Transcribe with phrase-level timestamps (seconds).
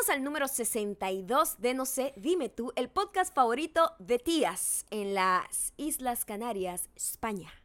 [0.00, 5.12] Bienvenidos al número 62 de No sé, dime tú, el podcast favorito de tías en
[5.12, 7.59] las Islas Canarias, España.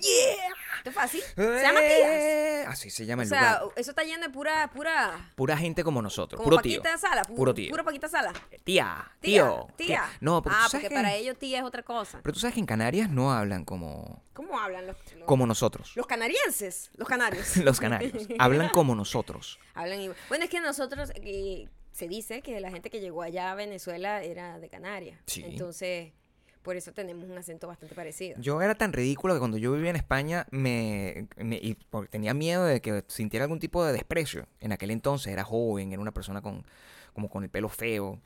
[0.00, 0.54] ¡Yeah!
[0.78, 1.20] ¿Esto fue así?
[1.20, 1.90] Se llama tías.
[2.10, 3.74] Eh, Así se llama O el sea, lugar.
[3.76, 6.38] eso está lleno de pura, pura, Pura gente como nosotros.
[6.38, 6.80] como puro tío.
[6.82, 7.22] Paquita Sala.
[7.24, 7.70] pu- Puro tío.
[7.70, 8.32] Pura Paquita Sala.
[8.64, 9.68] Tía, Tía, tío.
[9.76, 10.08] tía.
[10.20, 12.20] No, pero ah, tú sabes porque que, para ellos tía es otra cosa.
[12.22, 15.92] Pero tú sabes que en Canarias no hablan como, ¿Cómo hablan los, los, como nosotros.
[15.96, 16.90] los canarienses?
[16.94, 17.56] Los canarios.
[17.58, 18.26] Los canarios.
[18.38, 19.58] hablan como nosotros.
[19.74, 20.16] Hablan igual.
[20.28, 24.22] Bueno, es que nosotros, eh, se dice que la gente que llegó allá a Venezuela
[24.22, 25.18] era de Canarias.
[25.26, 25.42] Sí.
[25.44, 26.12] Entonces,
[26.62, 28.36] por eso tenemos un acento bastante parecido.
[28.40, 32.34] Yo era tan ridículo que cuando yo vivía en España me, me- y porque tenía
[32.34, 34.46] miedo de que sintiera algún tipo de desprecio.
[34.60, 36.64] En aquel entonces era joven, era una persona con
[37.14, 38.20] como con el pelo feo.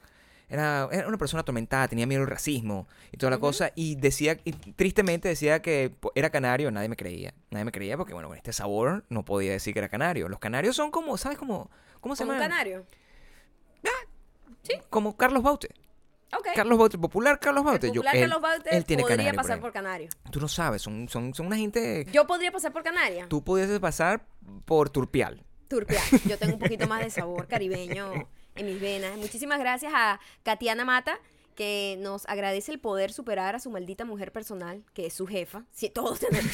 [0.46, 3.72] Era, era una persona atormentada, tenía miedo al racismo y toda la cosa.
[3.74, 7.32] Y decía, y tristemente decía que era canario, nadie me creía.
[7.50, 10.28] Nadie me creía porque, bueno, con este sabor no podía decir que era canario.
[10.28, 11.70] Los canarios son como, ¿sabes cómo,
[12.00, 12.50] cómo se Como un llama?
[12.50, 12.86] canario.
[14.90, 15.68] Como Carlos Baute.
[16.54, 17.86] Carlos Baute, popular Carlos Baute.
[17.88, 19.60] El Yo- popular él, Carlos Baute él tiene podría canario por pasar ahí.
[19.60, 20.08] por canario.
[20.30, 22.06] Tú no sabes, son, son, son una gente...
[22.12, 23.26] Yo podría pasar por canaria.
[23.28, 24.24] Tú pudieses pasar
[24.64, 25.42] por Turpial.
[25.68, 26.00] Turpia.
[26.26, 29.16] Yo tengo un poquito más de sabor caribeño en mis venas.
[29.16, 31.18] Muchísimas gracias a Katiana Mata,
[31.54, 35.64] que nos agradece el poder superar a su maldita mujer personal, que es su jefa.
[35.72, 36.50] Sí, todos tenemos,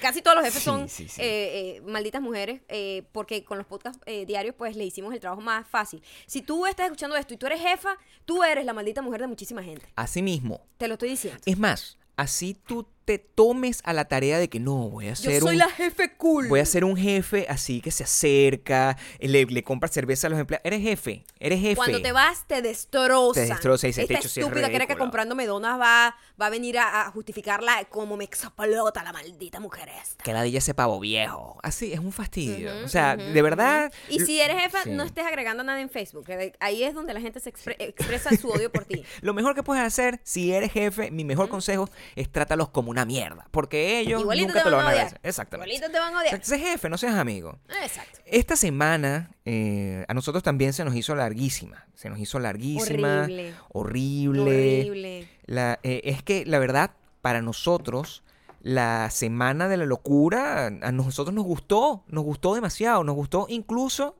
[0.00, 3.66] casi todos los jefes Sí, son sí, eh, eh, malditas mujeres, eh, porque con los
[3.66, 6.02] podcasts diarios, pues le hicimos el trabajo más fácil.
[6.26, 9.26] Si tú estás escuchando esto y tú eres jefa, tú eres la maldita mujer de
[9.26, 9.86] muchísima gente.
[9.96, 11.40] Asimismo, Te lo estoy diciendo.
[11.44, 15.30] es más, así tú te tomes a la tarea de que no, voy a Yo
[15.30, 15.58] ser soy un...
[15.58, 16.48] la jefe cool.
[16.48, 20.38] Voy a ser un jefe así que se acerca, le, le compra cerveza a los
[20.38, 20.64] empleados.
[20.64, 21.76] Eres jefe, eres jefe.
[21.76, 23.40] Cuando te vas, te destroza.
[23.40, 25.04] Te destroza y dice, Esta "Este hecho sí es estúpida que era que ridículo".
[25.04, 29.88] comprándome donas va, va a venir a, a justificarla como me explota la maldita mujer
[30.02, 30.24] esta.
[30.24, 31.58] Que la ella ese pavo viejo.
[31.62, 32.72] Así, es un fastidio.
[32.84, 33.92] O sea, de verdad...
[34.08, 34.90] Y si eres jefa, Sí.
[34.90, 36.26] no estés agregando nada en Facebook.
[36.26, 39.04] de- Ahí es donde la gente se expre- expresa su odio por ti.
[39.20, 43.04] Lo mejor que puedes hacer, si eres jefe, mi mejor consejo es trátalos como una
[43.04, 43.46] mierda.
[43.50, 45.20] Porque ellos Igualito nunca te te lo van a odiar.
[45.22, 45.74] Exactamente.
[45.74, 46.44] Igualito te van a odiar.
[46.44, 47.58] Sé jefe, no seas amigo.
[47.82, 48.20] Exacto.
[48.26, 51.86] Esta semana eh, a nosotros también se nos hizo larguísima.
[51.94, 53.22] Se nos hizo larguísima.
[53.24, 53.54] Horrible.
[53.72, 54.80] Horrible.
[54.80, 55.28] Horrible.
[55.46, 58.22] La- eh, es que la verdad, para nosotros,
[58.60, 62.04] la semana de la locura, a nosotros nos gustó.
[62.08, 63.04] Nos gustó demasiado.
[63.04, 64.16] Nos gustó incluso,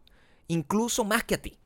[0.49, 1.59] incluso más que a ti.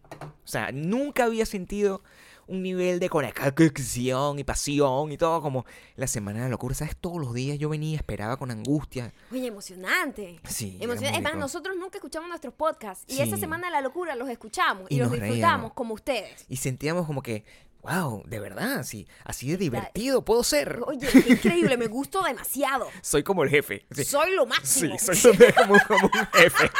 [0.44, 2.02] O sea, nunca había sentido
[2.48, 5.64] un nivel de conexión y pasión y todo como
[5.97, 6.75] la semana de la locura.
[6.75, 6.97] ¿Sabes?
[6.97, 9.12] Todos los días yo venía, esperaba con angustia.
[9.31, 10.41] Oye, emocionante.
[10.48, 11.19] Sí, Emocionante.
[11.19, 13.04] Es más, nosotros nunca escuchamos nuestros podcasts.
[13.06, 13.22] Y Sí.
[13.22, 15.72] esa semana de la locura los escuchamos y, Y los disfrutamos reíamos.
[15.75, 16.47] como ustedes.
[16.48, 17.44] Y sentíamos como que,
[17.82, 20.80] wow, de verdad, sí, así de divertido puedo ser.
[20.86, 22.88] Oye, qué increíble, me gustó demasiado.
[23.02, 23.86] Soy como el jefe.
[23.90, 24.04] Sí.
[24.04, 24.98] Soy lo Sí, máximo.
[24.98, 26.70] soy como, como un jefe.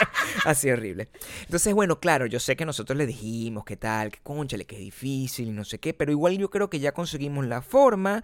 [0.44, 1.09] Así horrible.
[1.42, 4.82] Entonces, bueno, claro, yo sé que nosotros le dijimos qué tal, que conchale, que es
[4.82, 8.22] difícil y no sé qué, pero igual yo creo que ya conseguimos la forma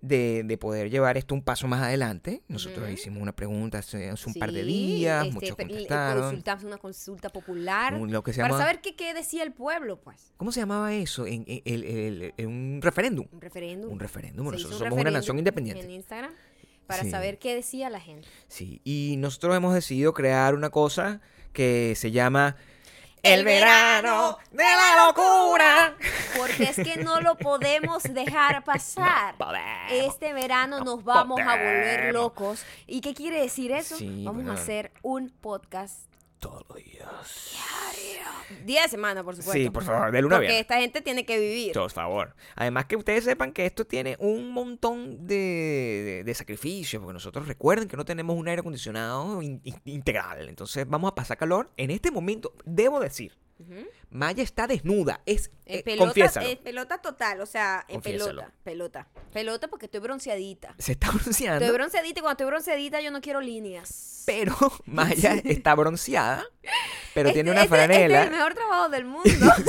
[0.00, 2.42] de, de poder llevar esto un paso más adelante.
[2.48, 6.22] Nosotros hicimos una pregunta hace, hace un par de días, este, muchos contestaron.
[6.22, 9.52] consultamos una consulta popular Un- lo que se para llama- saber qué, qué decía el
[9.52, 10.32] pueblo, pues.
[10.36, 11.26] ¿Cómo se llamaba eso?
[11.26, 13.26] En, en- el- un referéndum.
[13.32, 13.92] Un referéndum.
[13.92, 14.46] Un referéndum.
[14.46, 15.84] Nosotros un somos una nación independiente.
[15.84, 16.32] En Instagram
[16.86, 17.10] para Sí.
[17.10, 18.28] saber qué decía la gente.
[18.48, 21.20] Sí, y nosotros hemos decidido crear una cosa
[21.52, 22.56] que se llama
[23.26, 25.96] El verano de la locura.
[26.36, 29.34] Porque es que no lo podemos dejar pasar.
[29.90, 32.64] Este verano No nos vamos a volver locos.
[32.86, 33.96] ¿Y qué quiere decir eso?
[33.96, 34.52] Sí, vamos bueno.
[34.52, 37.56] a hacer un podcast Todos los días.
[38.64, 39.52] día de semana, por supuesto.
[39.60, 40.60] Sí, por favor, de luna a Porque viernes.
[40.62, 41.72] esta gente tiene que vivir.
[41.72, 42.34] Por favor.
[42.54, 47.48] Además que ustedes sepan que esto tiene un montón de, de, de sacrificios, porque nosotros
[47.48, 50.48] recuerden que no tenemos un aire acondicionado in- in- integral.
[50.48, 51.70] Entonces vamos a pasar calor.
[51.76, 53.32] En este momento, debo decir.
[54.10, 55.20] Maya está desnuda.
[55.26, 59.08] Es, En eh, pelota, en pelota total, o sea, en pelota, pelota.
[59.32, 60.74] Pelota porque estoy bronceadita.
[60.78, 61.64] Se está bronceando.
[61.64, 64.22] Estoy bronceadita y cuando estoy bronceadita yo no quiero líneas.
[64.26, 64.56] Pero
[64.86, 66.44] Maya está bronceada,
[67.14, 68.20] pero tiene Este- una este- Este franela.
[68.22, 69.22] es el mejor trabajo del mundo.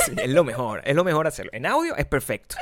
[0.06, 1.52] Sí, es lo mejor, es lo mejor hacerlo.
[1.54, 2.56] En audio es perfecto.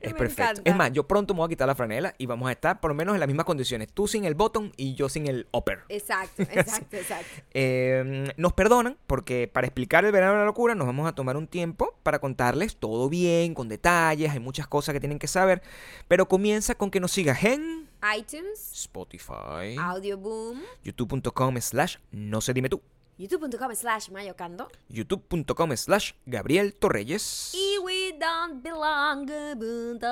[0.00, 0.42] Es Me perfecto.
[0.42, 0.62] encanta.
[0.70, 2.90] Es más, yo pronto me voy a quitar la franela y vamos a estar por
[2.90, 3.88] lo menos en las mismas condiciones.
[3.92, 5.80] Tú sin el bottom y yo sin el upper.
[5.88, 7.42] exacto, exacto, exacto.
[7.54, 11.21] Eh, nos perdonan porque para explicar el verano de la locura nos vamos a tomar
[11.36, 15.62] un tiempo para contarles todo bien, con detalles, hay muchas cosas que tienen que saber,
[16.08, 17.88] pero comienza con que nos sigas en
[18.18, 22.80] iTunes, Spotify, Audio Boom, youtube.com slash no se dime tú.
[23.18, 24.68] youtube.com slash mayocando.
[24.88, 27.52] youtube.com slash Gabriel Torreyes.
[27.54, 30.02] Y we don't belong.com.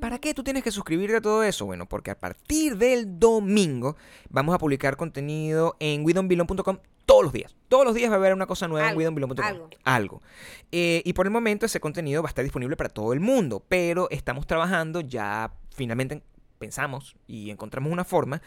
[0.00, 1.66] ¿Para qué tú tienes que suscribirte a todo eso?
[1.66, 3.96] Bueno, porque a partir del domingo
[4.30, 7.54] vamos a publicar contenido en widonbelong.com todos los días.
[7.68, 9.44] Todos los días va a haber una cosa nueva Algo, en widonbelong.com.
[9.44, 9.68] algo.
[9.84, 10.22] Algo.
[10.70, 13.62] Eh, y por el momento ese contenido va a estar disponible para todo el mundo,
[13.68, 16.22] pero estamos trabajando ya finalmente
[16.62, 18.40] pensamos y encontramos una forma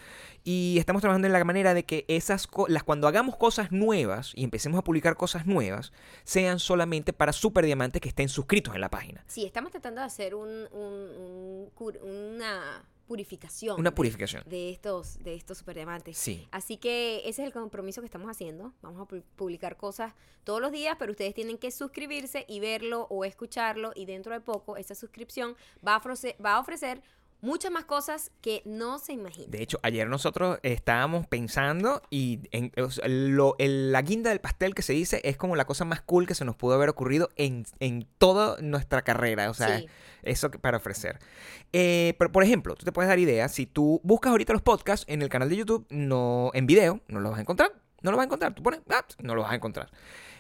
[0.46, 4.44] y estamos trabajando en la manera de que esas las cuando hagamos cosas nuevas y
[4.46, 5.92] empecemos a publicar cosas nuevas
[6.24, 9.24] sean solamente para super diamantes que estén suscritos en la página.
[9.28, 13.80] Sí, estamos tratando de hacer un, un- un cur- una purificación.
[13.80, 14.44] Una de- purificación.
[14.48, 16.18] De, estos, de estos superdiamantes.
[16.18, 16.48] Sí.
[16.52, 18.74] Así que ese es el compromiso que estamos haciendo.
[18.82, 20.14] Vamos a pu- publicar cosas
[20.44, 23.92] todos los días, pero ustedes tienen que suscribirse y verlo o escucharlo.
[23.96, 27.02] Y dentro de poco, esa suscripción va a ofrecer, va a ofrecer
[27.42, 29.52] muchas más cosas que no se imaginan.
[29.52, 34.40] De hecho, ayer nosotros estábamos pensando y en, o sea, lo- el- la guinda del
[34.40, 36.90] pastel que se dice es como la cosa más cool que se nos pudo haber
[36.90, 39.50] ocurrido en, en toda nuestra carrera.
[39.50, 39.88] O sea, Sí.
[40.24, 41.20] eso que- para ofrecer.
[41.74, 43.52] Eh, pero, por ejemplo, tú te puedes dar ideas.
[43.52, 47.20] Si tú buscas ahorita los podcasts en el canal de YouTube, no en video, no
[47.20, 47.72] los vas a encontrar.
[48.02, 48.54] No los vas a encontrar.
[48.56, 49.90] Tú pones, ah, no los vas a encontrar.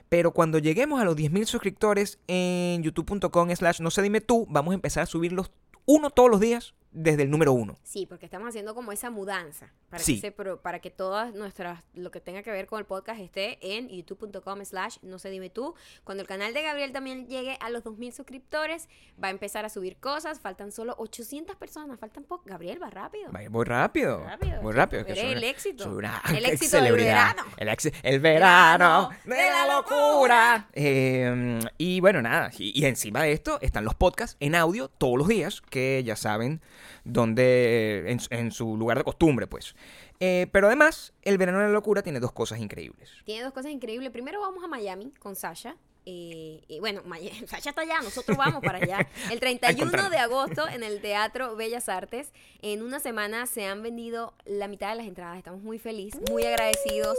[0.07, 4.71] Pero cuando lleguemos a los 10.000 suscriptores en youtube.com slash no sé dime tú, vamos
[4.71, 5.51] a empezar a subirlos
[5.87, 7.77] uno todos los días desde el número uno.
[7.83, 10.15] Sí, porque estamos haciendo como esa mudanza para Sí.
[10.15, 13.19] que se pro- para que todas nuestras lo que tenga que ver con el podcast
[13.19, 15.75] esté en youtube.com slash no sé dime tú.
[16.05, 18.87] Cuando el canal de Gabriel también llegue a los 2000 suscriptores,
[19.21, 20.39] va a empezar a subir cosas.
[20.39, 22.43] Faltan solo 800 personas, faltan poco.
[22.45, 23.29] Gabriel va rápido.
[23.31, 24.23] Vaya, Voy rápido.
[24.23, 24.61] Rápido.
[24.61, 25.01] Muy rápido.
[25.01, 25.83] es que Eres soy el una- éxito.
[25.83, 27.35] soy una El éxito del celebridad.
[27.35, 27.43] verano.
[27.57, 30.69] El, ex- el verano de la locura.
[30.73, 32.51] Eh, y bueno, nada.
[32.57, 36.15] Y, y encima de esto están los podcasts en audio todos los días, que ya
[36.15, 36.61] saben
[37.03, 39.75] donde en, en su lugar de costumbre, pues.
[40.19, 43.11] Eh, pero además, el verano de la locura tiene dos cosas increíbles.
[43.25, 44.11] Tiene dos cosas increíbles.
[44.11, 45.75] Primero vamos a Miami con Sasha.
[46.05, 47.01] Eh, y bueno,
[47.47, 49.07] Sasha está allá, nosotros vamos para allá.
[49.31, 50.11] El 31 encontrarnos.
[50.11, 52.31] de agosto en el Teatro Bellas Artes.
[52.61, 55.37] En una semana se han vendido la mitad de las entradas.
[55.37, 57.17] Estamos muy felices, muy agradecidos,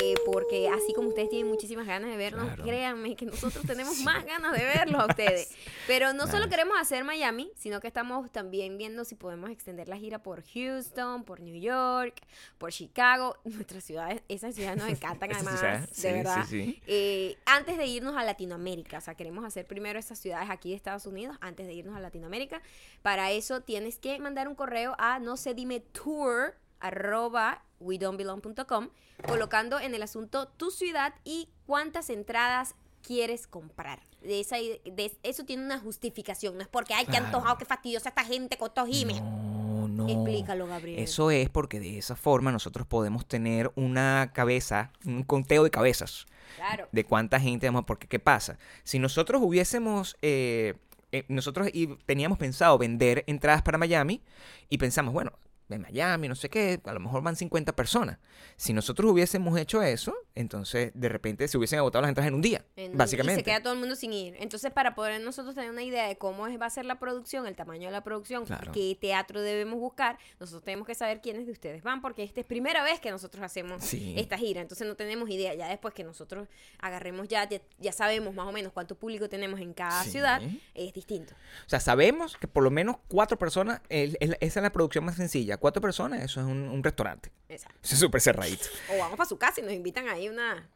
[0.00, 2.64] eh, porque así como ustedes tienen muchísimas ganas de vernos, Claro.
[2.64, 5.54] créanme que nosotros tenemos más ganas de verlos a ustedes.
[5.86, 9.96] Pero no solo queremos hacer Miami, sino que estamos también viendo si podemos extender la
[9.96, 12.20] gira por Houston, por New York,
[12.58, 13.36] por Chicago.
[13.44, 16.44] Nuestras ciudades, esas ciudades nos encantan además, ciudades, de sí, verdad.
[16.48, 16.82] sí, sí.
[16.86, 20.76] Eh, antes de irnos a Latinoamérica, o sea, queremos hacer primero estas ciudades aquí de
[20.76, 22.60] Estados Unidos antes de irnos a Latinoamérica.
[23.02, 28.18] Para eso tienes que mandar un correo a no sé dime tour arroba we don't
[28.18, 28.90] belong.com
[29.26, 34.00] colocando en el asunto tu ciudad y cuántas entradas quieres comprar.
[34.20, 37.26] De esa, de eso tiene una justificación, no es porque, ay, qué Claro.
[37.26, 39.22] antojado, qué fastidiosa esta gente con estos emails.
[39.22, 40.08] No, no.
[40.08, 40.98] Explícalo, Gabriel.
[40.98, 46.26] Eso es porque de esa forma nosotros podemos tener una cabeza, un conteo de cabezas.
[46.54, 46.88] Claro.
[46.92, 48.56] de cuánta gente vamos, porque ¿qué pasa?
[48.84, 50.74] Si nosotros hubiésemos, eh,
[51.12, 54.22] eh, nosotros y teníamos pensado vender entradas para Miami
[54.70, 55.32] y pensamos, bueno,
[55.68, 58.18] de Miami, no sé qué, a lo mejor van 50 personas.
[58.56, 62.42] Si nosotros hubiésemos hecho eso, entonces de repente se hubiesen agotado las entradas en un
[62.42, 63.40] día, En- Y básicamente.
[63.40, 64.36] se queda todo el mundo sin ir.
[64.38, 67.46] Entonces, para poder nosotros tener una idea de cómo es, va a ser la producción,
[67.46, 68.70] el tamaño de la producción, Claro.
[68.72, 72.46] qué teatro debemos buscar, nosotros tenemos que saber quiénes de ustedes van, porque esta es
[72.46, 74.14] primera vez que nosotros hacemos Sí.
[74.16, 74.60] esta gira.
[74.60, 75.54] Entonces, no tenemos idea.
[75.54, 76.46] Ya después que nosotros
[76.78, 80.10] agarremos ya, ya, ya sabemos más o menos cuánto público tenemos en cada Sí.
[80.10, 80.42] ciudad,
[80.74, 81.34] es distinto.
[81.66, 85.04] O sea, sabemos que por lo menos cuatro personas, es- es- esa es la producción
[85.04, 85.56] más sencilla.
[85.56, 87.30] Cuatro personas, eso es un, un restaurante.
[87.48, 87.78] Exacto.
[87.82, 88.66] Eso es súper cerradito.
[88.94, 90.68] O vamos para su casa y nos invitan ahí una,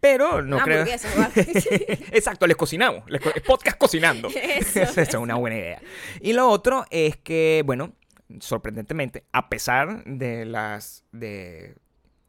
[0.00, 0.84] Pero no creo...
[2.12, 3.08] Exacto, les cocinamos.
[3.10, 4.28] Les co- podcast cocinando.
[4.34, 5.82] Eso, Esa es una buena idea.
[6.20, 7.92] Y lo otro es que, bueno,
[8.40, 11.74] sorprendentemente, a pesar de las, de,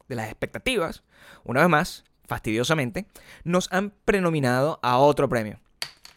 [0.08, 1.04] de las expectativas,
[1.44, 3.06] una vez más, fastidiosamente,
[3.44, 5.60] nos han prenominado a otro premio.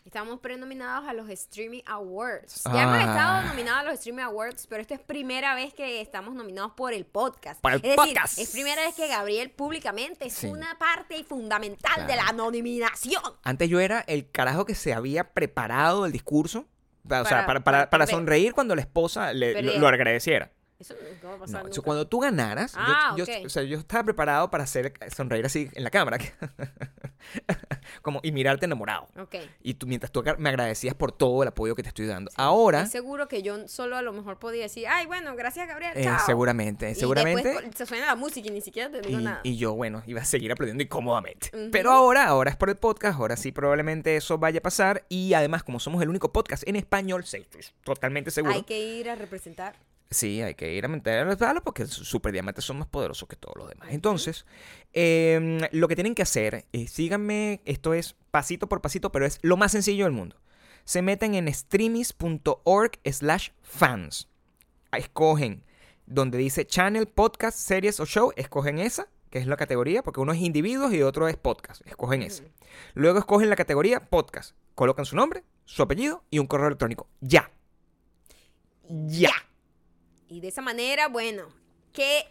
[0.05, 2.63] Estamos prenominados a los Streaming Awards.
[2.65, 3.01] Ya hemos Ah.
[3.01, 6.93] estado nominados a los Streaming Awards, pero esta es primera vez que estamos nominados por
[6.93, 7.61] el podcast.
[7.61, 8.35] Por el es podcast.
[8.37, 10.47] decir, es primera vez que Gabriel públicamente es Sí.
[10.47, 13.23] una parte fundamental de la nominación.
[13.43, 16.65] Antes yo era el carajo que se había preparado el discurso.
[17.05, 20.51] O sea, Para- para, para, para para sonreír cuando la esposa le, lo agradeciera.
[20.79, 21.59] Eso nunca va a No, pasar.
[21.61, 21.81] eso nunca.
[21.81, 23.29] cuando tú ganaras, yo- Ah, yo, ok.
[23.45, 26.17] o sea, yo estaba preparado para hacer sonreír así en la cámara.
[28.01, 29.07] Como, y mirarte enamorado.
[29.61, 32.31] Y tú, mientras tú me agradecías por todo el apoyo que te estoy dando.
[32.35, 35.93] Ahora, Estoy seguro que yo solo a lo mejor podía decir, ay, bueno, gracias Gabriel,
[35.95, 36.19] eh, chao.
[36.25, 37.47] seguramente, Y seguramente.
[37.49, 39.39] después se suena la música y ni siquiera te digo Y, nada.
[39.43, 41.49] y yo, bueno, iba a seguir aplaudiendo incómodamente.
[41.53, 41.69] Ujú.
[41.71, 45.05] Pero ahora, ahora es por el podcast, ahora sí probablemente eso vaya a pasar.
[45.07, 47.45] Y además, como somos el único podcast en español, sí,
[47.83, 48.53] totalmente seguro.
[48.53, 49.75] Hay que ir a representar.
[50.13, 53.69] Sí, hay que ir a meterlo porque los superdiamantes son más poderosos que todos los
[53.69, 53.89] demás.
[53.91, 54.45] Entonces,
[54.93, 59.39] em, lo que tienen que hacer, es, síganme, esto es pasito por pasito, pero es
[59.41, 60.37] lo más sencillo del mundo.
[60.85, 64.29] Se meten en streamis.org slash fans.
[64.91, 65.63] Escogen
[66.05, 70.33] donde dice channel, podcast, series o show, escogen esa, que es la categoría, porque uno
[70.33, 71.85] es individuos y otro es podcast.
[71.87, 72.51] Escogen ese.
[72.93, 74.55] Luego escogen la categoría podcast.
[74.75, 77.07] Colocan su nombre, su apellido y un correo electrónico.
[77.21, 77.51] Ya.
[78.89, 79.31] Ya.
[80.33, 81.45] Y de esa manera, bueno,
[81.93, 82.25] que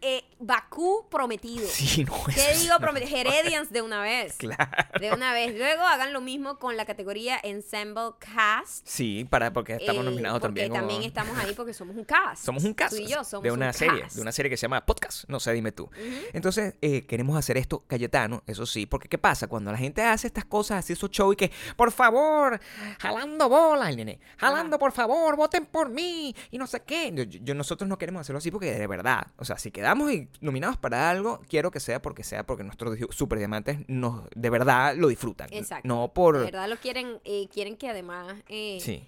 [0.00, 1.66] eh, Bakú prometido.
[1.68, 3.16] Sí, no ¿Qué digo prometido?
[3.18, 4.36] Heredians de una vez.
[4.36, 4.70] Claro.
[5.00, 5.56] De una vez.
[5.56, 8.86] Luego hagan lo mismo con la categoría Ensemble Cast.
[8.86, 10.68] Sí, para, porque estamos eh, nominados porque también.
[10.70, 12.44] como- también estamos ahí porque somos un cast.
[12.44, 14.16] Somos un cast Tú y yo somos de una un serie, cast.
[14.16, 15.90] de una serie que se llama Podcast, no sé, dime tú.
[16.32, 19.48] Entonces, eh, queremos hacer esto Cayetano, eso sí, porque ¿qué pasa?
[19.48, 22.60] Cuando la gente hace estas cosas, así esos shows y que, por favor,
[23.00, 27.10] jalando bola, nene, jalando, por favor, voten por mí, y no sé qué.
[27.12, 30.28] Yo, yo- nosotros no queremos hacerlo así porque de verdad, o sea, si quedamos y-
[30.40, 34.94] nominados para algo, quiero que sea porque sea porque nuestros di- superdiamantes nos, de verdad
[34.96, 35.48] lo disfrutan.
[35.52, 35.86] Exacto.
[35.88, 36.36] No por...
[36.38, 39.02] De verdad lo quieren, eh, quieren que además eh, Sí.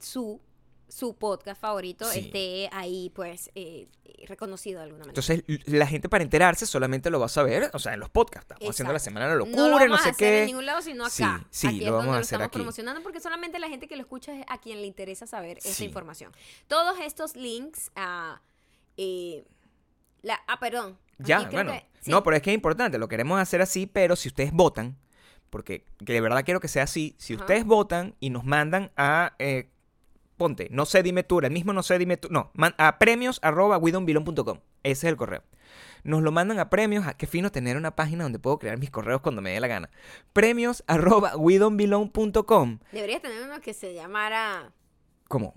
[0.00, 0.40] su,
[0.88, 2.20] su podcast favorito Sí.
[2.20, 3.88] esté ahí, pues, eh,
[4.26, 5.20] reconocido de alguna manera.
[5.20, 8.50] Entonces, la gente para enterarse solamente lo va a saber, o sea, en los podcasts.
[8.52, 10.40] Estamos haciendo la semana de la no locura, lo no, vamos a sé hacer qué.
[10.40, 11.12] en ningún lado, sino acá.
[11.12, 12.58] Sí, sí, aquí lo es vamos donde a lo hacer estamos aquí.
[12.58, 15.84] promocionando porque solamente la gente que lo escucha es a quien le interesa saber esta
[15.84, 16.32] información.
[16.68, 18.40] Todos estos links a...
[18.96, 19.44] eh,
[20.24, 20.98] la, ah, perdón.
[21.18, 21.70] Ya, Aquí bueno.
[21.72, 22.10] que- sí.
[22.10, 24.96] No, pero es que es importante, lo queremos hacer así, pero si ustedes votan,
[25.50, 27.44] porque que de verdad quiero que sea así, si Ajá.
[27.44, 29.70] ustedes votan y nos mandan a, eh,
[30.36, 33.38] ponte, no sé, dime tú, el mismo no sé, dime tú, no, man- a premios
[33.42, 35.44] arroba widonbilon.com, ese es el correo.
[36.02, 38.90] Nos lo mandan a premios, a qué fino tener una página donde puedo crear mis
[38.90, 39.88] correos cuando me dé la gana.
[40.34, 42.78] Premios arroba widonbilon.com.
[42.92, 44.70] Deberías tener uno que se llamara...
[45.28, 45.54] ¿Cómo?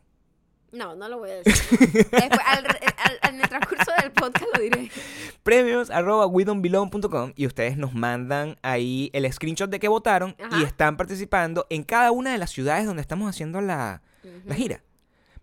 [0.72, 1.54] No, no lo voy a decir.
[1.80, 4.92] Después, al, al- en el transcurso del podcast lo diré.
[5.44, 10.60] premios arroba widonbelong.com y ustedes nos mandan ahí el screenshot de que votaron Ajá.
[10.60, 14.02] y están participando en cada una de las ciudades donde estamos haciendo la,
[14.46, 14.82] la gira.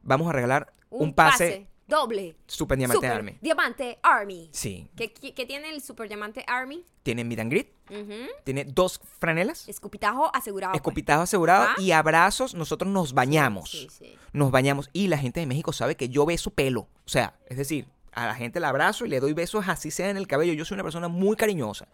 [0.02, 2.36] Vamos a regalar un, pase, doble.
[2.46, 3.38] Super Diamante Super Army.
[3.40, 4.48] Diamante Army.
[4.52, 4.88] Sí.
[4.96, 5.08] ¿Qué,
[5.46, 6.84] tiene el Super Diamante Army?
[7.02, 8.28] Tiene meet and greet, Ujú.
[8.44, 10.72] tiene dos franelas, Escupitajo asegurado.
[10.72, 10.80] pues.
[10.80, 12.54] escopitajo asegurado y abrazos.
[12.54, 13.70] Nosotros nos bañamos.
[13.70, 14.16] Sí, sí.
[14.32, 16.80] Nos bañamos y la gente de México sabe que yo beso pelo.
[16.80, 20.10] O sea, es decir, a la gente la abrazo y le doy besos así sea
[20.10, 20.52] en el cabello.
[20.54, 21.86] Yo soy una persona muy cariñosa.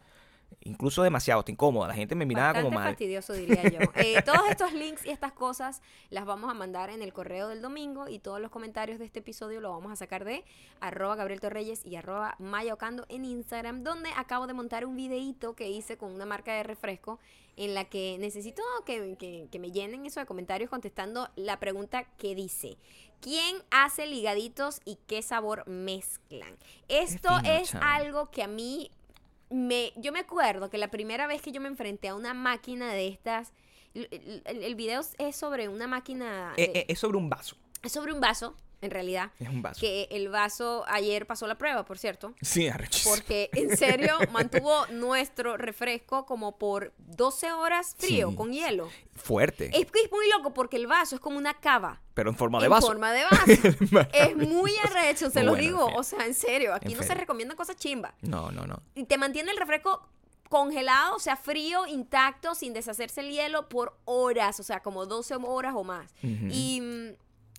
[0.62, 1.88] Incluso demasiado, está incómoda.
[1.88, 2.88] La gente me miraba Bastante como mal.
[2.90, 3.78] fastidioso, diría yo.
[3.96, 5.80] Eh, todos estos links y estas cosas
[6.10, 9.20] las vamos a mandar en el correo del domingo y todos los comentarios de este
[9.20, 10.44] episodio lo vamos a sacar de
[10.80, 15.54] arroba Gabriel Torreyes y arroba Maya Ocando en Instagram, donde acabo de montar un videíto
[15.54, 17.18] que hice con una marca de refresco
[17.56, 22.04] en la que necesito que, que- que me llenen eso de comentarios contestando la pregunta
[22.16, 22.76] que dice.
[23.20, 26.56] ¿Quién hace ligaditos y qué sabor mezclan?
[26.88, 28.90] Esto fino, es algo que a mí
[29.50, 32.92] me, yo me acuerdo que la primera vez que yo me enfrenté a una máquina
[32.92, 33.52] de estas,
[33.94, 37.28] el, el- el- el video es sobre una máquina, de- Eh, eh, es sobre un
[37.28, 37.56] vaso.
[37.82, 39.80] es sobre un vaso, en realidad, Es un vaso.
[39.80, 43.14] que el vaso ayer pasó la prueba, por cierto, Sí, arrechísimo.
[43.14, 48.36] porque en serio mantuvo nuestro refresco como por 12 horas frío, Sí.
[48.36, 48.88] con hielo.
[49.14, 49.70] Fuerte.
[49.78, 52.00] Es muy loco porque el vaso es como una cava.
[52.14, 52.86] pero en forma de en vaso.
[52.86, 53.22] forma de
[53.90, 54.08] vaso.
[54.12, 55.82] es muy arrecho, se bueno, digo.
[55.84, 55.98] en fin.
[55.98, 58.82] O sea, en serio, aquí En no se recomiendan cosas chimbas No, no, no.
[58.94, 60.06] y te mantiene el refresco
[60.48, 65.36] congelado, o sea, frío, intacto, sin deshacerse el hielo por horas, o sea, como 12
[65.36, 66.12] horas o más.
[66.22, 67.08] Y mm,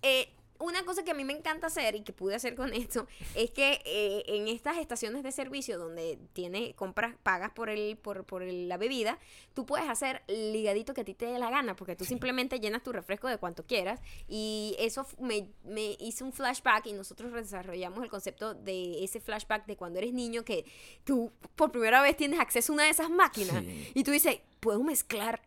[0.02, 3.08] eh, una cosa que a mí me encanta hacer y que pude hacer con esto
[3.36, 8.24] es que eh, en estas estaciones de servicio donde tienes compras pagas por el por,
[8.26, 9.20] por el- la bebida,
[9.54, 12.84] tú puedes hacer ligadito que a ti te dé la gana, porque tú simplemente llenas
[12.84, 18.04] tu refresco de cuanto quieras y eso me, me hizo un flashback y nosotros desarrollamos
[18.04, 20.66] el concepto de ese flashback de cuando eres niño que
[21.04, 23.92] tú por primera vez tienes acceso a una de esas máquinas Sí.
[23.96, 25.42] y tú dices, puedo mezclar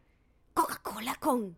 [0.55, 1.57] Coca-Cola con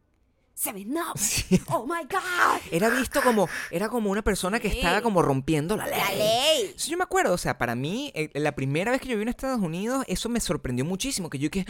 [0.58, 1.20] Seven Up.
[1.68, 2.60] Oh my God.
[2.72, 4.78] Era visto como, era como una persona que Sí.
[4.78, 6.00] estaba como rompiendo la ley.
[6.00, 6.74] La ley.
[6.78, 9.32] Yo me acuerdo, o sea, para mí, eh, la primera vez que yo vine a
[9.32, 11.66] Estados Unidos, eso me sorprendió muchísimo, que yo que,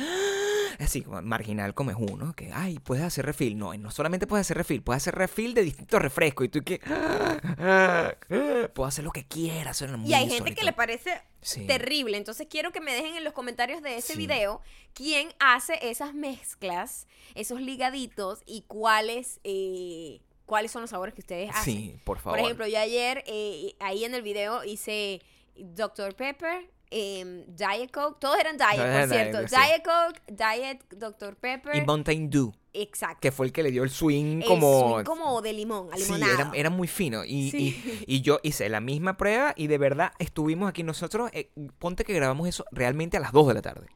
[0.79, 3.57] así marginal como es uno, que, ay, puedes hacer refil.
[3.59, 6.81] No, no solamente puedes hacer refil, puedes hacer refil de distintos refrescos, y tú que,
[8.75, 9.77] puedo hacer lo que quieras.
[9.77, 11.67] suena muy Y hay gente que le parece Sí.
[11.67, 12.17] terrible.
[12.17, 14.19] Entonces quiero que me dejen en los comentarios de ese Sí.
[14.19, 14.61] video
[14.95, 21.51] quién hace esas mezclas, esos ligaditos y cuáles, eh, cuáles son los sabores que ustedes
[21.51, 21.63] hacen.
[21.75, 22.39] Sí, por favor.
[22.39, 25.23] Por ejemplo, yo ayer eh, ahí en el video hice
[25.57, 26.15] Dr.
[26.17, 29.39] Pepper, em, Diet Coke, todos eran Diet, Todos por eran cierto.
[29.41, 31.37] Diet, Coke, Diet Dr.
[31.37, 31.75] Pepper.
[31.77, 33.19] Y Mountain Dew, exacto.
[33.21, 34.95] que fue el que le dio el swing El como...
[34.95, 37.25] swing como de limón, a Sí, era, era muy fino.
[37.25, 38.05] Y, Sí.
[38.07, 41.31] y- y yo hice la misma prueba y de verdad estuvimos aquí nosotros.
[41.33, 43.87] eh, ponte que grabamos eso realmente a las 2 de la tarde.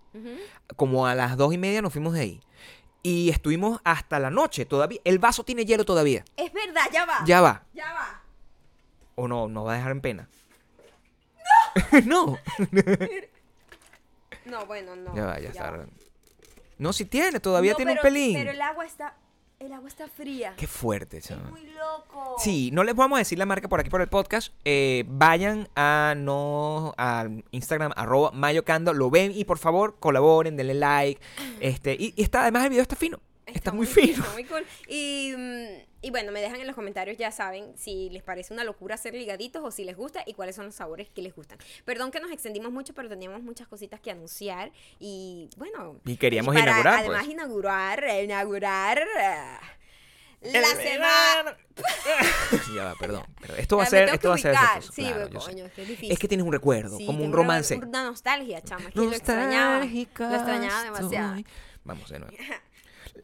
[0.77, 2.41] Como a las 2 y media nos fuimos de ahí.
[3.03, 5.01] Y estuvimos hasta la noche todavía.
[5.05, 6.23] El vaso tiene hielo todavía.
[6.37, 7.25] Es verdad, ya va.
[7.25, 7.65] Ya va.
[7.73, 8.23] Ya va.
[9.15, 9.49] ¿O no?
[9.49, 10.29] ¿Nos va a dejar en pena?
[12.07, 12.39] No.
[14.45, 15.15] No, bueno, no.
[15.15, 15.71] ya va, ya, está.
[15.71, 15.87] va.
[16.79, 18.35] No, si tiene, todavía No, tiene pero- un pelín.
[18.37, 19.15] Pero el agua está,
[19.59, 20.55] el agua está fría.
[20.57, 21.50] Qué fuerte, es chaval.
[21.50, 22.37] muy loco.
[22.39, 24.55] Sí, no les vamos a decir la marca por aquí por el podcast.
[24.65, 30.75] Eh, vayan a no al Instagram arroba mayocando, lo ven y por favor colaboren, denle
[30.75, 31.21] like.
[31.61, 33.21] Este, y, y está, además el video está fino.
[33.45, 34.23] Está, muy fino.
[34.23, 34.65] Está muy cool.
[34.89, 38.64] Y, mm, y bueno, me dejan en los comentarios, ya saben, si les parece una
[38.64, 41.59] locura hacer ligaditos o si les gusta y cuáles son los sabores que les gustan.
[41.85, 46.00] Perdón que nos extendimos mucho, pero teníamos muchas cositas que anunciar y bueno.
[46.07, 47.33] Y queríamos para, inaugurar, Además, pues.
[47.35, 49.02] inaugurar, inaugurar.
[49.19, 49.61] ah,
[50.42, 51.57] La semana.
[52.75, 53.25] ya va, perdón.
[53.40, 55.83] pero esto va a ser, esto va a ser Sí, claro, pero coño, es que
[55.83, 56.12] es difícil.
[56.12, 57.76] Es que tienes un recuerdo, Sí, como un romance.
[57.76, 58.90] Una, una nostalgia, chama.
[58.90, 59.85] Que lo extrañaba.
[59.85, 59.85] Lo
[60.35, 61.42] extrañaba demasiado.
[61.85, 62.37] Vamos de nuevo.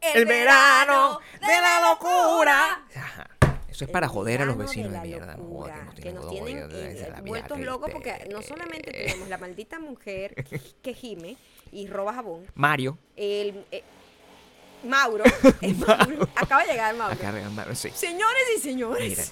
[0.01, 2.85] El verano de la locura.
[2.95, 3.29] Ajá.
[3.77, 5.35] Eso es para joder a los vecinos de, la mierda.
[5.35, 8.91] no locura, nos que tienen nos tienen desde eh, la vueltos locos porque no solamente
[8.91, 10.33] tenemos la maldita mujer
[10.81, 11.37] que gime
[11.71, 12.97] y roba jabón, Mario.
[13.15, 13.83] el eh,
[14.83, 15.25] Mauro,
[15.61, 17.13] el Mauro, acaba de llegar Mauro.
[17.13, 17.91] Acá arriba, Mario, sí.
[17.93, 19.23] Señores y señores, Mira,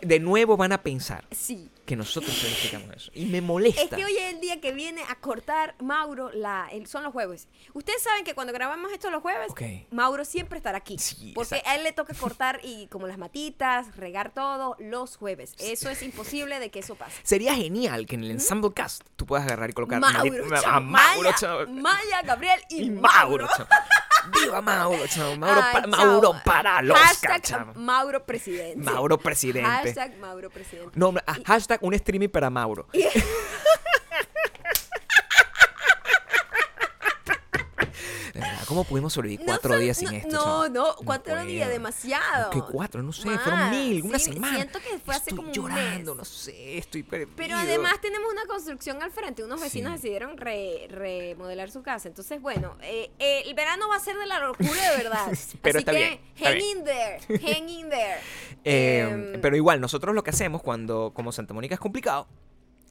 [0.00, 1.70] de nuevo van a pensar sí.
[1.86, 3.10] que nosotros planificamos eso.
[3.14, 3.82] Y me molesta.
[3.82, 7.12] Es que hoy es el día que viene a cortar Mauro, la, el- son los
[7.12, 7.48] jueves.
[7.72, 9.52] Ustedes saben que cuando grabamos esto los jueves.
[9.90, 10.98] Mauro siempre estará aquí.
[10.98, 11.70] Sí, porque exacto.
[11.70, 15.54] a él le toca cortar y como las matitas, regar todo los jueves.
[15.58, 17.20] Eso es imposible de que eso pase.
[17.22, 21.30] Sería genial que en el Ensemble Cast tú puedas agarrar y colocar Mauro, a Mauro,
[21.68, 23.48] Maya, Gabriel y, y Mauro.
[23.56, 23.66] chao.
[24.32, 25.36] Viva Mauro, chao.
[25.36, 25.86] Mauro, Ay, pa-.
[25.86, 27.72] Mauro para los Hashtag chao.
[27.74, 28.78] Mauro presidente.
[28.78, 29.68] Mauro presidente.
[29.68, 30.98] Hashtag Mauro presidente.
[30.98, 31.14] No,
[31.46, 32.86] hashtag un streaming para Mauro.
[32.92, 33.04] De
[38.40, 40.36] verdad, ¿Cómo pudimos sobrevivir No cuatro son- días sin no, esto?
[40.36, 41.46] No, no, cuatro puedo.
[41.46, 42.50] días, demasiado.
[42.50, 43.02] ¿Qué cuatro?
[43.02, 43.42] No sé, Más.
[43.42, 44.56] fueron mil, una Sí, semana.
[44.56, 46.18] Siento que fue hace estoy como un llorando, mes.
[46.18, 47.30] no sé, estoy perdido.
[47.34, 49.42] Pero además tenemos una construcción al frente.
[49.42, 49.96] Unos vecinos Sí.
[49.96, 52.08] decidieron re- remodelar su casa.
[52.08, 55.26] Entonces, bueno, eh, eh, el verano va a ser de la locura de verdad.
[55.62, 56.78] Pero Así está que, bien, está hang bien.
[56.78, 57.18] in there,
[57.54, 58.20] hang in there.
[58.64, 62.26] Eh, Em, pero igual, nosotros lo que hacemos cuando, como Santa Mónica es complicado,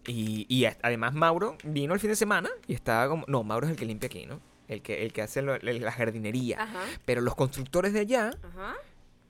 [0.08, 3.26] y, además Mauro vino el fin de semana y estaba como.
[3.28, 4.40] No, Mauro es el que limpia aquí, ¿no?
[4.68, 6.62] El que, el que hace lo- la jardinería.
[6.64, 8.76] Ajá, Pero los constructores de allá ajá.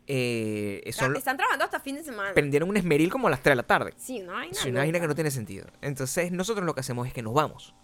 [0.07, 2.33] eh, son, están trabajando hasta fin de semana.
[2.33, 3.93] prendieron un esmeril como a las 3 de la tarde.
[3.97, 4.51] sí, una vaina.
[4.51, 5.67] Es una vaina que no tiene sentido.
[5.81, 7.75] Entonces, nosotros lo que hacemos es que nos vamos.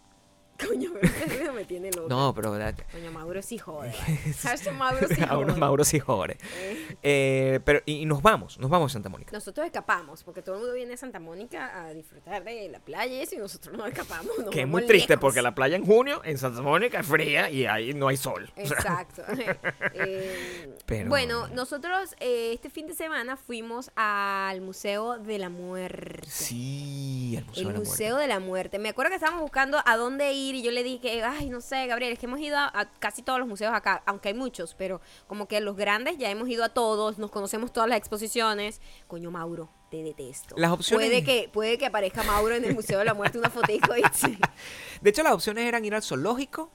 [0.59, 2.07] Coño, pero este me tiene loco.
[2.09, 2.51] No, pero.
[2.51, 2.75] ¿verdad?
[2.91, 3.91] Coño, Mauro sí jode.
[4.43, 5.53] Hashtag Mauro sí jode.
[5.55, 6.37] Mauro sí jode.
[6.57, 9.31] Eh, Eh, pero, y, y nos vamos, nos vamos a Santa Mónica.
[9.31, 13.13] Nosotros escapamos, porque todo el mundo viene a Santa Mónica a disfrutar de la playa
[13.13, 14.31] y eso, y nosotros no escapamos.
[14.39, 15.21] nos Que es muy triste lejos.
[15.21, 18.51] porque la playa en junio en Santa Mónica es fría y ahí no hay sol.
[18.55, 19.23] Exacto.
[19.93, 26.27] Eh, Pero- Bueno, nosotros eh, este fin de semana fuimos al Museo de la Muerte.
[26.29, 27.89] sí, el Museo El de la Muerte.
[27.89, 28.79] Museo de la Muerte.
[28.79, 31.87] Me acuerdo que estábamos buscando a dónde ir y yo le dije, ay, no sé,
[31.87, 34.75] Gabriel, es que hemos ido a, a casi todos los museos acá, aunque hay muchos,
[34.75, 38.81] pero como que los grandes ya hemos ido a todos, nos conocemos todas las exposiciones.
[39.07, 40.55] Coño, Mauro, te detesto.
[40.57, 43.49] Las opciones- Puede que, puede que aparezca Mauro en el Museo de la Muerte una
[43.49, 44.37] fotico y sí.
[45.01, 46.71] De hecho, las opciones eran ir al zoológico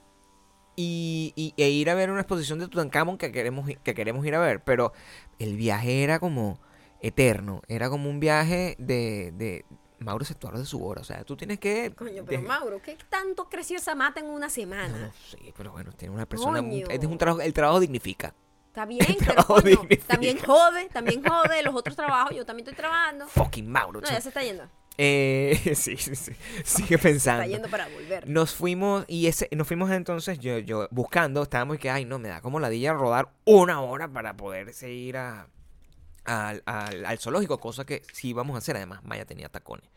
[0.75, 4.35] y, y- e ir a ver una exposición de Tutankamón que queremos, que queremos ir
[4.35, 4.63] a ver.
[4.63, 4.93] Pero
[5.39, 6.59] el viaje era como
[7.01, 7.61] eterno.
[7.67, 9.31] Era como un viaje de...
[9.33, 9.65] de
[9.99, 11.01] Mauro se actuó de su hora.
[11.01, 11.93] O sea, tú tienes que...
[11.95, 14.97] Coño, pero de- Mauro, ¿qué tanto creció esa mata en una semana?
[14.97, 16.59] no sé, pero bueno, tiene una persona...
[16.59, 16.85] Coño.
[16.89, 17.41] Este es un trabajo...
[17.41, 18.33] El trabajo dignifica.
[18.67, 20.07] Está bien, pero coño, dignifica.
[20.07, 23.27] también jode, también jode los otros trabajos, yo también estoy trabajando.
[23.27, 23.99] Fucking Mauro.
[23.99, 24.69] No, ya se está yendo.
[25.01, 26.33] Eh, sí, sí, sí.
[26.63, 27.43] Sigue pensando.
[27.43, 28.29] está yendo para volver.
[28.29, 32.19] Nos fuimos y ese, nos fuimos entonces yo, yo buscando, estábamos y que, ay, no,
[32.19, 35.47] me da como ladilla rodar una hora para poder ir a,
[36.29, 38.75] al, al- zoológico, cosa que sí íbamos a hacer.
[38.77, 39.89] Además, Maya tenía tacones.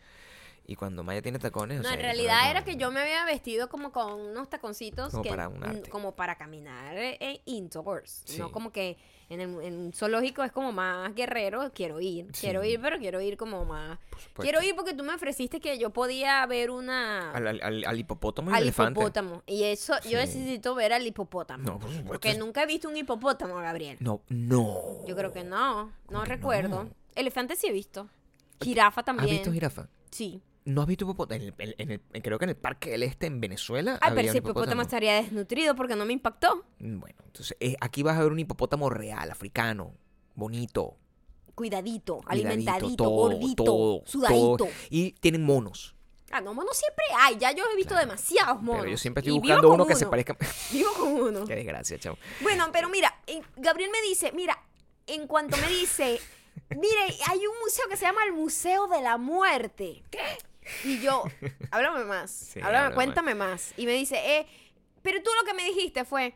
[0.67, 3.25] Y cuando Maya tiene tacones, o No, sea, en realidad era que yo me había
[3.25, 5.91] vestido como con unos taconcitos Como que, para un arte.
[5.91, 8.39] como para caminar eh, indoors, Sí.
[8.39, 8.97] no como que
[9.29, 13.21] en el en un zoológico es como más guerrero, quiero ir, quiero ir, pero quiero
[13.21, 13.99] ir como más.
[14.37, 18.51] Quiero ir porque tú me ofreciste que yo podía ver una Al, al- al- hipopótamo
[18.51, 19.01] y al elefante.
[19.01, 20.11] hipopótamo y eso Sí.
[20.11, 21.65] yo necesito ver al hipopótamo.
[21.65, 22.09] No, por supuesto.
[22.09, 23.97] Porque nunca he visto un hipopótamo, Gabriel.
[24.01, 25.05] No, no.
[25.07, 26.85] Yo creo que no, no recuerdo.
[26.85, 26.91] no?
[27.15, 28.09] Elefante sí he visto.
[28.61, 29.29] Jirafa ¿Has también.
[29.31, 29.89] visto jirafa?
[30.11, 30.41] Sí.
[30.65, 31.41] ¿No has visto hipopótamo?
[31.43, 33.99] En el- en el- creo que en el Parque del Este, en Venezuela.
[34.01, 36.65] Había pero si el hipopótamo estaría desnutrido porque no me impactó.
[36.79, 39.95] Mm, Bueno, entonces eh, aquí vas a ver un hipopótamo real, africano,
[40.35, 40.97] bonito,
[41.55, 44.57] Cuidadito, cuidadito, alimentadito, todo, gordito, todo, sudadito.
[44.57, 44.69] todo.
[44.89, 45.95] Y tienen monos.
[46.31, 47.37] Ah, no, monos siempre hay.
[47.37, 48.81] Ya yo he visto demasiados monos.
[48.83, 50.35] Pero yo siempre estoy Y buscando uno que se parezca.
[50.73, 51.45] Vivo con uno.
[51.45, 52.17] Qué desgracia, chavo.
[52.41, 54.59] Bueno, pero mira, eh, Gabriel me dice, mira,
[55.07, 56.19] en cuanto me dice,
[56.71, 60.03] mire, hay un museo que se llama el Museo de la Muerte.
[60.11, 60.21] ¿Qué?
[60.85, 61.25] Y yo,
[61.71, 62.95] háblame más, Sí, háblame, háblame.
[62.95, 63.73] cuéntame más.
[63.77, 64.47] Y me dice, eh,
[65.03, 66.35] pero tú lo que me dijiste fue,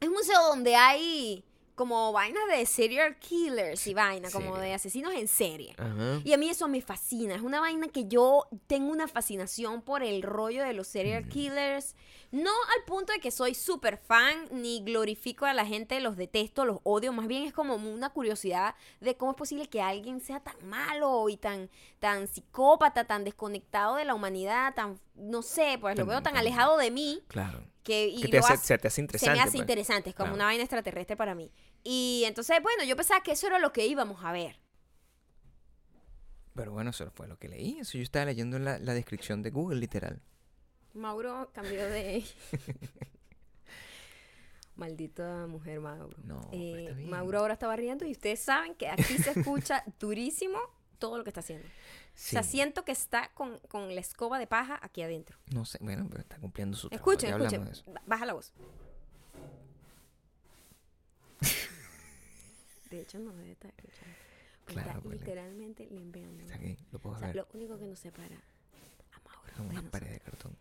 [0.00, 5.14] es un museo donde hay como vainas de serial killers y vainas, como de asesinos
[5.14, 5.74] en serie.
[5.78, 6.20] Ajá.
[6.24, 7.34] Y a mí eso me fascina.
[7.34, 11.94] Es una vaina que yo tengo una fascinación por el rollo de los serial killers.
[12.30, 16.64] No al punto de que soy súper fan ni glorifico a la gente, los detesto,
[16.64, 17.12] los odio.
[17.12, 21.28] Más bien es como una curiosidad de cómo es posible que alguien sea tan malo
[21.28, 26.16] y tan, tan psicópata, tan desconectado de la humanidad, tan, no sé, pues lo veo
[26.22, 27.60] tan tan- alejado de mí Claro.
[27.82, 29.34] Que, y Que te hace, se te hace se interesante.
[29.36, 29.60] me hace pues.
[29.60, 30.36] interesante, es como Claro.
[30.36, 31.50] una vaina extraterrestre para mí.
[31.82, 34.56] Y entonces, bueno, yo pensaba que eso era lo que íbamos a ver.
[36.54, 37.78] Pero bueno, eso fue lo que leí.
[37.80, 40.20] Eso yo estaba leyendo la, la descripción de Google, literal.
[40.94, 42.22] Mauro cambió de.
[44.76, 46.16] Maldita mujer, Mauro.
[46.24, 46.94] No, Eh.
[47.08, 50.58] Mauro ahora estaba riendo y ustedes saben que aquí se escucha durísimo
[50.98, 51.66] todo lo que está haciendo.
[52.14, 52.36] Sí.
[52.36, 55.38] O sea, siento que está con, con la escoba de paja aquí adentro.
[55.54, 57.10] No sé, bueno, pero está cumpliendo su trabajo.
[57.12, 57.64] Escuchen, escuchen.
[57.64, 57.84] de eso.
[58.06, 58.52] Baja la voz.
[62.90, 64.14] De hecho, no debe estar escuchando.
[64.66, 66.42] Claro, está literalmente limpiando.
[66.44, 67.36] Está aquí, lo puedo O sea, ver.
[67.36, 68.36] lo único que nos separa
[69.12, 70.56] a Mauro Son unas paredes de cartón.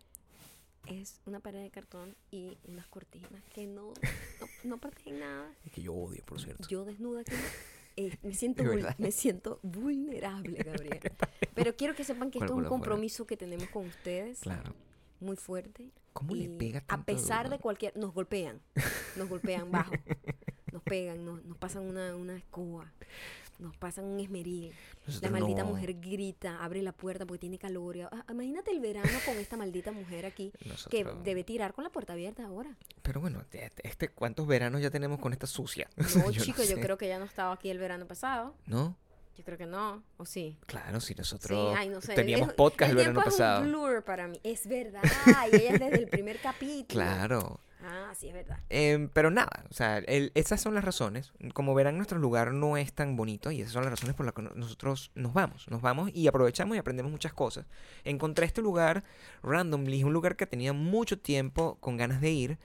[0.87, 3.93] es una pared de cartón y unas cortinas que no,
[4.41, 5.53] no, no protegen nada.
[5.65, 6.67] Y que yo odio, por cierto.
[6.69, 7.31] Yo desnuda aquí
[7.97, 8.63] eh, me, siento
[8.97, 10.99] me siento vulnerable, Gabriel.
[11.54, 14.73] Pero quiero que sepan que esto es un compromiso que tenemos con ustedes Claro.
[15.19, 15.89] muy fuerte.
[16.13, 17.58] ¿Cómo le pega A tanto pesar duro?
[17.58, 17.95] de cualquier...
[17.97, 18.60] Nos golpean.
[19.15, 19.93] Nos golpean bajo.
[20.71, 22.89] Nos pegan, nos, nos pasan una, una escoba.
[23.62, 24.74] Nos pasan un esmeril.
[25.21, 28.10] La maldita no- mujer grita, abre la puerta porque tiene calor.
[28.12, 30.52] ah, imagínate el verano con esta maldita mujer aquí
[30.89, 32.76] que debe tirar con la puerta abierta ahora.
[33.04, 33.43] Pero bueno,
[33.84, 35.89] este, ¿cuántos veranos ya tenemos con esta sucia?
[36.15, 36.82] No, Yo chico, yo sé.
[36.82, 38.56] creo que ya no estaba aquí el verano pasado.
[38.65, 38.97] ¿No?
[39.37, 40.57] Yo creo que no, ¿o sí?
[40.67, 42.13] Claro, si Sí, nosotros ay, no sé.
[42.13, 43.61] teníamos podcast el, el verano pasado.
[43.61, 44.39] Es un blur para mí.
[44.43, 45.01] Es verdad.
[45.51, 46.85] y ella es desde el primer capítulo.
[47.01, 47.59] Claro.
[47.83, 48.59] Ah, sí, es verdad.
[48.69, 51.33] Em, pero nada, o sea, el- esas son las razones.
[51.55, 54.35] Como verán, nuestro lugar no es tan bonito y esas son las razones por las
[54.35, 55.67] que no- nosotros nos vamos.
[55.69, 57.65] Nos vamos y aprovechamos y aprendemos muchas cosas.
[58.03, 59.03] Encontré este lugar
[59.41, 62.57] randomly, es un lugar que tenía mucho tiempo con ganas de ir.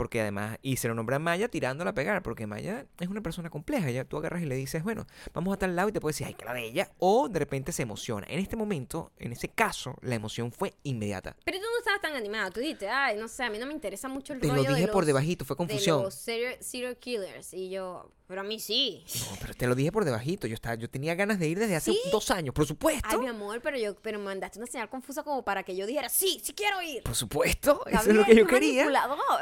[0.00, 3.20] Porque además, y se lo nombra a Maya tirándola a pegar, porque Maya es una
[3.20, 3.90] persona compleja.
[3.90, 6.26] Ya tú agarras y le dices, bueno, vamos a tal lado y te puede decir,
[6.26, 6.90] ay, que la de ella.
[7.00, 8.26] O de repente se emociona.
[8.30, 11.36] En este momento, en ese caso, la emoción fue inmediata.
[11.44, 12.50] Pero tú no estabas tan animado.
[12.50, 14.70] Tú dijiste, ay, no sé, a mí no me interesa mucho el Te lo rollo
[14.70, 15.98] dije de por los- debajito, fue confusión.
[15.98, 17.52] De los serial, serial killers.
[17.52, 19.04] Y yo, pero a mí sí.
[19.28, 20.46] No, pero te lo dije por debajito.
[20.46, 22.00] Yo estaba, yo tenía ganas de ir desde hace ¿Sí?
[22.10, 23.06] dos años, por supuesto.
[23.10, 25.84] Ay, mi amor, pero yo, pero me mandaste una señal confusa como para que yo
[25.86, 27.02] dijera, sí, sí quiero ir.
[27.02, 28.86] Por supuesto, eso es lo que yo quería.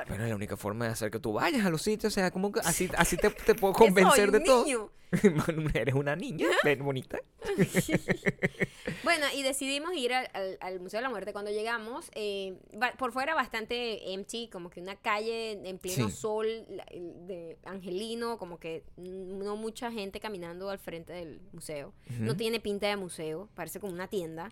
[0.07, 2.31] Pero es la única forma de hacer que tú vayas a los sitios, o sea,
[2.31, 4.65] como que así, así te, te puedo soy convencer de todo.
[4.65, 4.91] niño.
[5.75, 7.19] Eres una niña, ven bonita.
[9.05, 11.33] Bueno, y decidimos ir al, al- al Museo de la Muerte.
[11.33, 12.55] Cuando llegamos, eh,
[12.99, 16.17] por fuera bastante empty, como que una calle en pleno Sí.
[16.17, 21.93] sol de angelino, como que no mucha gente caminando al frente del museo.
[22.19, 24.51] No tiene pinta de museo, parece como una tienda.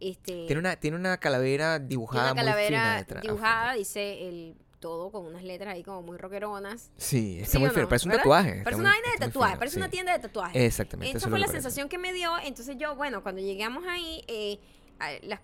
[0.00, 3.22] Este, Tiene una, tiene una calavera dibujada una muy fina calavera detrás.
[3.22, 6.92] dibujada, dice el todo con unas letras ahí como muy rockeronas.
[6.96, 7.82] Sí, está ¿Sí muy o fino.
[7.82, 7.88] no?
[7.88, 8.22] Parece un ¿Verdad?
[8.22, 8.60] tatuaje.
[8.62, 9.80] Parece una vaina de tatuaje, fino, parece sí.
[9.80, 10.62] una tienda de tatuajes.
[10.62, 11.18] Exactamente.
[11.18, 11.62] Esa fue la parece.
[11.62, 12.30] sensación que me dio.
[12.44, 14.60] Entonces yo, bueno, cuando llegamos ahí, eh,
[15.22, 15.40] las-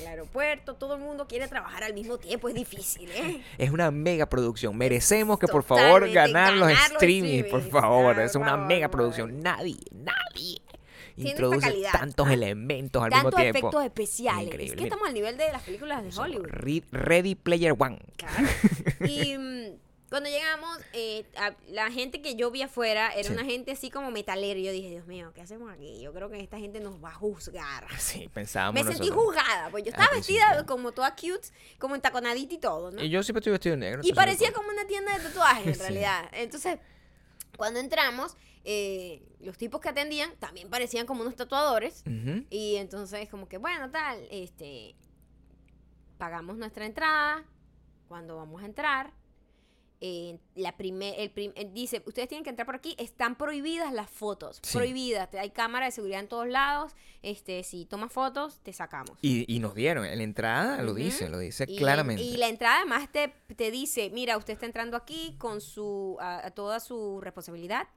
[0.00, 3.42] el aeropuerto, todo el mundo quiere trabajar al mismo tiempo, es difícil, ¿eh?
[3.58, 4.76] Es una mega producción.
[4.76, 8.18] Merecemos que por favor ganar los ganar los streamings, por favor.
[8.20, 9.40] Es una mega producción.
[9.42, 10.58] Nadie, nadie
[11.18, 13.58] introduce tantos elementos al Tantos mismo tiempo.
[13.58, 14.40] efectos especiales.
[14.42, 14.76] Es Increíble.
[14.76, 16.46] que Mira, estamos al nivel de las películas de Hollywood.
[16.48, 17.98] Re- Ready Player One.
[18.18, 18.48] Claro.
[19.00, 19.64] Y mm,
[20.08, 23.32] cuando llegamos, eh, a- la gente que yo vi afuera era Sí.
[23.32, 24.58] una gente así como metalera.
[24.60, 26.00] Yo dije, Dios mío, ¿qué hacemos aquí?
[26.00, 27.86] Yo creo que esta gente nos va a juzgar.
[28.00, 30.66] Sí, pensábamos Me sentí juzgada, pues yo Al estaba vestida principio.
[30.66, 33.02] como toda cute, como entaconadita y todo, ¿no?
[33.02, 34.00] Y yo siempre estoy vestido de negro.
[34.04, 35.80] Y parecía como una tienda de tatuajes, en Sí.
[35.80, 36.28] realidad.
[36.32, 36.78] Entonces,
[37.56, 42.04] cuando entramos, eh, los tipos que atendían también parecían como unos tatuadores.
[42.50, 44.94] Y entonces, como que, bueno, tal, este,
[46.18, 47.44] pagamos nuestra entrada.
[48.08, 49.12] Cuando vamos a entrar,
[50.00, 53.92] eh, la primer, el prim- eh, dice, ustedes tienen que entrar por aquí, están prohibidas
[53.92, 54.76] las fotos, Sí.
[54.76, 59.16] prohibidas, hay cámara de seguridad en todos lados, este, si tomas fotos, te sacamos.
[59.22, 62.22] Y, y nos dieron, en la entrada lo dice, lo dice Y- claramente.
[62.22, 66.46] Y la entrada además te, te dice, mira, usted está entrando aquí con su, a,
[66.46, 67.88] a toda su responsabilidad.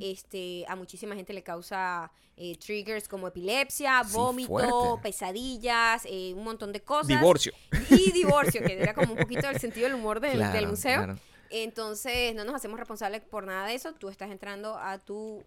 [0.00, 5.02] Este, a muchísima gente le causa eh, triggers como epilepsia, Sí, vómito, fuerte.
[5.02, 7.08] pesadillas, eh, un montón de cosas.
[7.08, 7.52] Divorcio.
[7.90, 10.98] Y divorcio, que era como un poquito el sentido del humor del, Claro, del museo.
[11.04, 11.18] claro.
[11.52, 13.92] Entonces, no nos hacemos responsables por nada de eso.
[13.94, 15.44] Tú estás entrando a tu,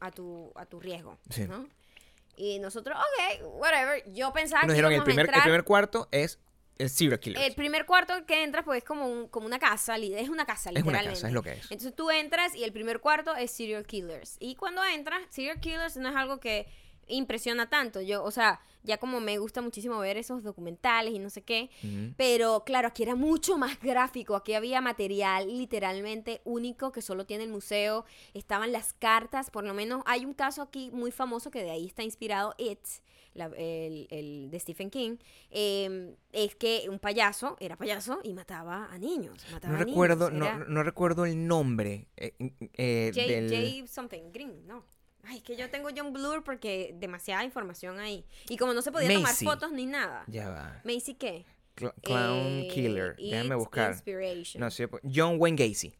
[0.00, 1.18] a tu, a tu riesgo.
[1.30, 1.44] Sí.
[1.48, 1.68] ¿no?
[2.36, 4.02] Y nosotros, ok, whatever.
[4.12, 6.38] Yo pensaba Nos que dijeron, el primer, el primer cuarto es
[6.78, 7.42] el serial killer.
[7.42, 10.70] el primer cuarto que entras, pues es como, un- como una casa, es una casa,
[10.70, 11.14] Es una literalmente.
[11.14, 11.62] casa, es lo que es.
[11.64, 14.36] Entonces tú entras y el primer cuarto es serial killers.
[14.38, 16.68] Y cuando entras, serial killers no es algo que
[17.08, 18.00] impresiona tanto.
[18.00, 21.70] Yo, o sea, ya como me gusta muchísimo ver esos documentales y no sé qué.
[22.16, 24.36] Pero claro, aquí era mucho más gráfico.
[24.36, 28.04] Aquí había material literalmente único que solo tiene el museo.
[28.34, 31.86] Estaban las cartas, por lo menos hay un caso aquí muy famoso que de ahí
[31.86, 32.78] está inspirado It,
[33.34, 35.16] la- el, el de Stephen King.
[35.50, 39.44] eh, es que un payaso era payaso y mataba a niños.
[39.52, 40.40] mataba No a recuerdo, niños.
[40.40, 42.34] no, Era no recuerdo el nombre eh,
[42.74, 43.80] eh, J, del...
[43.82, 44.84] J something, Green, no.
[45.24, 48.24] Ay, es que yo tengo John Blur porque demasiada información ahí.
[48.48, 50.24] Y como no se podía tomar fotos ni nada.
[50.26, 50.80] Ya va.
[50.84, 51.44] Macy qué?
[51.76, 53.16] Cl- Clown Eh, Killer.
[53.16, 53.94] Déjame buscar.
[54.58, 54.88] No sé.
[55.04, 55.94] John Wayne Gacy.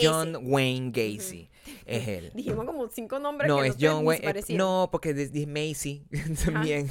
[0.00, 1.50] John Wayne Gacy.
[1.86, 2.30] Es él.
[2.34, 4.28] Dijimos como cinco nombres No, que es John Wayne.
[4.38, 6.04] eh, no, porque de Macy
[6.44, 6.90] también.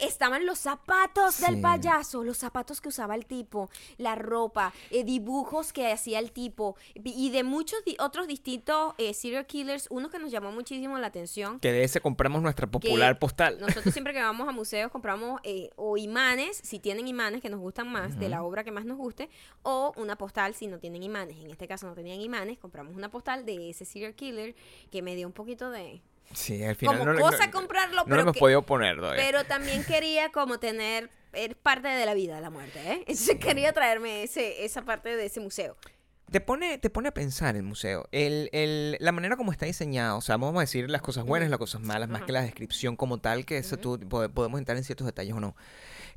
[0.00, 5.72] Estaban los zapatos del payaso, los zapatos que usaba el tipo, la ropa, eh, dibujos
[5.72, 9.86] que hacía el tipo y de muchos di- otros distintos eh, serial killers.
[9.90, 13.58] Uno que nos llamó muchísimo la atención Que de ese compramos nuestra popular postal.
[13.60, 15.40] Nosotros siempre que vamos a museos compramos
[15.76, 18.96] o imanes, si tienen imanes que nos gustan más, de la obra que más nos
[18.98, 19.28] guste,
[19.62, 21.38] o una postal si no tienen imanes.
[21.42, 24.54] En este caso no tenían imanes, compramos una postal de ese serial killer
[24.90, 26.00] que me dio un poquito de...
[26.34, 29.22] Sí, al final Como no, cosa no- comprarlo, no pero hemos que- podido poner todavía.
[29.24, 31.10] Pero también quería como tener...
[31.32, 33.04] Es parte de la vida, la muerte, ¿eh?
[33.06, 35.76] Entonces quería traerme ese, esa parte de ese museo.
[36.32, 38.08] Te pone, te pone a pensar el museo.
[38.10, 41.50] El, el- la manera como está diseñado, o sea, vamos a decir las cosas buenas,
[41.50, 44.76] las cosas malas, más que la descripción como tal, que eso tú pode- podemos entrar
[44.78, 45.54] en ciertos detalles o no.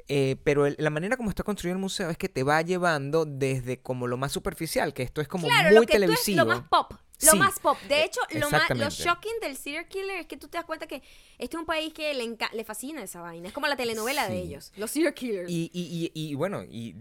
[0.08, 3.26] Eh, pero el- la manera como está construido el museo es que te va llevando
[3.26, 6.00] desde como lo más superficial, que esto es como Claro, muy lo que tú es
[6.02, 6.38] televisivo.
[6.38, 6.92] lo más pop.
[7.22, 7.78] Lo Sí, más pop.
[7.88, 10.66] De eh, hecho, lo, más, lo shocking del serial killer es que tú te das
[10.66, 11.02] cuenta que
[11.38, 13.48] este es un país que le, le fascina esa vaina.
[13.48, 14.74] Es como la telenovela de ellos.
[14.76, 15.50] Los serial killers.
[15.50, 16.96] Y, y, y, y bueno, y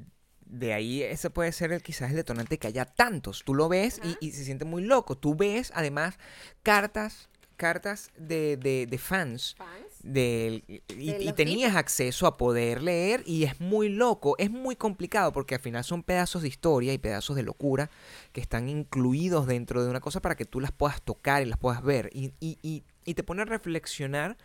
[0.59, 3.43] de ahí ese puede ser el, quizás el detonante que haya tantos.
[3.45, 5.17] Tú lo ves y, y se siente muy loco.
[5.17, 6.17] Tú ves además
[6.63, 9.55] cartas, cartas de, de, de fans.
[9.59, 9.71] Fans.
[10.03, 14.77] del- y, De y tenías acceso a poder leer y es muy loco, es muy
[14.77, 17.91] complicado porque al final son pedazos de historia y pedazos de locura
[18.33, 21.59] que están incluidos dentro de una cosa para que tú las puedas tocar y las
[21.59, 24.37] puedas ver y, y, y, y te pone a reflexionar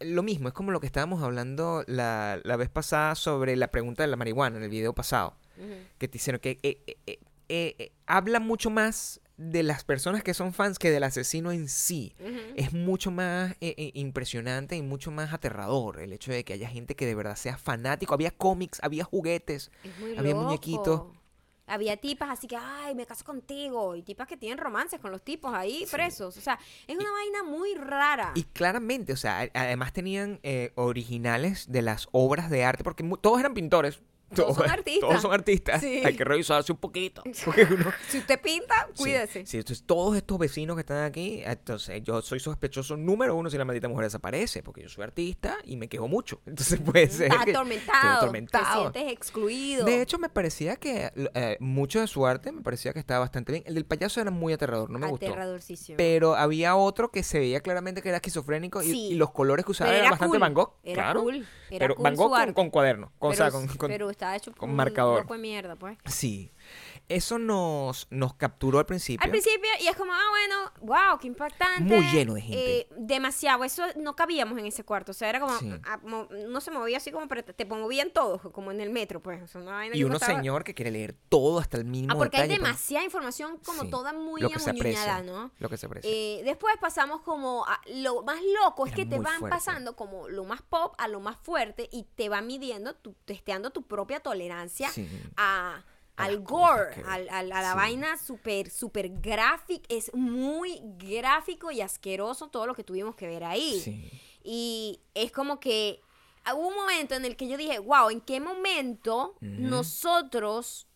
[0.00, 4.02] lo mismo, es como lo que estábamos hablando la, la vez pasada sobre la pregunta
[4.02, 5.36] de la marihuana en el video pasado,
[5.98, 10.52] que te hicieron que eh, eh, eh, habla mucho más de las personas que son
[10.52, 12.14] fans que del asesino en sí.
[12.54, 17.06] Es mucho más impresionante y mucho más aterrador el hecho de que haya gente que
[17.06, 18.14] de verdad sea fanático.
[18.14, 19.72] Había cómics, había juguetes.
[20.16, 20.44] Había loco.
[20.44, 21.02] muñequitos.
[21.66, 23.96] Había tipas así que, ay, me caso contigo.
[23.96, 26.36] Y tipas que tienen romances con los tipos ahí presos.
[26.36, 28.32] O sea, es una vaina muy rara.
[28.34, 33.40] Y claramente, o sea, además tenían eh, originales de las obras de arte, porque todos
[33.40, 34.00] eran pintores.
[34.34, 35.08] Todos son artistas.
[35.08, 35.80] Todos son artistas.
[35.80, 36.02] Sí.
[36.04, 37.22] Hay que revisarse un poquito.
[37.24, 39.46] Uno, si usted pinta, cuídese.
[39.46, 43.58] Sí, entonces todos estos vecinos que están aquí, entonces yo soy sospechoso número uno si
[43.58, 46.40] la maldita mujer desaparece, porque yo soy artista y me quejo mucho.
[46.46, 47.32] Entonces puede ser.
[47.32, 48.00] Estás atormentado.
[48.00, 48.92] Te atormentado.
[48.92, 49.84] sientes excluido.
[49.84, 53.52] De hecho, me parecía que eh, mucho de su arte me parecía que estaba bastante
[53.52, 53.64] bien.
[53.66, 55.34] El del payaso era muy aterrador, no me gustó.
[55.96, 59.90] Pero había otro que se veía claramente que era esquizofrénico y, los colores que usaba
[59.90, 60.40] eran era bastante cool.
[60.40, 60.74] Van Gogh.
[60.82, 61.22] Era claro.
[61.22, 61.46] cool.
[61.76, 63.12] Era pero cool Van Gogh con, con cuaderno.
[63.18, 65.26] Con, o sea, con, con- pero está hecho con un marcador.
[65.26, 65.98] de mierda, pues.
[66.06, 66.50] Sí.
[67.08, 69.22] Eso nos, nos capturó al principio.
[69.24, 71.82] Al principio, y es como, ah, bueno, wow, qué impactante.
[71.82, 72.78] Muy lleno de gente.
[72.80, 75.10] Eh, demasiado, eso no cabíamos en ese cuarto.
[75.10, 75.70] O sea, era como, Sí.
[75.84, 79.20] ah, mo- no se movía así como, pero te, movían todos, como en el metro,
[79.22, 79.42] pues.
[79.42, 82.16] O sea, una vaina Y uno señor que quiere leer todo hasta el mínimo Ah,
[82.16, 82.68] porque hay detalle, pues.
[82.70, 85.50] demasiada información como Sí, toda muy lo que se amuñuñada, aprecia, ¿no?
[85.58, 86.10] Lo que se aprecia.
[86.10, 89.54] Eh, después pasamos como a- lo más loco es Era que te van fuerte.
[89.56, 93.70] pasando como lo más pop a lo más fuerte y te va midiendo, tu, testeando
[93.72, 95.06] tu propia tolerancia Sí.
[95.36, 95.84] A
[96.16, 97.76] al gore, que- al- al- a la sí.
[97.76, 103.44] vaina super super gráfica, es muy gráfico y asqueroso todo lo que tuvimos que ver
[103.44, 103.80] ahí.
[103.80, 104.10] Sí.
[104.42, 106.00] Y es como que
[106.54, 110.86] hubo un momento en el que yo dije, wow, ¿en qué momento nosotros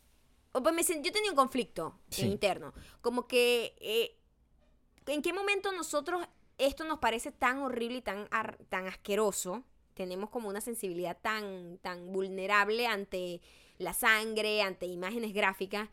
[0.53, 2.27] pues me yo tenía un conflicto Sí.
[2.27, 2.73] interno.
[3.01, 4.17] Como que, eh,
[5.07, 6.27] ¿en qué momento nosotros
[6.57, 9.63] esto nos parece tan horrible y tan, ar- tan asqueroso?
[9.95, 13.41] Tenemos como una sensibilidad tan, tan vulnerable ante
[13.79, 15.89] la sangre, ante imágenes gráficas.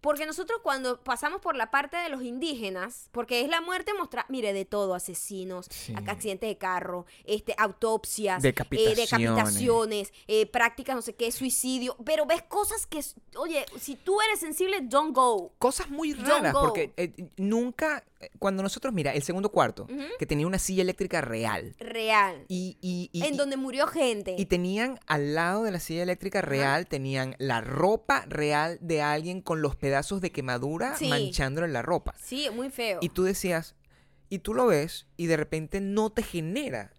[0.00, 4.24] Porque nosotros cuando pasamos por la parte de los indígenas, porque es la muerte mostrar,
[4.30, 5.92] mire, de todo, asesinos, Sí.
[6.06, 8.96] accidentes de carro, este, autopsias, eh, Decapitaciones.
[9.10, 13.00] decapitaciones, eh, prácticas, no sé qué, suicidio, pero ves cosas que,
[13.36, 15.52] oye, si tú eres sensible, don't go.
[15.58, 18.02] Cosas muy raras, porque eh, nunca,
[18.38, 19.86] cuando nosotros, mira, el segundo cuarto,
[20.18, 22.44] que tenía una silla eléctrica real, Real.
[22.48, 24.34] y, y, y- en y- donde murió gente.
[24.38, 29.40] y tenían al lado de la silla eléctrica real, tenían la ropa real de alguien
[29.40, 31.08] con los pedazos de quemadura Sí.
[31.08, 32.14] manchándole la ropa.
[32.22, 32.98] sí, muy feo.
[33.00, 33.74] Y tú decías,
[34.28, 36.92] y tú lo ves y de repente no te genera.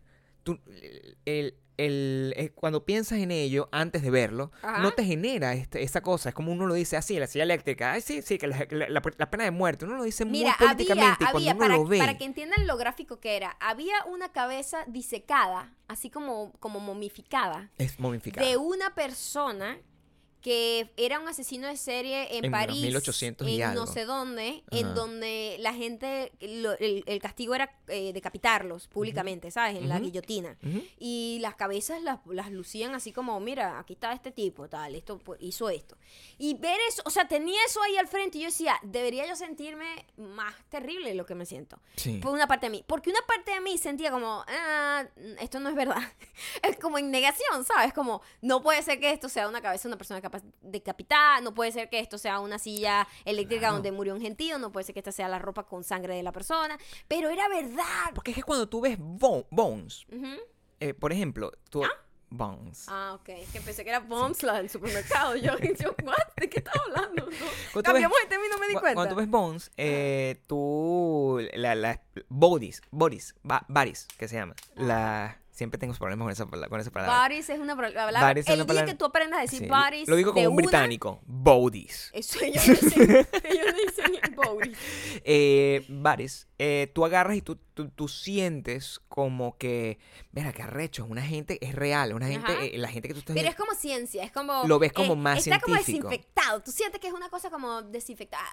[0.43, 4.79] Tú, el, el- eh, cuando piensas en ello antes de verlo, Ajá.
[4.81, 6.29] no te genera este- esa cosa.
[6.29, 7.93] Es como uno lo dice así, la silla eléctrica.
[7.93, 9.86] Ay, sí, sí, que la, la- la- la pena de muerte.
[9.86, 11.97] Uno lo dice Mira, muy había, políticamente y cuando había uno para, lo ve.
[11.99, 17.69] para que entiendan lo gráfico que era, había una cabeza disecada, así como, como momificada,
[17.77, 18.47] Es momificado.
[18.47, 19.77] de una persona
[20.41, 23.88] que era un asesino de serie en, En París, 1800 y en no algo.
[23.93, 24.80] sé dónde, Ajá.
[24.82, 29.77] en donde la gente, lo- el, el castigo era eh, decapitarlos públicamente, ¿sabes?
[29.77, 30.06] En la Ujú.
[30.06, 30.58] guillotina.
[30.65, 30.82] Ujú.
[30.99, 35.21] Y las cabezas las, las lucían así como, mira, aquí está este tipo, tal, esto
[35.41, 35.95] hizo esto.
[36.39, 39.36] Y ver eso, o sea, tenía eso ahí al frente y yo decía, debería yo
[39.36, 41.80] sentirme más terrible de lo que me siento.
[41.97, 42.17] Sí.
[42.17, 42.84] Por una parte de mí.
[42.88, 45.06] Porque una parte de mí sentía como, ah,
[45.39, 46.01] esto no es verdad.
[46.63, 47.93] es como en negación, ¿sabes?
[47.93, 50.31] Como, no puede ser que esto sea una cabeza de una persona capaz
[50.62, 53.74] decapitada, no puede ser que esto sea una silla eléctrica Claro.
[53.76, 56.24] donde murió un gentío, no puede ser que esta sea la ropa con sangre de
[56.24, 56.78] la persona.
[57.08, 58.12] Pero era verdad.
[58.15, 60.28] Porque es que cuando tú ves Bo- Bones, Ujú.
[60.80, 61.84] eh, por ejemplo, tú...
[62.34, 62.86] Bones.
[62.88, 63.28] Ah, ok.
[63.28, 65.36] Es que pensé que era Bombs, la del supermercado.
[65.36, 66.15] Yo, yo what?
[66.38, 67.28] ¿De qué estás hablando?
[67.76, 67.84] No.
[67.84, 68.96] Cambiamos de tema y no me di Cu- cuenta.
[68.96, 71.46] Cuando tú ves Bones, eh, tú.
[71.56, 74.56] La, la, Bodis, Boris, ba- Baris, que se llama.
[74.76, 77.24] La, siempre tengo problemas con esa, con esa palabra.
[77.28, 78.28] Bodies es una palabra.
[78.28, 80.08] Bodies es el una día palabra- que tú aprendas a decir Sí, bodies.
[80.10, 81.19] Lo digo como un una, británico.
[81.26, 82.10] Bodis.
[82.13, 83.10] Eso ellos dicen.
[83.43, 84.78] ellos dicen bodies.
[85.24, 85.86] Eh,
[86.58, 90.00] eh, tú agarras y tú, tú, tú sientes como que.
[90.32, 91.04] Mira, que arrecho.
[91.06, 92.13] Es una gente, es real.
[92.13, 94.63] Una gente, eh, la gente que tú estás Pero es como ciencia, es como...
[94.63, 96.10] eh, Lo ves como más Está como científico.
[96.10, 98.45] desinfectado, tú sientes que es una cosa como desinfectada.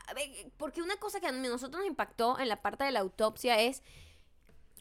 [0.57, 3.83] Porque una cosa que a nosotros nos impactó en la parte de la autopsia es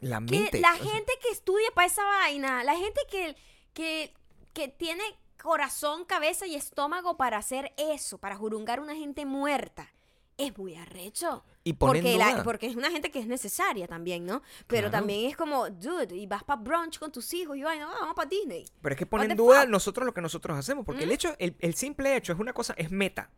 [0.00, 3.36] La que gente que estudia para esa vaina, la gente que,
[3.74, 4.14] que,
[4.52, 5.02] que tiene
[5.42, 9.92] corazón, cabeza y estómago para hacer eso, para jurungar a una gente muerta,
[10.36, 11.44] es muy arrecho.
[11.64, 12.44] y Porque, la- duda.
[12.44, 14.40] porque es una gente que es necesaria también, ¿no?
[14.68, 14.90] Pero Claro.
[15.02, 18.14] también es como, dude, y vas para brunch con tus hijos y vaina, "Ah, vamos
[18.14, 18.64] para Disney.
[18.80, 19.68] Pero es que pone en duda fuck?
[19.70, 20.86] nosotros lo que nosotros hacemos.
[20.86, 21.12] Porque el ¿Mm?
[21.12, 23.30] hecho, el, el simple hecho es una cosa, es meta.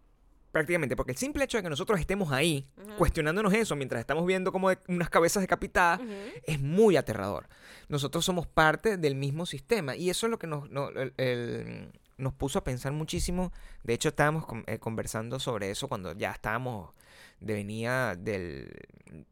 [0.52, 2.66] Prácticamente, porque el simple hecho de que nosotros estemos ahí
[2.98, 6.00] cuestionándonos eso mientras estamos viendo como de- unas cabezas decapitadas
[6.44, 7.48] es muy aterrador.
[7.88, 11.92] Nosotros somos parte del mismo sistema y eso es lo que nos, no- el- el-
[12.18, 13.52] nos puso a pensar muchísimo.
[13.84, 16.90] De hecho, estábamos con- eh, conversando sobre eso cuando ya estábamos
[17.38, 18.70] de venía del,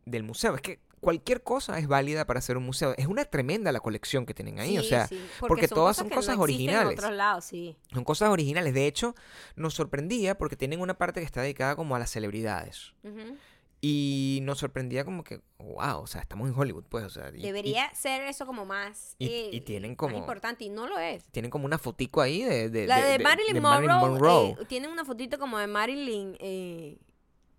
[0.07, 0.55] del museo.
[0.55, 2.95] Es que cualquier cosa es válida para hacer un museo.
[2.97, 4.79] Es una tremenda la colección que tienen ahí.
[4.79, 6.93] o sea, sí, porque todas son cosas no originales.
[6.93, 7.77] En otros lados, sí.
[7.93, 8.75] son cosas originales.
[8.75, 9.15] De hecho,
[9.57, 12.93] nos sorprendía porque tienen una parte que está dedicada como a las celebridades.
[13.81, 17.31] Y nos sorprendía como que, wow, o sea, estamos en Hollywood, pues, o sea.
[17.33, 20.69] y- y Debería ser eso como más, y- eh, y tienen más como- importante y
[20.69, 21.23] no lo es.
[21.31, 22.71] tienen como una fotico ahí de...
[22.71, 24.49] de La de, Marilyn, Monroe, Monroe.
[24.61, 26.99] eh, tienen una fotito como de Marilyn eh,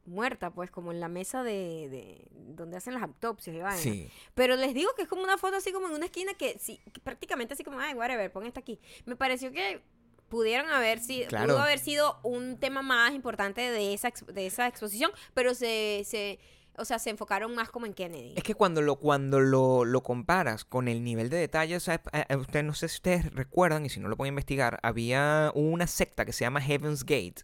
[0.09, 3.77] muerta, pues, como en la mesa de, de- donde hacen las autopsias y vaina.
[3.77, 4.09] Sí.
[4.35, 6.79] Pero les digo que es como una foto así como en una esquina que, sí,
[6.91, 8.79] que prácticamente así como, ay, whatever, pon esta aquí.
[9.05, 9.81] Me pareció que
[10.27, 11.47] pudieron haber sido, Claro.
[11.47, 16.39] pudo haber sido un tema más importante de esa, de esa exposición, pero se, se,
[16.77, 18.34] o sea, se enfocaron más como en Kennedy.
[18.36, 22.01] Es que cuando lo, cuando lo, lo comparas con el nivel de detalle, o sea,
[22.13, 25.51] eh, eh, usted, no sé si ustedes recuerdan, y si no lo pueden investigar, había
[25.55, 27.43] una secta que se llama Heaven's Gate,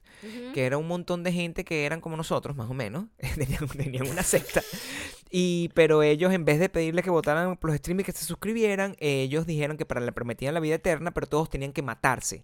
[0.53, 4.07] que era un montón de gente que eran como nosotros, más o menos, tenían, tenían
[4.07, 4.61] una secta,
[5.31, 8.95] y pero ellos en vez de pedirle que votaran por los streamers que se suscribieran,
[8.99, 12.43] ellos dijeron que para le prometían la vida eterna, pero todos tenían que matarse.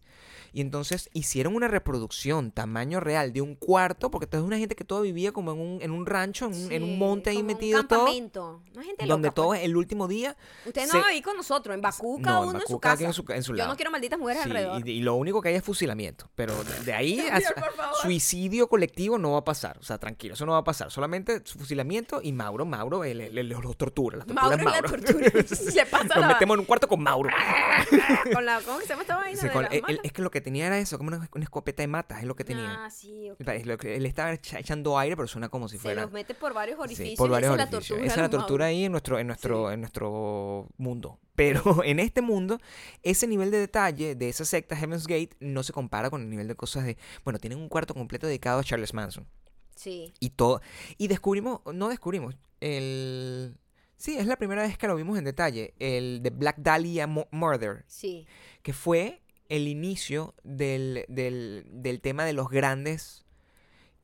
[0.54, 4.76] Y entonces hicieron una reproducción tamaño real de un cuarto, porque toda es una gente
[4.76, 7.30] que todo vivía como en un, en un rancho, en un, en un Sí, monte
[7.30, 8.62] ahí como un metido todo, campamento.
[8.74, 9.64] No gente donde loca, todo pues.
[9.64, 12.44] el último día Ustedes se- no van a con nosotros, en Bakú, No, cada en
[12.44, 13.06] uno en Bakú, su cada casa.
[13.08, 13.70] en su- en su Yo lado.
[13.70, 14.86] no quiero malditas mujeres Sí, alrededor.
[14.86, 16.30] y, y lo único que hay es fusilamiento.
[16.36, 17.54] Pero de, ahí a su-
[18.02, 19.78] suicidio colectivo no va a pasar.
[19.80, 20.92] O sea, tranquilo, eso no va a pasar.
[20.92, 24.18] Solamente su fusilamiento y Mauro, Mauro, él- él los tortura.
[24.18, 24.90] Las Mauro es la Mauro.
[24.90, 25.20] tortura.
[25.76, 27.30] Le pasa Nos la- metemos en un cuarto con Mauro.
[28.34, 29.40] con la, ¿Cómo que se llama esta vaina?
[29.40, 31.44] Sí, de con- él- él- es que lo que tenía era eso, como una, una
[31.44, 32.86] escopeta de matas, es lo que tenía.
[32.86, 33.42] Ah, sí, ok.
[33.48, 36.02] Es lo que- Él estaba echa- echando aire, pero suena como si Se fuera.
[36.04, 37.18] los mete por varios Sí, orificios.
[37.18, 37.72] por y varios esa orificios.
[37.72, 38.06] la tortura.
[38.08, 38.70] Esa es la tortura Mauro.
[38.78, 39.74] ahí en nuestro, en nuestro, Sí.
[39.74, 41.20] en nuestro mundo.
[41.36, 42.60] Pero en este mundo,
[43.04, 46.48] ese nivel de detalle de esa secta Heaven's Gate no se compara con el nivel
[46.48, 46.98] de cosas de.
[47.24, 49.28] Bueno, tienen un cuarto completo dedicado a Charles Manson.
[49.76, 50.14] Sí.
[50.20, 50.62] Y todo.
[50.98, 53.58] Y descubrimos, no descubrimos, el.
[53.98, 55.74] Sí, es la primera vez que lo vimos en detalle.
[55.78, 57.84] El de Black Dahlia Mu- Murder.
[57.88, 58.26] Sí.
[58.64, 63.21] Que fue el inicio del, del, del tema de los grandes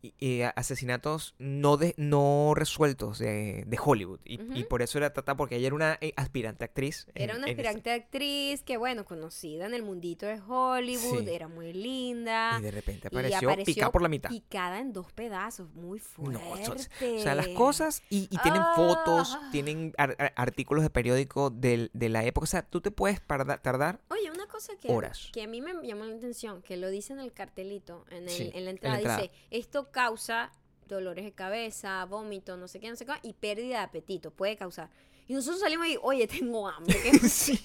[0.02, 4.20] y asesinatos no, de, no resueltos de, de Hollywood.
[4.26, 7.08] Y, por eso era Tata, porque ella era una eh, aspirante actriz.
[7.16, 11.30] en- Era una aspirante actriz que, bueno, conocida en el mundito de Hollywood, Sí.
[11.30, 12.58] era muy linda.
[12.60, 14.30] Y de repente apareció, apareció picada por la mitad.
[14.30, 16.34] Picada en dos pedazos, muy fuerte.
[16.44, 19.50] No, o sea, O sea, las cosas y, y tienen fotos, Ah.
[19.52, 22.44] tienen ar- ar- artículos de periódico del- de la época.
[22.44, 25.30] O sea, tú te puedes tardar Oye, una cosa que, Horas.
[25.34, 28.30] que a mí me llamó la atención, que lo dice en el cartelito, en, el-
[28.30, 29.22] Sí, en la en la entrada, entrada.
[29.22, 30.52] dice, esto causa
[30.88, 34.56] dolores de cabeza, vómito, no sé qué, no sé qué, y pérdida de apetito, puede
[34.56, 34.90] causar.
[35.28, 36.96] Y nosotros salimos y, oye, tengo hambre.
[37.02, 37.12] ¿qué?
[37.28, 37.60] Sí.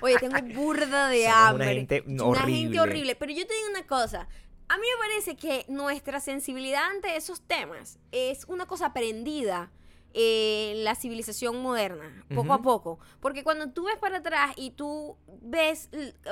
[0.00, 1.74] Oye, tengo burda de Somos una hambre.
[1.74, 2.56] gente Una horrible.
[2.62, 3.16] gente horrible.
[3.16, 4.28] Pero yo te digo una cosa.
[4.68, 9.70] A mí me parece que nuestra sensibilidad ante esos temas es una cosa aprendida
[10.18, 12.98] en la civilización moderna, poco a poco.
[13.20, 15.90] Porque cuando tú ves para atrás y tú ves,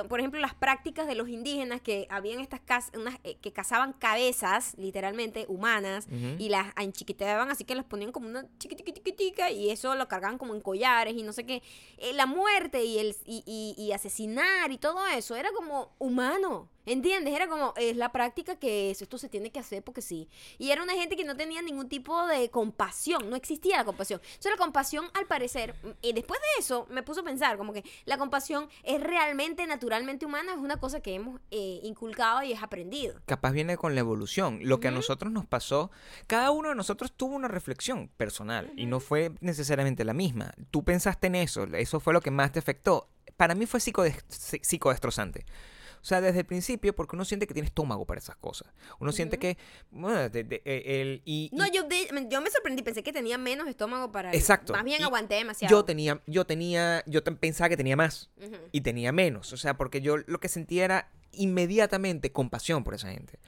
[0.09, 3.93] por ejemplo, las prácticas de los indígenas que habían estas cas- unas, eh, que cazaban
[3.93, 6.07] cabezas, literalmente, humanas,
[6.39, 10.55] y las enchiquitaban, así que las ponían como una chiquitiquitica y eso lo cargaban como
[10.55, 11.61] en collares y no sé qué.
[11.97, 16.69] Eh, la muerte y, el, y, y- y asesinar y todo eso era como humano,
[16.85, 17.33] ¿entiendes?
[17.33, 20.29] Era como, es la práctica que es, esto se tiene que hacer porque sí.
[20.57, 24.21] Y era una gente que no tenía ningún tipo de compasión, no existía la compasión.
[24.23, 27.83] Entonces la compasión, al parecer, y después de eso me puso a pensar como que
[28.05, 32.61] la compasión es realmente, naturalmente humana, es una cosa que hemos eh, inculcado y es
[32.61, 33.19] aprendido.
[33.25, 34.59] capaz viene con la evolución.
[34.63, 35.91] Lo que a nosotros nos pasó,
[36.27, 40.53] cada uno de nosotros tuvo una reflexión personal y no fue necesariamente la misma.
[40.71, 43.09] Tú pensaste en eso, eso fue lo que más te afectó.
[43.37, 45.45] Para mí fue psicode- psi- psicodestrozante.
[45.45, 45.74] O
[46.05, 48.67] sea, desde el principio, porque uno siente que tiene estómago para esas cosas.
[48.99, 49.57] Uno siente que,
[49.91, 51.83] bueno, de- de- eh, el, y, No, y yo,
[52.29, 54.29] yo me sorprendí, pensé que tenía menos estómago para...
[54.29, 54.73] el- Exacto.
[54.73, 55.75] Más bien Y aguanté demasiado.
[55.75, 58.29] yo tenía, yo tenía, yo pensaba que tenía más
[58.71, 59.51] y tenía menos.
[59.53, 63.39] O sea, porque yo lo que sentía era inmediatamente compasión por esa gente.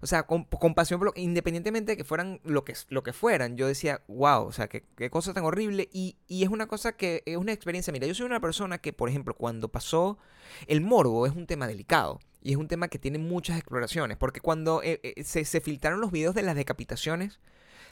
[0.00, 3.56] O sea, com- compasión por lo, independientemente de que fueran lo que, lo que fueran.
[3.56, 5.88] Yo decía, wow, o sea, qué, qué cosa tan horrible.
[5.92, 7.92] Y, y es una cosa que es una experiencia.
[7.92, 10.18] Mira, yo soy una persona que, por ejemplo, cuando pasó
[10.66, 12.20] el morbo es un tema delicado.
[12.42, 14.18] Y es un tema que tiene muchas exploraciones.
[14.18, 17.40] Porque cuando eh, eh, se, se filtraron los videos de las decapitaciones,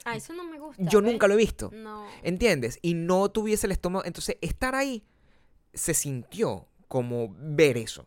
[0.05, 0.83] Ah, eso no me gusta.
[0.83, 1.11] yo ¿ves?
[1.11, 1.71] nunca lo he visto.
[1.73, 2.05] No.
[2.23, 2.77] ¿Entiendes?
[2.81, 4.03] Y no tuviese el estómago.
[4.05, 5.03] Entonces, estar ahí
[5.73, 8.05] se sintió como ver eso.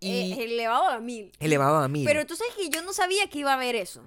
[0.00, 1.32] Y Eh, elevado a mil.
[1.40, 2.04] elevado a mí.
[2.04, 4.02] Pero tú sabes que yo no sabía que iba a haber eso.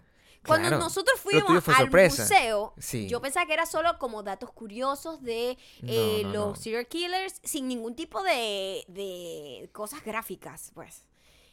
[0.46, 0.84] Cuando Claro.
[0.84, 2.24] nosotros fuimos al sorpresa.
[2.24, 3.08] museo, Sí.
[3.08, 6.56] yo pensaba que era solo como datos curiosos de No, eh, no, los no.
[6.56, 11.06] serial killers sin ningún tipo de, de cosas gráficas, pues.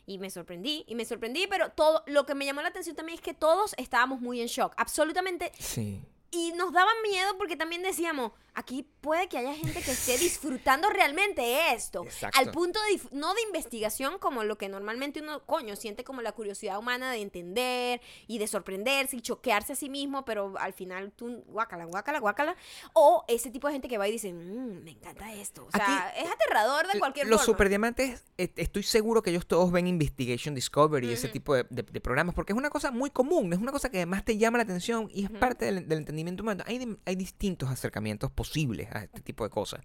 [0.07, 3.18] Y me sorprendí, y me sorprendí, pero todo lo que me llamó la atención también
[3.18, 6.01] es que todos estábamos muy en shock, absolutamente Sí.
[6.30, 10.90] y nos daba miedo porque también decíamos, aquí puede que haya gente que esté disfrutando
[10.90, 12.02] realmente esto.
[12.04, 12.38] Exacto.
[12.38, 16.32] Al punto de, no de investigación como lo que normalmente uno, coño, siente como la
[16.32, 21.12] curiosidad humana de entender y de sorprenderse y choquearse a sí mismo, pero al final
[21.12, 22.56] tú, guácala, guácala, guácala.
[22.94, 25.66] O ese tipo de gente que va y dice, "Mm, me encanta esto.
[25.66, 27.52] O sea, es aterrador de cualquier Los forma.
[27.54, 32.00] superdiamantes, eh, estoy seguro que ellos todos ven Investigation Discovery ese tipo de, de- de
[32.00, 34.64] programas, porque es una cosa muy común, es una cosa que además te llama la
[34.64, 36.64] atención y es parte del, del entendimiento humano.
[36.66, 38.47] Hay, hay distintos acercamientos posibles
[38.92, 39.80] a este tipo de cosas.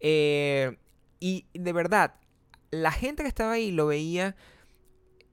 [0.00, 0.76] Eh,
[1.20, 2.14] y de verdad,
[2.70, 4.36] la gente que estaba ahí lo veía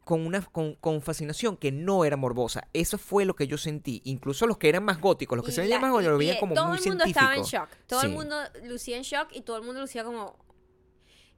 [0.03, 2.67] con una con, con fascinación que no era morbosa.
[2.73, 4.01] Eso fue lo que yo sentí.
[4.05, 6.37] Incluso los que eran más góticos, los que Y se veían más góticos, lo veían
[6.39, 7.19] como todo muy el mundo científico.
[7.31, 7.69] estaba en shock.
[7.87, 8.13] Todo el Sí.
[8.13, 10.37] mundo lucía en shock y todo el mundo lucía como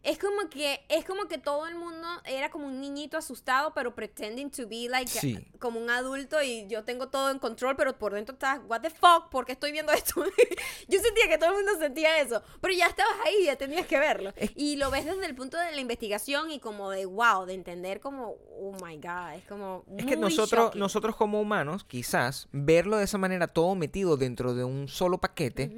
[0.04, 3.94] es como que es como que todo el mundo era como un niñito asustado pero
[3.96, 5.46] pretending to be like Sí.
[5.60, 8.90] como un adulto y yo tengo todo en control pero por dentro estás what the
[8.90, 10.24] fuck ¿por qué estoy viendo esto?
[10.88, 14.00] yo sentía que todo el mundo sentía eso pero ya estabas ahí ya tenías que
[14.00, 17.54] verlo y lo ves desde el punto de la investigación y como de wow de
[17.54, 20.80] entender como oh my god es como Es que nosotros, shocking.
[20.80, 25.72] nosotros como humanos, quizás, verlo de esa manera todo metido dentro de un solo paquete,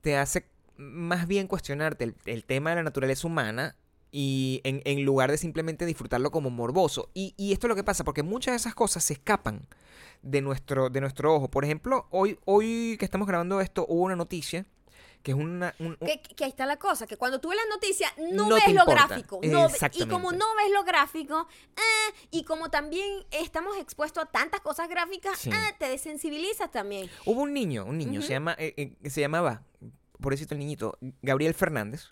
[0.00, 0.46] te hace
[0.76, 3.76] más bien cuestionarte el, el tema de la naturaleza humana
[4.10, 7.10] y en, en lugar de simplemente disfrutarlo como morboso.
[7.14, 9.66] Y, y esto es lo que pasa, porque muchas de esas cosas se escapan
[10.22, 11.48] de nuestro, de nuestro ojo.
[11.50, 14.66] Por ejemplo, hoy, hoy que estamos grabando esto, hubo una noticia
[15.24, 15.74] que es una...
[15.78, 18.46] un- un- Que, que ahí está la cosa, que cuando tú ves las noticias no,
[18.50, 19.40] ves lo gráfico.
[19.42, 24.60] no y como no ves lo gráfico, eh, y como también estamos expuestos a tantas
[24.60, 25.48] cosas gráficas, Sí.
[25.50, 27.08] eh, te desensibilizas también.
[27.24, 29.62] Hubo un niño, un niño, se, llama, eh, eh, se llamaba,
[30.24, 32.08] por eso el niñito, Gabriel Fernández.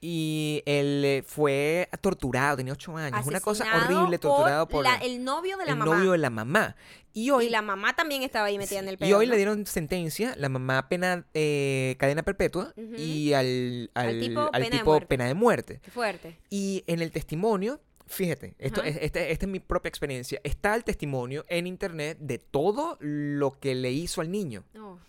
[0.00, 3.26] Y él eh, fue torturado, tenía ocho años.
[3.26, 5.96] Una cosa Asesinado horrible, torturado por, la- el novio de la el mamá.
[5.96, 6.76] novio de la mamá.
[7.12, 9.18] Y hoy, y la mamá también estaba ahí metida en el y pedo.
[9.18, 9.32] hoy ¿no?
[9.32, 14.50] le dieron sentencia, la mamá pena eh, cadena perpetua y al, al, Al tipo, al
[14.52, 15.06] pena de tipo muerte.
[15.08, 15.80] pena de muerte.
[15.82, 16.38] Qué fuerte.
[16.48, 18.90] Y en el testimonio, fíjate, esto, Ajá.
[18.90, 23.58] es, este- esta es mi propia experiencia, está el testimonio en internet de todo lo
[23.58, 24.62] que le hizo al niño.
[24.74, 25.00] No,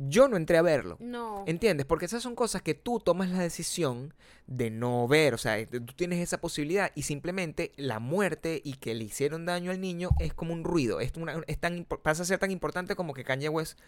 [0.00, 0.96] Yo no entré a verlo.
[1.00, 1.42] no.
[1.46, 1.84] ¿Entiendes?
[1.86, 4.14] Porque esas son cosas que tú tomas la decisión
[4.46, 5.34] de no ver.
[5.34, 9.70] O sea, tú tienes esa posibilidad y simplemente la muerte y que le hicieron daño
[9.72, 11.00] al niño es como un ruido.
[11.00, 13.78] Es, una- es tan, pasa a ser tan importante como que Kanye West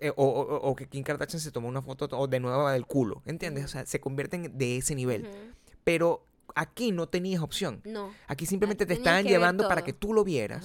[0.00, 2.86] eh, o, o- o que Kim Kardashian se tomó una foto o de nuevo del
[2.86, 3.22] culo.
[3.26, 3.64] ¿Entiendes?
[3.64, 5.28] O sea, se convierten de ese nivel.
[5.84, 7.80] Pero aquí no tenías opción.
[7.84, 8.12] No.
[8.26, 10.64] Aquí simplemente te Tenías estaban llevando para que tú lo vieras.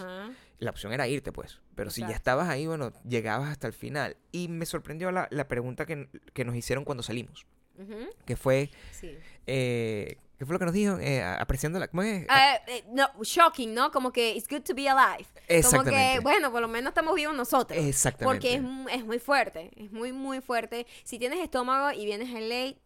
[0.59, 1.59] La opción era irte, pues.
[1.75, 4.15] Pero si ya estabas ahí, bueno, llegabas hasta el final.
[4.31, 7.45] Y me sorprendió la, la pregunta que, que nos hicieron cuando salimos.
[7.77, 8.07] Ujú.
[8.25, 9.17] Que fue, Sí.
[9.47, 10.97] eh, ¿qué fue lo que nos dijo?
[10.99, 11.87] Eh, apreciando la...
[11.87, 12.27] ¿Cómo es?
[12.67, 13.91] Eh, no, shocking, ¿no?
[13.91, 15.25] Como que it's good to be alive.
[15.27, 16.19] Como que, Exactamente.
[16.19, 17.83] bueno, por lo menos estamos vivos nosotros.
[17.83, 18.25] Exactamente.
[18.25, 18.55] Porque
[18.93, 20.85] es, es muy fuerte, es muy, muy fuerte.
[21.03, 22.77] Si tienes estómago y vienes a ley,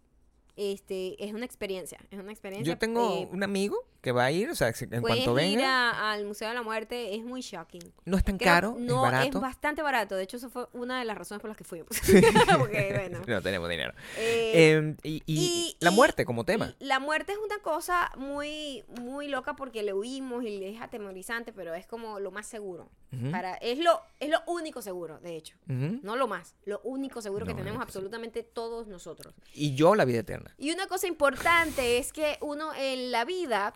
[0.55, 2.73] este, es una experiencia, es una experiencia.
[2.73, 3.77] Yo tengo eh, un amigo
[4.07, 6.53] que va a ir, o sea, en puedes cuanto ir venga, a- al Museo de
[6.53, 7.81] la Muerte, es muy shocking.
[8.05, 9.41] no es tan Creo- caro, no, es barato.
[9.41, 10.15] bastante barato.
[10.15, 11.89] De hecho, eso fue una de las razones por las que fuimos.
[12.57, 13.21] Porque, bueno.
[13.27, 13.93] No tenemos dinero.
[14.17, 16.73] eh, Em, y, y y- la y- muerte como tema.
[16.79, 21.73] La muerte es una cosa muy, muy loca porque le huimos y es atemorizante, pero
[21.73, 22.89] es como lo más seguro.
[23.11, 25.55] Ujú, Para, es, lo, es lo único seguro, de hecho.
[25.69, 25.99] ujú.
[26.03, 29.33] No lo más, lo único seguro que No, tenemos es absolutamente todos nosotros.
[29.53, 30.53] Y yo la vida eterna.
[30.57, 33.73] Y una cosa importante es que uno en la vida,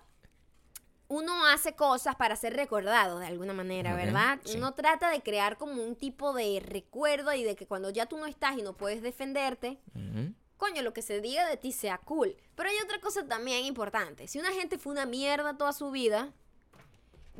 [1.11, 4.39] uno hace cosas para ser recordado de alguna manera, ¿verdad?
[4.45, 4.57] sí.
[4.57, 8.17] Uno trata de crear como un tipo de recuerdo y de que cuando ya tú
[8.17, 9.77] no estás y no puedes defenderte,
[10.55, 12.37] coño, lo que se diga de ti sea cool.
[12.55, 14.29] Pero hay otra cosa también importante.
[14.29, 16.31] Si una gente fue una mierda toda su vida,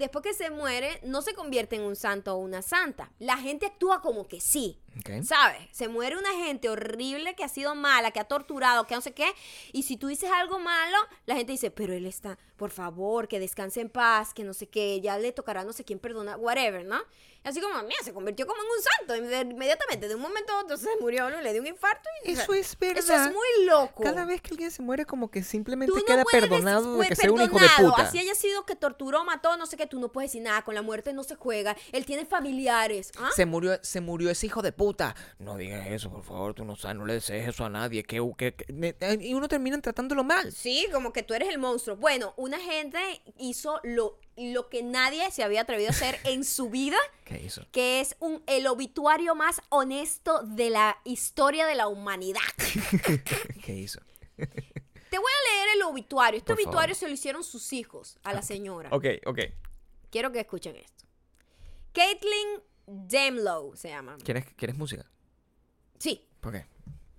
[0.01, 3.11] después que se muere, no se convierte en un santo o una santa.
[3.19, 4.79] La gente actúa como que sí.
[5.23, 5.61] ¿Sabes?
[5.71, 9.13] Se muere una gente horrible que ha sido mala, que ha torturado, que no sé
[9.13, 9.31] qué.
[9.71, 13.39] Y si tú dices algo malo, la gente dice, pero él está, por favor, que
[13.39, 16.85] descanse en paz, que no sé qué, ya le tocará no sé quién perdonar, whatever,
[16.85, 17.01] ¿no?
[17.43, 20.07] Y así como, mira, se convirtió como en un santo inme- inmediatamente.
[20.07, 21.41] De un momento a otro se murió, ¿no?
[21.41, 22.31] Le dio un infarto y...
[22.33, 22.99] Eso es verdad.
[22.99, 24.03] Eso es muy loco.
[24.03, 27.31] Cada vez que alguien se muere, como que simplemente no queda perdonado de que sea
[27.31, 28.03] un hijo de puta.
[28.03, 30.61] Así haya sido que torturó, mató, no sé qué, tú no puedes decir nada.
[30.63, 31.75] Con la muerte no se juega.
[31.91, 33.11] Él tiene familiares.
[33.17, 33.29] ¿ah?
[33.35, 35.15] Se murió, se murió ese hijo de puta.
[35.39, 38.03] No digas eso, por favor, tú no sabes, no le desees eso a nadie.
[38.03, 38.55] Que, que-
[38.99, 40.51] eh, y uno termina tratándolo mal.
[40.51, 41.95] Sí, como que tú eres el monstruo.
[41.95, 42.99] Bueno, una gente
[43.37, 47.65] hizo lo, lo que nadie se había atrevido a hacer en su vida, ¿Qué hizo?
[47.71, 52.41] que es un, el obituario más honesto de la historia de la humanidad.
[53.63, 53.99] ¿Qué hizo?
[54.37, 56.37] Te voy a leer el obituario.
[56.37, 56.67] Este Por favor.
[56.69, 58.89] obituario se lo hicieron sus hijos a la señora.
[58.91, 59.39] Ok, ok.
[60.09, 61.05] Quiero que escuchen esto.
[61.93, 64.17] Caitlin Demlow se llama.
[64.23, 65.05] ¿Quieres, ¿Quieres música?
[65.99, 66.65] Sí, ¿Por qué?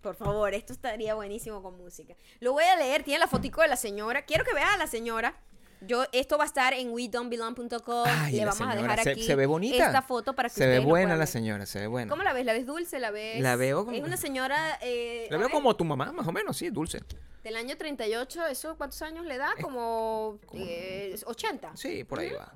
[0.01, 2.17] por favor, esto estaría buenísimo con música.
[2.41, 4.25] Lo voy a leer, tiene la fotico de la señora.
[4.25, 5.39] Quiero que veas a la señora.
[5.87, 8.05] Yo, esto va a estar en wedon'tbelong.com.
[8.31, 9.85] Le vamos a señora, dejar se- aquí se ve bonita.
[9.87, 12.09] esta foto para que Se ve buena la señora, se ve buena.
[12.11, 12.45] ¿Cómo la ves?
[12.47, 12.99] ¿La ves dulce?
[13.01, 13.41] ¿La ves?
[13.41, 14.79] La veo como- Es una señora.
[14.81, 17.01] eh, La a veo ver, como tu mamá, más o menos, sí, dulce.
[17.43, 19.51] Del año 38, ¿eso cuántos años le da?
[19.61, 20.39] Como.
[20.55, 21.77] eh, 80.
[21.77, 22.53] Sí, por ahí va.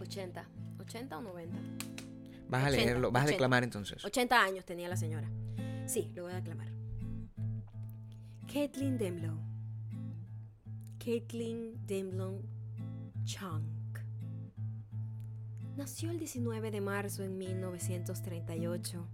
[0.00, 0.46] 80.
[0.80, 1.58] 80 o 90.
[2.48, 3.30] Vas a 80, leerlo, vas a 80.
[3.32, 4.04] declamar entonces.
[4.04, 5.28] 80 años tenía la señora.
[5.86, 6.68] Sí, lo voy a aclamar.
[8.52, 9.36] Caitlin Demlow.
[11.06, 12.42] Caitlin Demlow
[13.22, 14.00] Chunk.
[15.76, 19.06] Nació el 19 de marzo en 1938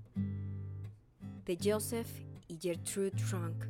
[1.44, 2.08] de Joseph
[2.48, 3.66] y Gertrude Trunk.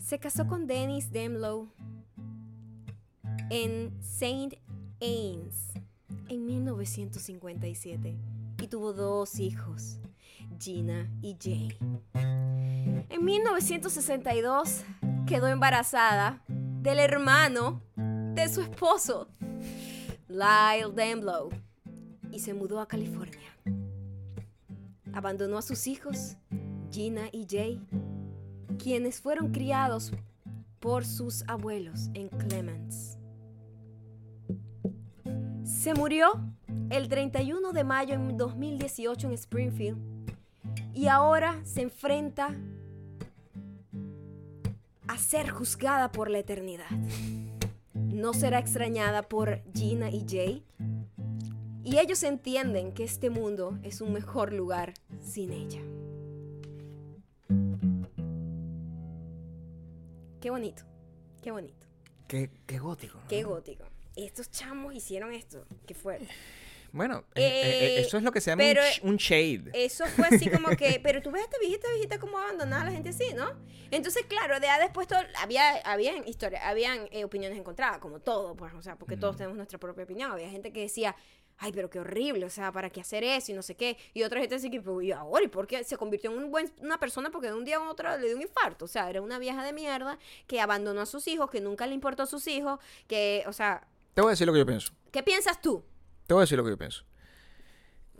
[0.00, 1.68] Se casó con Dennis Demlow
[3.50, 4.62] en St.
[5.00, 5.72] Ains
[6.28, 8.16] en 1957
[8.62, 9.98] y tuvo dos hijos,
[10.60, 11.76] Gina y Jay.
[13.08, 14.84] En 1962
[15.26, 19.28] quedó embarazada del hermano de su esposo,
[20.28, 21.50] Lyle Demlow,
[22.32, 23.56] y se mudó a California.
[25.12, 26.36] Abandonó a sus hijos,
[26.90, 27.80] Gina y Jay,
[28.78, 30.12] quienes fueron criados
[30.80, 33.18] por sus abuelos en Clements.
[35.64, 36.32] Se murió
[36.90, 39.98] el 31 de mayo en 2018 en Springfield
[40.92, 42.54] y ahora se enfrenta
[45.08, 46.90] a ser juzgada por la eternidad.
[47.94, 50.64] No será extrañada por Gina y Jay.
[51.84, 55.80] Y ellos entienden que este mundo es un mejor lugar sin ella.
[60.40, 60.82] Qué bonito,
[61.42, 61.86] qué bonito,
[62.28, 63.18] Qué, qué gótico.
[63.18, 63.28] ¿no?
[63.28, 63.84] qué gótico.
[64.16, 66.28] Estos chamos hicieron esto, qué fuerte.
[66.92, 69.70] Bueno, eh, eh, Eh, eso es lo que se llama un, pero, sh- un shade.
[69.74, 72.84] Eso fue así como que, pero tú ves a esta viejita, viejita como abandonada a
[72.86, 73.50] la gente así, ¿no?
[73.90, 78.54] Entonces, claro, de ahí después todo, había, habían historias, habían eh, opiniones encontradas, como todo,
[78.56, 80.30] pues, o sea, porque todos tenemos nuestra propia opinión.
[80.32, 81.14] Había gente que decía,
[81.58, 83.52] ay, pero qué horrible, o sea, ¿para qué hacer eso?
[83.52, 83.96] Y no sé qué.
[84.12, 85.44] Y otra gente decía que, "Pero, ¿y ahora?
[85.44, 87.88] ¿Y por qué se convirtió en un buen, una persona porque de un día a
[87.88, 88.86] otro le dio un infarto?
[88.86, 90.18] O sea, era una vieja de mierda
[90.48, 93.86] que abandonó a sus hijos, que nunca le importó a sus hijos, que, o sea,
[94.14, 94.92] Te voy a decir lo que yo pienso.
[95.12, 95.82] ¿qué piensas tú?
[96.26, 97.04] Te voy a decir lo que yo pienso.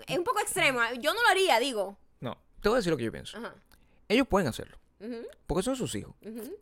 [0.07, 1.99] Es un poco extremo, yo no lo haría, digo.
[2.21, 3.39] No, te voy a decir lo que yo pienso.
[3.39, 3.55] Ajá.
[4.09, 4.79] Ellos pueden hacerlo.
[5.47, 6.15] Porque son sus hijos.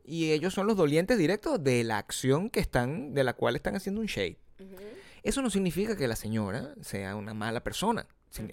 [0.05, 3.77] Y ellos son los dolientes directos de la acción que están, de la cual están
[3.77, 4.39] haciendo un shade.
[5.23, 8.07] Eso no significa que la señora sea una mala persona.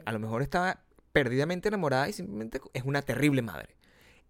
[0.05, 3.75] A lo mejor está perdidamente enamorada y simplemente es una terrible madre.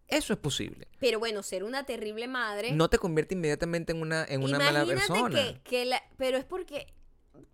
[0.08, 0.88] Eso es posible.
[1.00, 2.74] Pero bueno, ser una terrible madre.
[2.74, 5.36] No te convierte inmediatamente en una, en una mala persona.
[5.36, 6.88] que, que la, pero es porque.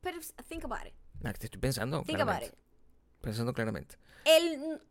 [0.02, 0.94] Pero think about it.
[1.24, 2.04] Ah, te estoy pensando.
[2.04, 2.58] Think about claramente.
[3.22, 3.96] Pensando claramente.
[4.26, 4.82] El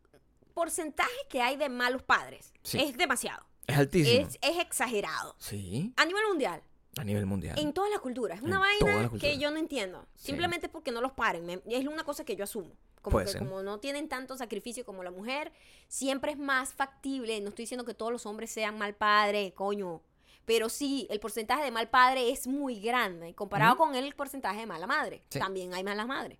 [0.53, 2.79] porcentaje que hay de malos padres Sí.
[2.79, 3.45] es demasiado.
[3.67, 4.27] Es altísimo.
[4.27, 5.35] Es, es exagerado.
[5.39, 6.63] Sí, A nivel mundial,
[6.97, 7.57] a nivel mundial.
[7.59, 8.37] en todas las culturas.
[8.37, 10.07] Es una En vaina que yo no entiendo.
[10.15, 10.27] Sí.
[10.27, 11.45] Simplemente porque no los paren.
[11.45, 12.75] me- es una cosa que yo asumo.
[13.01, 13.39] Como Puede que ser.
[13.39, 15.51] como no tienen tanto sacrificio como la mujer,
[15.87, 17.39] siempre es más factible.
[17.41, 20.01] No estoy diciendo que todos los hombres sean mal padre, coño.
[20.47, 23.83] Pero sí, el porcentaje de mal padre es muy grande comparado Ujú.
[23.83, 25.21] con el porcentaje de mala madre.
[25.29, 25.39] Sí.
[25.39, 26.39] También hay malas madres.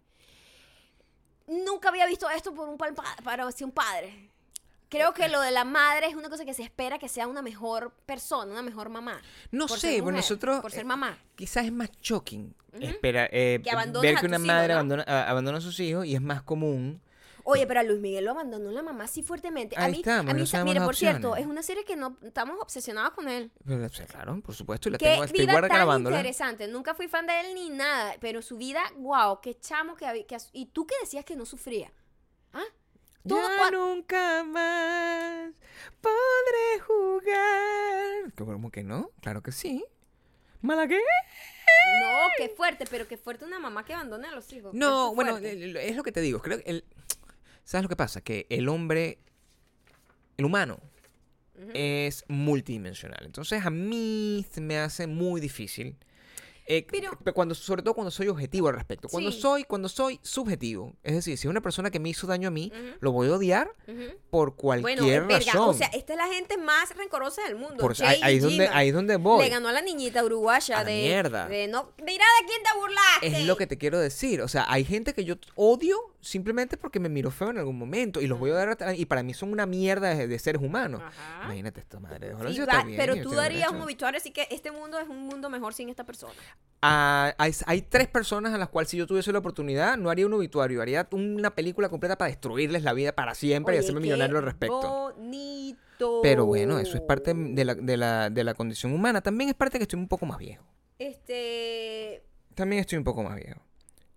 [1.46, 4.30] Nunca había visto esto por un para ser un padre.
[4.90, 7.42] Creo que lo de la madre es una cosa que se espera que sea una
[7.42, 9.22] mejor persona, una mejor mamá.
[9.52, 11.18] No por sé, ser bueno, mujer, nosotros Por ser eh, mamá.
[11.36, 12.56] quizás es más shocking.
[12.74, 12.84] Ujú.
[12.86, 14.74] Espera, eh, Que ver que una hijos, madre ¿no?
[14.76, 17.02] abandona, a- abandona a sus hijos y es más común.
[17.50, 19.78] Oye, pero a Luis Miguel lo abandonó la mamá así fuertemente.
[19.78, 22.18] A Ahí mí, está, a mí no las por cierto, es una serie que no
[22.22, 23.52] estamos obsesionados con él.
[23.66, 26.68] Pero, claro, por supuesto, y la Qué tengo, estoy vida guarda tan interesante.
[26.68, 30.38] Nunca fui fan de él ni nada, pero su vida, wow, qué chamo que que
[30.52, 31.90] y tú que decías que no sufría.
[32.52, 32.66] ¿Ah?
[33.26, 35.52] Todo Ya cua- nunca más
[36.02, 38.34] podré jugar.
[38.38, 39.12] ¿Cómo que no?
[39.22, 39.86] Claro que sí.
[40.62, 41.00] ¿Mala qué?
[42.02, 44.74] No, qué fuerte, pero qué fuerte una mamá que abandone a los hijos.
[44.74, 46.42] No, bueno, es lo que te digo.
[46.42, 46.84] Creo que el,
[47.68, 48.22] ¿Sabes lo que pasa?
[48.22, 49.18] Que el hombre,
[50.38, 50.80] el humano,
[51.74, 53.26] es multidimensional.
[53.26, 55.98] Entonces a mí me hace muy difícil.
[56.68, 59.08] Eh, Pero- pe- cuando, sobre todo cuando soy objetivo al respecto.
[59.10, 59.40] Cuando Sí.
[59.42, 60.94] soy, cuando soy subjetivo.
[61.04, 63.34] Es decir, si es una persona que me hizo daño a mí, lo voy a
[63.34, 63.72] odiar
[64.30, 65.40] por cualquier verga.
[65.54, 65.70] razón.
[65.70, 67.78] O sea, esta es la gente más rencorosa del mundo.
[67.78, 69.44] Por- ahí, ahí donde, ahí donde voy.
[69.46, 70.94] Le ganó a la niñita uruguaya A de.
[71.04, 71.48] mierda.
[71.48, 71.92] De no.
[72.04, 73.28] Mira de quién te burlaste.
[73.42, 74.42] Es lo que te quiero decir.
[74.42, 78.20] O sea, hay gente que yo odio simplemente porque me miró feo en algún momento
[78.20, 80.62] y los voy a dar a- y para mí son una mierda de, de seres
[80.62, 81.02] humanos.
[81.46, 82.34] Imagínate esta madre.
[82.52, 85.50] Sí, va- bien, pero tú darías un obituario, así que este mundo es un mundo
[85.50, 86.34] mejor sin esta persona.
[86.82, 90.28] Ah, hay, hay tres personas a las cuales si yo tuviese la oportunidad no haría
[90.28, 94.02] un obituario, haría una película completa para destruirles la vida para siempre y Oye, hacerme
[94.02, 95.14] qué millonario al respecto.
[95.16, 96.20] Bonito.
[96.22, 99.22] Pero bueno, eso es parte de la, de, la, de la condición humana.
[99.22, 100.64] También es parte que estoy un poco más viejo.
[101.00, 102.24] Este.
[102.54, 103.60] También estoy un poco más viejo.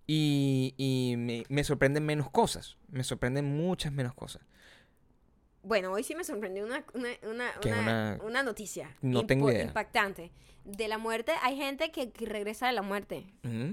[0.07, 2.77] Y, y me, me sorprenden menos cosas.
[2.89, 4.43] Me sorprenden muchas menos cosas.
[5.63, 8.97] Bueno, hoy sí me sorprendió una, una, una, una- noticia.
[9.03, 9.65] No tengo idea.
[9.65, 10.31] Impactante.
[10.65, 13.27] De la muerte, hay gente que, que regresa de la muerte.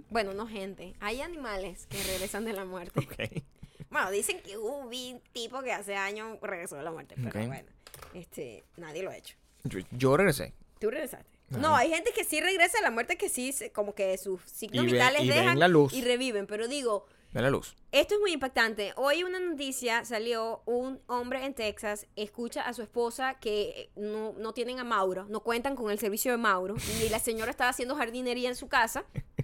[0.10, 0.96] Bueno, no gente.
[1.00, 3.00] Hay animales que regresan de la muerte.
[3.00, 3.44] Ok.
[3.90, 7.16] Bueno, dicen que hubo un tipo que hace años regresó de la muerte.
[7.16, 7.70] Pero bueno,
[8.14, 9.36] este, nadie lo ha hecho.
[9.64, 10.54] Yo, yo regresé.
[10.80, 11.38] ¿Tú regresaste?
[11.52, 11.60] Ajá.
[11.60, 14.84] No, hay gente que sí regresa de la muerte, que sí, como que sus signos
[14.84, 15.94] Y ve- vitales y dejan la luz.
[15.94, 16.48] y reviven.
[16.48, 17.76] Pero digo, De la luz.
[17.92, 18.94] esto es muy impactante.
[18.96, 24.54] Hoy una noticia salió, un hombre en Texas escucha a su esposa que no, no
[24.54, 27.96] tienen a Mauro, no cuentan con el servicio de Mauro, y la señora estaba haciendo
[27.96, 29.06] jardinería en su casa.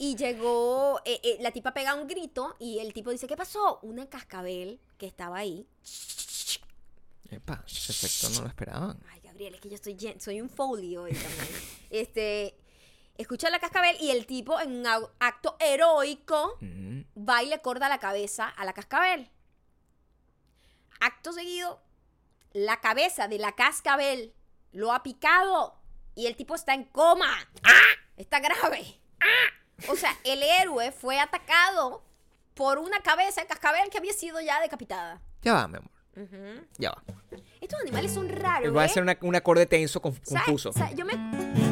[0.00, 3.80] Y llegó, eh, eh, la tipa pega un grito y el tipo dice, ¿qué pasó?
[3.82, 5.66] Una cascabel que estaba ahí.
[7.30, 8.96] Epa, ese efecto no lo esperaban.
[9.10, 11.48] Ay, Gabriel, es que yo estoy soy un folio hoy también.
[11.90, 12.54] este,
[13.18, 14.86] escucha la cascabel y el tipo en un
[15.18, 16.56] acto heroico
[17.16, 19.30] va y le corta la cabeza a la cascabel.
[21.00, 21.80] Acto seguido,
[22.52, 24.32] la cabeza de la cascabel
[24.72, 25.78] lo ha picado
[26.14, 27.36] y el tipo está en coma.
[27.62, 27.96] ¡Ah!
[28.16, 29.00] Está grave.
[29.20, 29.86] ¡Ah!
[29.88, 32.02] O sea, el héroe fue atacado
[32.54, 35.20] por una cabeza de cascabel que había sido ya decapitada.
[35.42, 35.90] Ya va, mi amor.
[36.78, 37.02] Ya va.
[37.60, 38.76] Estos animales son raros.
[38.76, 38.88] Va a ¿eh?
[38.88, 40.72] ser un acorde tenso, confuso.
[40.96, 41.67] yo me.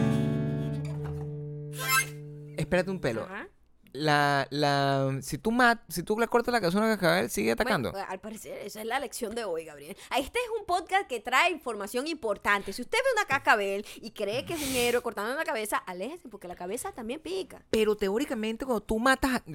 [2.66, 3.22] Espérate un pelo.
[3.24, 3.48] Ajá.
[3.92, 7.92] La, la, si tú mat, si tú le cortas la cabeza a cascabel, sigue atacando.
[7.92, 9.96] Bueno, al parecer, esa es la lección de hoy, Gabriel.
[10.18, 12.74] Este es un podcast que trae información importante.
[12.74, 16.28] Si usted ve una cascabel y cree que es un héroe cortando una cabeza, aléjese,
[16.28, 17.62] porque la cabeza también pica.
[17.70, 19.52] Pero teóricamente cuando tú matas, a- tú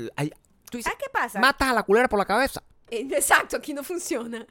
[0.77, 1.39] dices, ¿Sabes qué pasa?
[1.39, 2.63] matas a la culebra por la cabeza.
[2.89, 4.47] Eh, Exacto, aquí no funciona.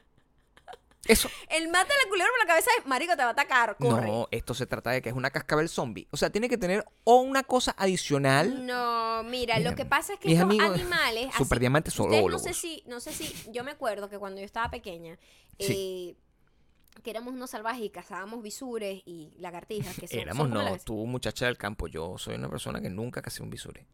[1.06, 1.30] Eso.
[1.48, 4.06] El mate a la culebra por la cabeza es, marico, te va a atacar, corre.
[4.06, 6.06] No, esto se trata de que es una cascabel zombie.
[6.10, 8.66] O sea, tiene que tener o una cosa adicional.
[8.66, 11.28] No, mira, Mira, lo que pasa es que estos amigos animales.
[11.30, 12.32] así- superdiamantes ustedes zoólogos.
[12.44, 15.18] No sé si, no sé si, yo me acuerdo que cuando yo estaba pequeña,
[15.58, 16.14] Sí.
[16.16, 20.62] eh, que éramos unos salvajes y cazábamos visures y lagartijas, que son, Éramos son no,
[20.62, 21.86] las- tú muchacha del campo.
[21.88, 23.86] Yo soy una persona que nunca cazé un bisure.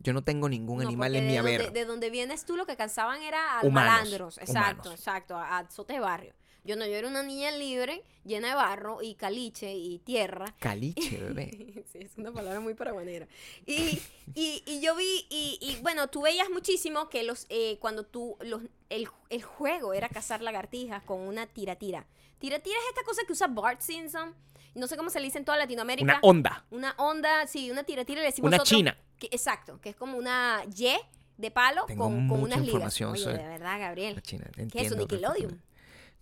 [0.00, 1.62] Yo no tengo ningún No, animal en mi haber.
[1.64, 4.38] donde, de donde vienes tú lo que cansaban era a Humanos, malandros.
[4.38, 5.00] Exacto, humanos.
[5.00, 6.34] exacto, a, a sote de barrio.
[6.64, 10.54] Yo no, yo era una niña libre, llena de barro y caliche y tierra.
[10.58, 11.84] Caliche, bebé.
[11.90, 13.26] sí, es una palabra muy paraguanera.
[13.64, 13.98] Y,
[14.34, 18.36] y, y yo vi, y, y, bueno, tú veías muchísimo que los eh, cuando tú,
[18.40, 22.06] los, el, el juego era cazar lagartijas con una tira-tira.
[22.38, 24.34] Tira-tira es esta cosa que usa Bart Simpson.
[24.74, 26.04] No sé cómo se le dice en toda Latinoamérica.
[26.04, 26.64] Una onda.
[26.70, 28.96] Una onda, sí, una tira-tira le decimos Una nosotros china.
[29.18, 30.96] que- exacto, que es como una Y
[31.36, 32.66] de palo Tengo con, con mucha unas ligas.
[32.68, 34.14] información Oye, sobre- de verdad, Gabriel.
[34.16, 35.62] La China, ¿Qué es eso, Nickelodeon?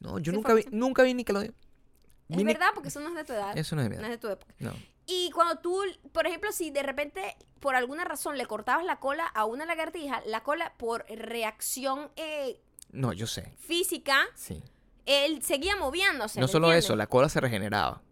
[0.01, 1.55] No, yo ¿Qué nunca vi, nunca vi Nickelodeon.
[2.29, 3.57] Es verdad, porque eso no es de tu edad.
[3.57, 4.13] Eso no es de mi No edad.
[4.13, 4.55] es de tu época.
[4.59, 4.73] No.
[5.07, 5.81] Y cuando tú,
[6.13, 10.21] por ejemplo, si de repente, por alguna razón, le cortabas la cola a una lagartija,
[10.27, 13.55] la cola por reacción eh, No, yo sé.
[13.59, 14.63] física, Sí.
[15.07, 16.41] él seguía moviéndose.
[16.41, 16.85] no ¿me solo entiendes?
[16.87, 18.03] eso, la cola se regeneraba.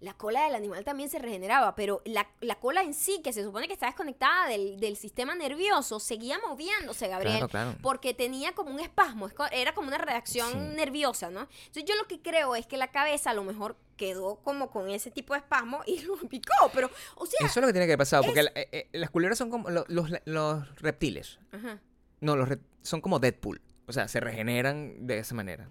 [0.00, 3.42] La cola del animal también se regeneraba, pero la, la cola en sí, que se
[3.44, 7.34] supone que está desconectada del, del sistema nervioso, seguía moviéndose, Gabriel.
[7.36, 7.74] Claro, claro.
[7.82, 10.58] Porque tenía como un espasmo, era como una reacción Sí.
[10.76, 11.40] nerviosa, ¿no?
[11.66, 14.88] Entonces yo lo que creo es que la cabeza a lo mejor quedó como con
[14.88, 17.46] ese tipo de espasmo y lo picó, pero, o sea...
[17.46, 19.36] Eso es lo que tiene que haber pasado, porque es- la- eh, eh, las culebras
[19.36, 21.38] son como lo- los, los reptiles.
[21.52, 21.78] Ajá.
[22.20, 23.60] No, los rep- son como Deadpool.
[23.86, 25.68] O sea, se regeneran de esa manera.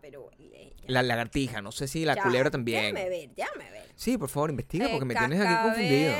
[0.00, 0.30] Pero...
[0.38, 2.94] eh, La lagartija, no sé si la ya, culebra también.
[2.94, 3.84] Déjame ver, déjame ver.
[3.94, 6.12] Sí, por favor, investiga porque Eh, me tienes aquí confundido.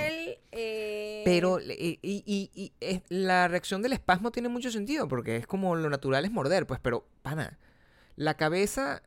[0.53, 5.37] eh, Pero y, y- y- y es- la reacción del espasmo tiene mucho sentido porque
[5.37, 7.59] es como lo natural es morder, pues, pero, pana,
[8.17, 9.03] la cabeza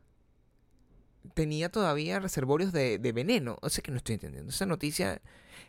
[1.34, 3.58] tenía todavía reservorios de, de veneno.
[3.62, 4.50] O sea que no estoy entendiendo.
[4.50, 5.20] Esa noticia,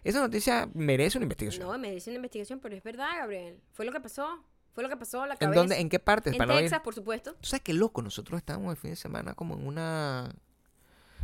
[0.04, 1.68] esa noticia merece una investigación.
[1.68, 3.60] No, me dice una investigación, pero es verdad, Gabriel.
[3.74, 4.44] Fue lo que pasó.
[4.74, 5.26] Fue lo que pasó.
[5.26, 5.59] La ¿En cabeza.
[5.59, 6.34] dónde, en qué partes?
[6.34, 7.34] En Para no ir- Texas, por supuesto.
[7.34, 8.01] ¿Tú sabes qué loco?
[8.01, 10.34] Nosotros estábamos el fin de semana como en una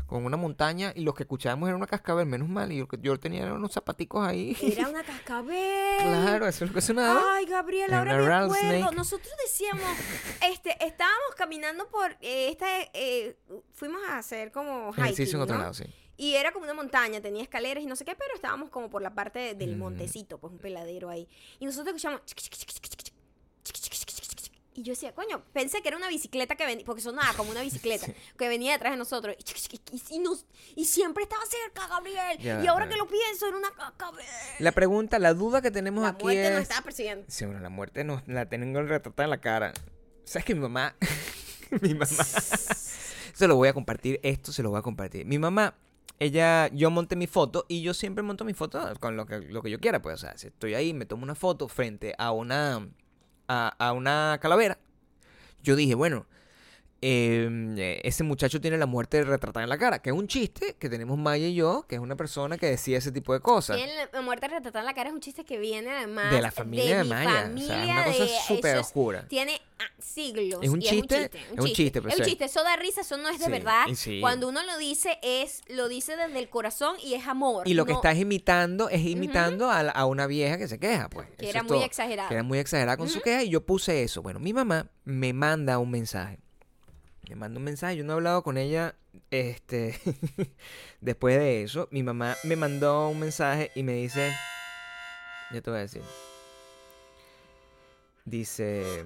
[0.05, 3.19] con una montaña y los que escuchábamos era una cascabel, menos mal, y yo, yo
[3.19, 4.55] tenía unos zapaticos ahí.
[4.61, 5.97] Era una cascabel.
[5.99, 7.21] claro, eso es lo que sonaba.
[7.35, 8.91] Ay, Gabriel, ahora me acuerdo.
[8.93, 9.83] Nosotros decíamos,
[10.49, 13.35] este, estábamos caminando por eh, esta, eh,
[13.73, 15.61] fuimos a hacer como hiking, Ejercicio en otro ¿no?
[15.63, 15.83] lado, sí.
[16.15, 19.01] Y era como una montaña, tenía escaleras y no sé qué, pero estábamos como por
[19.01, 19.79] la parte del Mm.
[19.79, 21.27] montecito, pues un peladero ahí.
[21.59, 22.21] Y nosotros escuchamos...
[24.73, 27.61] Y yo decía, coño, pensé que era una bicicleta que venía, porque sonaba como una
[27.61, 28.13] bicicleta Sí.
[28.37, 29.35] que venía detrás de nosotros.
[30.11, 30.45] Y, nos-
[30.85, 32.37] siempre estaba cerca, Gabriel.
[32.37, 32.91] Ya, y ahora ya.
[32.91, 34.23] que lo pienso, era una cascabel.
[34.59, 36.51] La pregunta, la duda que tenemos La aquí muerte es...
[36.53, 37.25] nos estaba persiguiendo.
[37.27, 39.73] Sí, bueno, la muerte nos la tengo retratada en la cara.
[40.25, 40.95] ¿Sabes que mi mamá...
[41.81, 42.05] mi mamá...
[42.05, 45.25] se lo voy a compartir, esto se lo voy a compartir.
[45.25, 45.75] Mi mamá,
[46.19, 49.63] ella, yo monté mi foto y yo siempre monto mi foto con lo que, lo
[49.63, 50.03] que yo quiera.
[50.03, 52.87] Pues, o sea, si estoy ahí, me tomo una foto frente a una,
[53.47, 54.77] a, a una calavera.
[55.63, 56.25] Yo dije, bueno,
[57.01, 60.89] eh, ese muchacho tiene la muerte retratada en la cara, que es un chiste que
[60.89, 63.77] tenemos Maya y yo, que es una persona que decía ese tipo de cosas.
[63.77, 66.51] Tiene la muerte retratada en la cara es un chiste que viene además De la
[66.51, 67.29] familia de, mi Maya.
[67.29, 69.27] o sea, familia, es una cosa súper es- oscura.
[69.27, 70.59] Tiene ah, siglos.
[70.63, 72.31] Es un y chiste, es un chiste, pero Es un sí.
[72.31, 73.85] chiste, eso da risa, eso no es de Sí, verdad.
[73.95, 74.19] sí.
[74.21, 77.67] Cuando uno lo dice, es lo dice desde el corazón y es amor.
[77.67, 81.27] Y lo que estás imitando es imitando a, a una vieja que se queja, pues.
[81.37, 81.85] Que Eso era es muy todo.
[81.85, 82.29] exagerada.
[82.29, 84.21] Que era muy exagerada con su queja y yo puse eso.
[84.21, 86.39] Bueno, mi mamá me manda un mensaje.
[87.29, 88.95] Me manda un mensaje, yo no he hablado con ella
[89.31, 89.99] este
[91.01, 91.89] después de eso.
[91.91, 94.33] Mi mamá me mandó un mensaje y me dice,
[95.51, 96.03] ya te voy a decir.
[98.23, 99.03] Dice,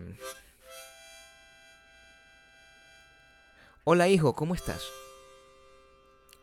[3.83, 4.83] Hola hijo, ¿cómo estás?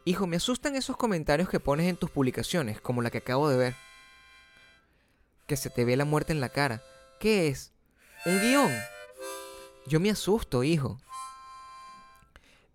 [0.04, 3.56] Hijo, me asustan esos comentarios que pones en tus publicaciones, como la que acabo de
[3.56, 3.74] ver.
[5.46, 6.82] Que se te ve la muerte en la cara.
[7.20, 7.72] ¿Qué es?
[8.26, 8.72] ¿Un guion?
[9.86, 10.98] Yo me asusto, hijo.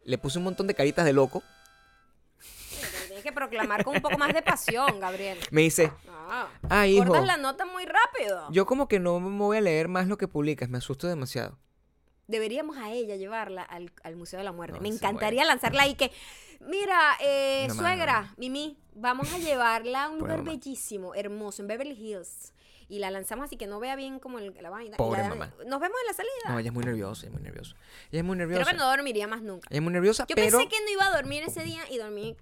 [0.05, 1.41] Le puse un montón de caritas de loco.
[3.07, 5.37] Tienes que proclamar con un poco más de pasión, Gabriel.
[5.51, 5.91] Me dice,
[6.69, 8.47] Ah, hijo, cortas la nota muy rápido.
[8.51, 11.57] yo como que no me voy a leer más lo que publicas, me asusto demasiado.
[12.27, 14.77] Deberíamos a ella llevarla al, al Museo de la Muerte.
[14.77, 16.11] No, Me encantaría lanzarla ahí que,
[16.61, 18.33] mira, eh, No, suegra.
[18.37, 22.53] Mimi, vamos a llevarla a un lugar bellísimo, hermoso, en Beverly Hills.
[22.89, 24.97] Y la lanzamos así que no vea bien como el- la vaina.
[24.97, 25.53] Pobre la- mamá.
[25.67, 26.33] Nos vemos en la salida.
[26.49, 27.75] No, ella es muy nerviosa, es muy nerviosa.
[28.11, 28.71] Ella es muy Creo nerviosa.
[28.71, 29.67] que no dormiría más nunca.
[29.69, 31.97] Ella es muy nerviosa, Yo pero pensé que no iba a dormir ese día y
[31.97, 32.35] dormí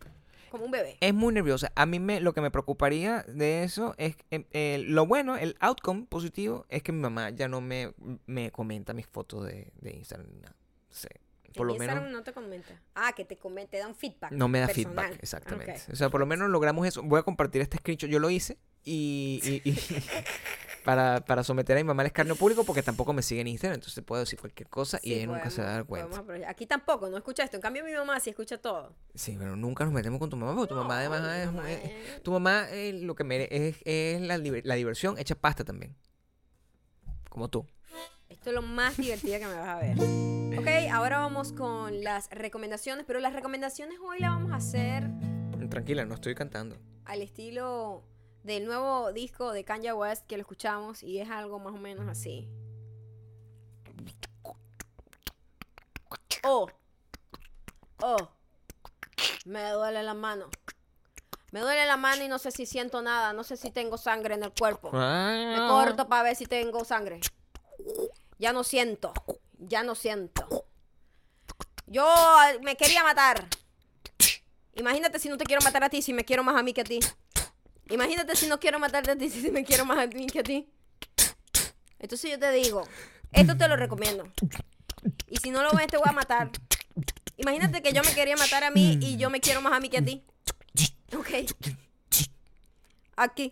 [0.50, 0.98] como un bebé.
[1.00, 1.72] es muy nerviosa.
[1.76, 5.56] A mí me, lo que me preocuparía de eso es eh, eh, lo bueno, el
[5.62, 7.94] outcome positivo es que mi mamá ya no me,
[8.26, 10.28] me comenta mis fotos de, de Instagram.
[10.30, 10.56] ni nada.
[10.89, 11.10] O sea,
[11.56, 12.82] por En lo Instagram menos no te comenta.
[12.96, 14.32] Ah, que te comenta, te da un feedback.
[14.32, 15.06] no me da personal.
[15.06, 15.82] feedback, exactamente.
[15.92, 17.02] O sea, por lo menos logramos eso.
[17.04, 18.10] Voy a compartir este screenshot.
[18.10, 19.75] Yo lo hice y, y- y-
[20.84, 23.75] para, para someter a mi mamá al escarnio público porque tampoco me sigue en Instagram.
[23.75, 26.23] Entonces puedo decir cualquier cosa y ella nunca se va a dar cuenta.
[26.23, 26.47] podemos.
[26.49, 27.57] Aquí tampoco, no escucha esto.
[27.57, 28.95] En cambio, mi mamá sí escucha todo.
[29.13, 31.71] Sí, pero nunca nos metemos con tu mamá porque tu mamá además mi es, mamá
[31.71, 31.84] es-
[32.15, 35.95] es- Tu mamá eh, lo que mere- es, es la, la diversión hecha pasta también.
[37.29, 37.65] Como tú.
[38.29, 39.97] Esto es lo más divertido que me vas a ver.
[40.57, 45.03] Ok, ahora vamos con las recomendaciones, pero las recomendaciones hoy las vamos a hacer
[45.69, 46.77] Tranquila, no estoy cantando.
[47.05, 48.03] al estilo
[48.44, 52.08] del nuevo disco de Kanye West que lo escuchamos y es algo más o menos
[52.08, 52.50] así.
[56.44, 56.68] Oh,
[58.02, 58.30] oh,
[59.46, 60.50] me duele la mano.
[61.52, 64.36] Me duele la mano y no sé si siento nada, no sé si tengo sangre
[64.36, 64.92] en el cuerpo.
[64.92, 67.20] Me corto para ver si tengo sangre.
[68.39, 69.14] Ya no siento.
[69.60, 70.66] Ya no siento.
[71.86, 72.08] Yo
[72.50, 73.48] eh, me quería matar.
[74.76, 76.82] Imagínate si no te quiero matar a ti, si me quiero más a mí que
[76.82, 77.00] a ti.
[77.92, 80.44] Imagínate si no quiero matarte a ti, si me quiero más a mí que a
[80.44, 80.68] ti.
[82.00, 82.84] Entonces yo te digo,
[83.32, 84.28] esto te lo recomiendo.
[85.28, 86.50] Y si no lo ves, te voy a matar.
[87.38, 89.89] Imagínate que yo me quería matar a mí y yo me quiero más a mí
[89.89, 90.24] que a ti.
[91.16, 91.30] Ok.
[93.16, 93.52] Aquí.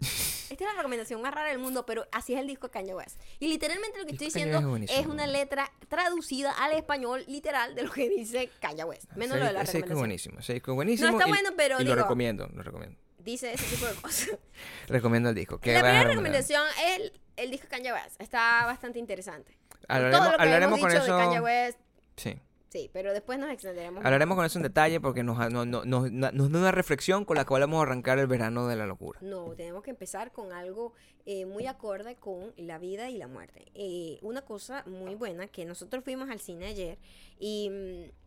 [0.00, 2.94] Esta es la recomendación más rara del mundo, pero así es el disco de Kanye
[2.94, 3.20] West.
[3.38, 4.58] Y literalmente lo que estoy diciendo
[4.88, 9.04] es una letra traducida al español literal de lo que dice Kanye West.
[9.14, 9.98] Menos lo de la ese disco es recomendación.
[9.98, 10.40] buenísimo.
[10.40, 11.08] Ese disco es buenísimo.
[11.10, 12.98] está y- bueno, pero Y lo recomiendo, lo recomiendo.
[13.24, 14.30] Dice ese tipo de cosas.
[14.88, 15.58] Recomiendo el disco.
[15.60, 18.20] ¿Qué La primera recomendación es el, el disco Kanye West.
[18.20, 19.56] Está bastante interesante.
[19.88, 21.78] Hablaremos- Todo lo que hablaremos hemos con eso- de Kanye West,
[22.16, 22.38] Sí.
[22.68, 24.04] sí, pero después nos extenderemos.
[24.04, 27.36] Hablaremos con eso en detalle porque nos, no- no- nos, nos da una reflexión con
[27.36, 29.18] la cual vamos a arrancar el verano de la locura.
[29.22, 30.92] No, tenemos que empezar con algo
[31.26, 33.66] eh, muy acorde con la vida y la muerte.
[33.74, 36.98] Eh, una cosa muy buena que nosotros fuimos al cine ayer
[37.38, 38.19] y mm,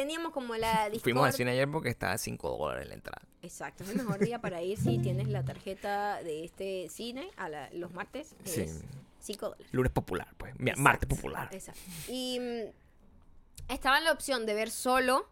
[0.00, 3.22] teníamos como la Fuimos al discord- cine ayer porque estaba a 5 dólares la entrada.
[3.42, 7.48] Exacto, es el mejor día para ir si tienes la tarjeta de este cine a
[7.48, 8.34] la- los martes.
[8.44, 8.62] Sí.
[8.62, 8.82] Es
[9.20, 9.66] 5 dólares.
[9.72, 10.52] Lunes popular, pues.
[10.58, 11.48] Exacto, Martes popular.
[11.52, 11.80] Exacto.
[12.08, 15.28] Y mm, estaba la opción de ver solo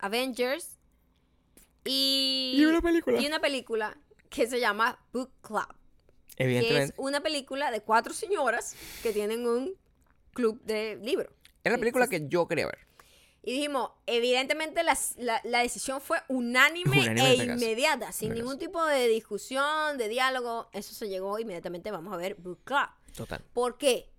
[0.00, 0.78] Avengers
[1.84, 3.20] y, Y una película.
[3.20, 3.96] y una película
[4.28, 5.66] que se llama Book Club.
[6.36, 6.94] Que es Evidentemente.
[6.98, 9.74] una película de cuatro señoras que tienen un
[10.32, 11.32] club de libros.
[11.64, 12.78] Era la película que yo quería ver.
[13.42, 14.96] Y dijimos, evidentemente la,
[15.44, 17.64] la decisión fue unánime, e este caso.
[17.64, 20.68] inmediata, sin este ningún tipo de discusión, de diálogo.
[20.72, 22.88] Eso se llegó inmediatamente, vamos a ver Book Club.
[23.16, 23.42] Total.
[23.54, 24.10] ¿Por qué?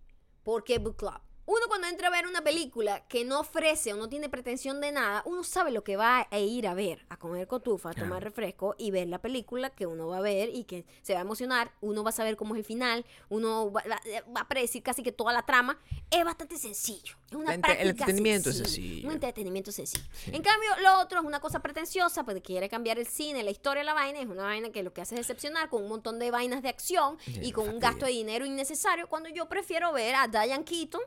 [0.44, 1.20] ¿Por qué Book Club?
[1.54, 4.94] Uno cuando entra a ver una película que no ofrece o no tiene pretensión de
[4.94, 8.24] nada, uno sabe lo que va a ir a ver, a comer cotufa, a tomar
[8.24, 11.24] refresco y ver la película que uno va a ver y que se va a
[11.24, 14.02] emocionar, uno va a saber cómo es el final, uno va, va-
[14.34, 15.78] va a predecir casi que toda la trama.
[16.10, 17.16] Es bastante sencillo.
[17.30, 19.08] Es una ente- práctica el entretenimiento es sencillo.
[19.08, 20.06] Un entretenimiento sencillo.
[20.14, 20.32] Sí.
[20.34, 23.84] En cambio, lo otro es una cosa pretenciosa, porque quiere cambiar el cine, la historia,
[23.84, 24.20] la vaina.
[24.22, 26.70] Es una vaina que lo que hace es decepcionar con un montón de vainas de
[26.70, 30.64] acción Sí, y con un gasto de dinero innecesario, cuando yo prefiero ver a Diane
[30.64, 31.02] Keaton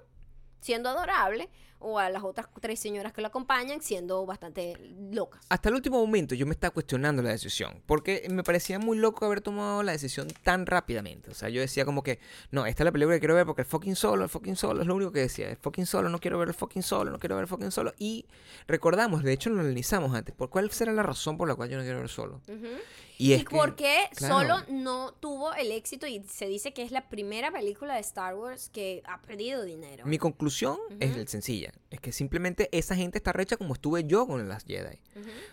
[0.64, 4.74] siendo adorable o a las otras tres señoras que lo acompañan siendo bastante
[5.12, 5.42] locas.
[5.50, 9.26] Hasta el último momento yo me estaba cuestionando la decisión, porque me parecía muy loco
[9.26, 11.30] haber tomado la decisión tan rápidamente.
[11.30, 12.18] O sea, yo decía como que,
[12.50, 14.80] no, esta es la película que quiero ver porque el fucking solo, el fucking solo,
[14.80, 17.18] es lo único que decía, el fucking solo, no quiero ver el fucking solo, no
[17.18, 17.92] quiero ver el fucking solo.
[17.98, 18.24] Y
[18.66, 21.76] recordamos, de hecho lo analizamos antes, ¿por cuál será la razón por la cual yo
[21.76, 22.40] no quiero ver solo?
[22.48, 22.68] Ujú.
[22.68, 24.34] Y, ¿Y, es que- por qué claro.
[24.40, 26.06] solo no tuvo el éxito?
[26.06, 30.04] Y se dice que es la primera película de Star Wars que ha perdido dinero.
[30.06, 34.48] Mi conclusión es sencilla, es que simplemente esa gente está recha como estuve yo con
[34.48, 34.98] las Jedi.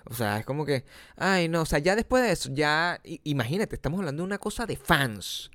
[0.05, 0.85] O sea, es como que,
[1.15, 4.65] ay, no, o sea, ya después de eso, ya, imagínate, estamos hablando de una cosa
[4.65, 5.51] de fans.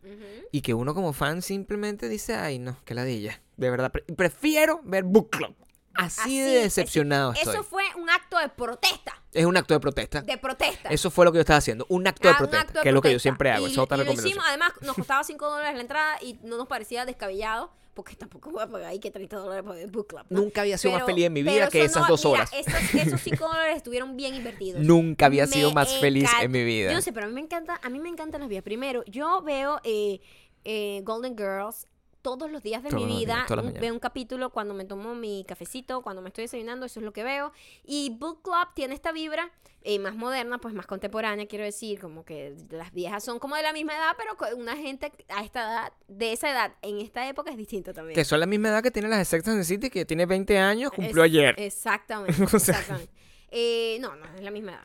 [0.53, 3.41] Y que uno como fan simplemente dice, ay, no, que ladilla.
[3.57, 5.55] De verdad, pre- prefiero ver Book Club.
[5.99, 7.65] Así, de decepcionado Eso estoy.
[7.65, 9.21] fue un acto de protesta.
[9.33, 10.23] Es un acto de protesta.
[10.23, 10.89] De protesta.
[10.89, 11.85] Eso fue lo que yo estaba haciendo.
[11.89, 12.61] Un acto de Ah, un protesta.
[12.63, 13.23] acto de que es lo que yo protesta.
[13.23, 13.67] siempre hago.
[13.67, 14.31] Y, Esa es otra y lo recomendación.
[14.31, 18.51] hicimos, además, nos costaba 5 dólares la entrada y no nos parecía descabellado, porque tampoco
[18.51, 20.23] voy a pagar ahí que 30 dólares por el book club.
[20.29, 20.41] ¿no?
[20.43, 22.31] Nunca había sido más Pero- feliz en mi vida que eso esas no- dos mira,
[22.41, 22.51] horas.
[22.53, 24.83] esos, esos 5 dólares estuvieron bien invertidos.
[24.83, 26.91] Nunca había Me sido más feliz en mi vida.
[26.91, 28.63] Yo no sé, pero a mí me encanta, a mí me encantan las vías.
[28.63, 30.21] Primero, yo veo eh,
[30.65, 31.87] eh, Golden Girls
[32.27, 33.57] todos los días de Todos mi días, vida.
[33.57, 33.81] mañanas.
[33.81, 37.13] veo un capítulo cuando me tomo mi cafecito, cuando me estoy desayunando, eso es lo
[37.13, 37.53] que veo.
[37.85, 39.53] Y Book Club tiene esta vibra
[39.83, 43.63] eh, más moderna, pues más contemporánea, quiero decir, como que las viejas son como de
[43.63, 47.53] la misma edad, pero una gente a esta edad, de esa edad, en esta época
[47.53, 48.17] es distinto también.
[48.17, 50.27] Que son la misma edad que tiene las de Sex and the City, que tiene
[50.27, 51.55] 20 años, cumplió Es- ayer.
[51.59, 52.75] Exactamente, O sea.
[52.75, 53.13] exactamente.
[53.53, 54.85] Eh, no, no, es la misma edad.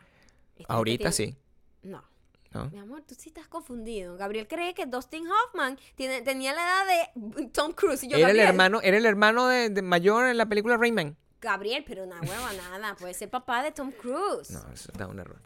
[0.58, 1.36] Esta Ahorita tiene- sí.
[1.82, 2.04] No.
[2.52, 2.70] ¿No?
[2.72, 4.18] Mi amor, tú sí estás confundido.
[4.18, 8.04] Gabriel cree que Dustin Hoffman tiene, tenía la edad de Tom Cruise.
[8.04, 11.16] Y yo, Era el hermano, era el hermano de, de mayor en la película Rayman.
[11.40, 12.96] Gabriel, pero una hueva, nada.
[12.96, 14.52] Puede ser papá de Tom Cruise.
[14.52, 15.40] No, eso da un error.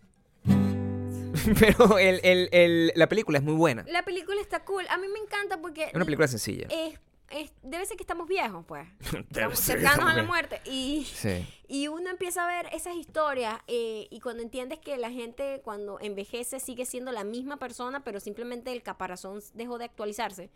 [1.60, 3.84] Pero el, el- el- la película es muy buena.
[3.88, 4.86] La película está cool.
[4.90, 6.68] A mí me encanta porque Es una película sencilla.
[6.70, 7.00] es,
[7.36, 8.88] es- debe ser que estamos viejos, pues.
[9.30, 10.62] Estamos cercanos a la muerte.
[10.66, 11.46] Y, Sí.
[11.68, 16.00] y uno empieza a ver esas historias eh, y cuando entiendes que la gente cuando
[16.00, 20.50] envejece sigue siendo la misma persona, pero simplemente el caparazón dejó de actualizarse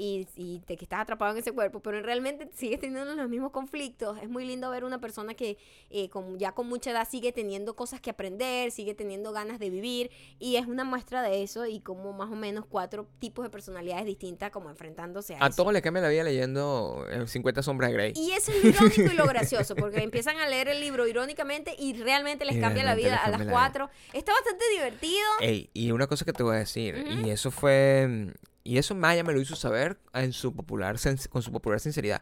[0.00, 3.50] y, y te que estás atrapado en ese cuerpo, pero realmente sigues teniendo los mismos
[3.52, 4.16] conflictos.
[4.22, 5.58] Es muy lindo ver una persona que
[5.90, 9.68] eh, con, ya con mucha edad sigue teniendo cosas que aprender, sigue teniendo ganas de
[9.68, 13.50] vivir y es una muestra de eso y como más o menos cuatro tipos de
[13.50, 17.90] personalidades distintas como enfrentándose a, A todos les cambia la vida leyendo eh, 50 sombras
[17.90, 18.12] de Grey.
[18.16, 21.92] Y eso es irónico y lo gracioso, porque empiezan a leer el libro irónicamente y
[21.92, 23.90] realmente les Y cambia la vida a las la cuatro.
[24.14, 25.26] Está bastante divertido.
[25.40, 28.30] Ey, y una cosa que te voy a decir, y eso fue, mm,
[28.70, 30.96] y eso Maya me lo hizo saber en su popular,
[31.30, 32.20] con su popular sinceridad.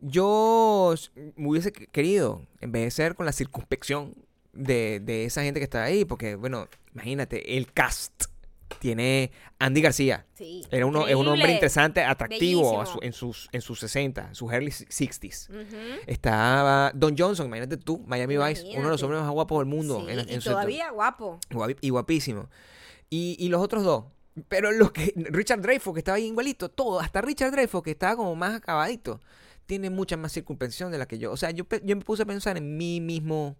[0.00, 0.94] Yo
[1.36, 4.14] me hubiese que- querido envejecer con la circunspección
[4.52, 8.24] de, de esa gente que está ahí, porque, bueno, imagínate, el cast
[8.80, 10.26] tiene Andy García.
[10.34, 10.64] Sí.
[10.70, 14.52] Era uno, es un hombre interesante, atractivo su- en, sus, en sus 60, en sus
[14.52, 15.48] early 60s.
[15.50, 15.76] Ujú.
[16.06, 19.04] Estaba Don Johnson, imagínate tú, Miami Vice, uno de los Imagínate.
[19.04, 20.04] hombres más guapos del mundo.
[20.06, 21.38] Sí, en- y su- todavía guapo.
[21.80, 22.48] Y guapísimo.
[23.08, 24.04] Y, y los otros dos.
[24.48, 28.16] Pero lo que Richard Dreyfuss, que estaba ahí igualito, todo, hasta Richard Dreyfuss, que estaba
[28.16, 29.20] como más acabadito,
[29.66, 31.32] tiene mucha más circunspección de la que yo.
[31.32, 33.56] O sea, yo, yo me puse a pensar en mi mismo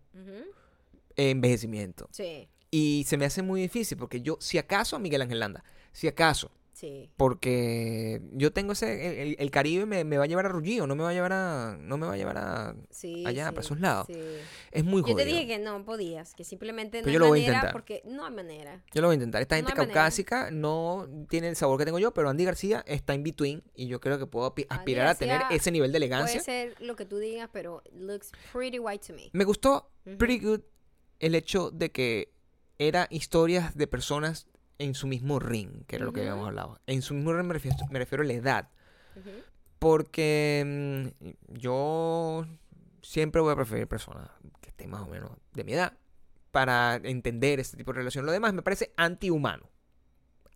[1.16, 2.09] envejecimiento.
[2.12, 6.09] Sí, Y se me hace muy difícil, porque yo, si acaso, Miguel Ángel Landa, si
[6.09, 7.11] acaso, sí.
[7.16, 11.03] porque yo tengo ese, el, Caribe me, me va a llevar a Ruggiero, no me
[11.03, 13.81] va a llevar a, no me va a llevar a, Sí, allá, sí, para esos
[13.81, 14.07] lados.
[14.70, 15.16] es muy Yo jodido.
[15.18, 17.57] te dije que no podías, que simplemente no Pero hay yo lo voy a manera
[17.59, 17.72] intentar.
[17.72, 18.85] porque no hay manera.
[18.93, 19.41] Yo lo voy a intentar.
[19.43, 19.95] Esta No gente manera.
[19.95, 23.87] caucásica no tiene el sabor que tengo yo, pero Andy García está in between y
[23.89, 26.41] yo creo que puedo aspirar a tener ese nivel de Puede elegancia.
[26.43, 29.31] ser lo que tú digas, pero looks pretty white to me.
[29.33, 30.61] Me gustó pretty good
[31.18, 32.33] el hecho de que
[32.79, 34.47] era historias de personas
[34.79, 36.81] en su mismo ring, que era lo que habíamos hablado.
[36.87, 38.68] En su mismo ring me refiero, me refiero a la edad,
[39.79, 42.47] porque mm, yo
[43.03, 44.29] siempre voy a preferir personas
[44.61, 45.93] que estén más o menos de mi edad
[46.51, 48.24] para entender este tipo de relación.
[48.27, 49.68] Lo demás me parece antihumano.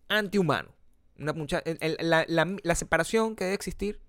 [0.09, 0.75] Antihumano.
[1.19, 4.01] Una mucha- el- el- la, la- la separación que debe existir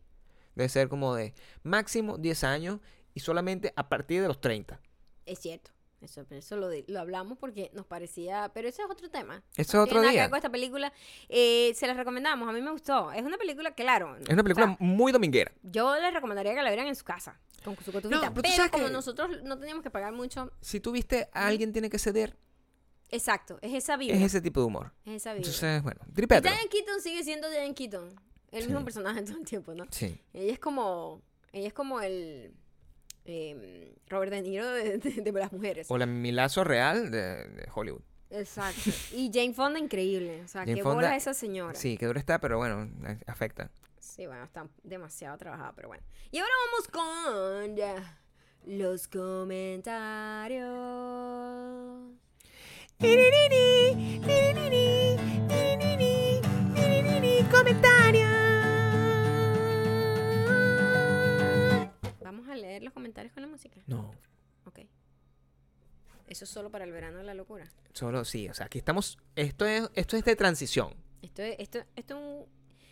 [0.56, 1.34] debe ser como de
[1.64, 2.80] máximo 10 años
[3.14, 4.80] y solamente a partir de los 30.
[5.26, 5.72] Es cierto.
[6.02, 8.50] Eso, pero eso lo, lo hablamos porque nos parecía.
[8.54, 9.44] Pero ese es otro tema.
[9.56, 10.30] Eso es otro que día.
[10.30, 10.92] con esta película.
[11.30, 12.50] Eh, se las recomendamos.
[12.50, 13.12] A mí me gustó.
[13.12, 14.18] Es una película, claro.
[14.18, 15.52] Es una película o sea, muy dominguera.
[15.62, 17.40] yo les recomendaría que la vieran en su casa.
[17.64, 18.16] Con su cotufita.
[18.30, 20.52] No, pero tú pero como que- nosotros no teníamos que pagar mucho.
[20.62, 22.36] Si tú viste a alguien tiene que ceder,
[23.10, 23.60] Exacto.
[23.62, 24.16] Es esa vibra.
[24.16, 24.94] es Es, ese tipo de humor.
[25.06, 25.46] esa vibra.
[25.48, 26.56] Entonces, bueno, Y tripétalo.
[26.56, 28.10] Diane Keaton sigue siendo Diane Keaton.
[28.52, 28.68] El Sí.
[28.70, 29.86] mismo personaje todo el tiempo, ¿no?
[29.92, 30.20] Sí.
[30.34, 31.22] Ella es como.
[31.52, 32.54] Ella es como el.
[33.26, 35.88] Em, Robert De Niro de, de- de las mujeres.
[35.90, 38.02] O la Milazo Real de, de Hollywood.
[38.30, 38.90] Exacto.
[39.14, 40.42] Y Jane Fonda increíble.
[40.44, 41.76] O sea, Jane qué Fonda- bola esa señora.
[41.76, 43.70] Sí, que dura está, pero bueno, eh, afecta.
[44.00, 46.04] Sí, bueno, está demasiado trabajada, pero bueno.
[46.32, 48.20] Y ahora vamos con ya,
[48.66, 50.68] los comentarios.
[57.52, 58.31] Vamos
[62.82, 63.80] leer los comentarios con la música.
[63.88, 64.12] No.
[64.66, 64.80] Ok.
[66.28, 67.70] Eso es solo para el verano de la locura.
[67.94, 69.18] Solo sí, o sea, aquí estamos.
[69.36, 70.96] Esto es, esto es de transición.
[71.22, 72.46] Esto es, esto, esto es un,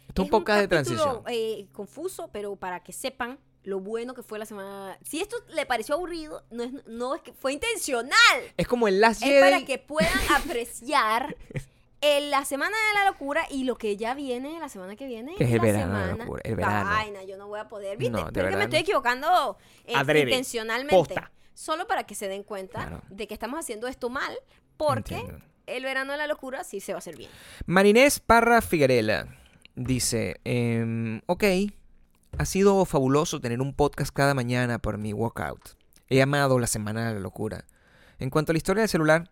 [0.09, 1.23] Esto es un podcast de transición.
[1.27, 4.97] eh, confuso, pero para que sepan lo bueno que fue la semana.
[5.03, 8.13] Si esto le pareció aburrido, no es, no es que fue intencional.
[8.57, 11.35] Es como el Last Es para que puedan apreciar
[12.01, 15.35] en la semana de la locura y lo que ya viene la semana que viene.
[15.35, 16.89] Que es el la verano de la semana- locura, el verano.
[16.89, 17.97] Vaina, yo no voy a poder.
[17.97, 18.11] ¿Viste?
[18.17, 20.29] No, que me estoy equivocando eh, Adrede.
[20.31, 20.95] intencionalmente.
[20.95, 21.31] Posta.
[21.53, 23.01] Solo para que se den cuenta Claro.
[23.09, 24.33] de que estamos haciendo esto mal.
[24.77, 25.43] Porque Entiendo.
[25.67, 27.29] el verano de la locura sí se va a hacer bien.
[27.65, 29.27] Marinés Parra Figuerela
[29.75, 31.43] dice, em, ok,
[32.37, 35.71] ha sido fabuloso tener un podcast cada mañana por mi workout.
[36.07, 37.65] He amado la semana de la locura.
[38.19, 39.29] En cuanto a la historia del celular,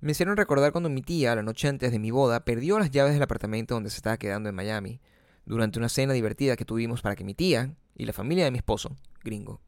[0.00, 3.12] me hicieron recordar cuando mi tía, la noche antes de mi boda, perdió las llaves
[3.12, 5.00] del apartamento donde se estaba quedando en Miami,
[5.44, 8.58] durante una cena divertida que tuvimos para que mi tía y la familia de mi
[8.58, 9.60] esposo, gringo,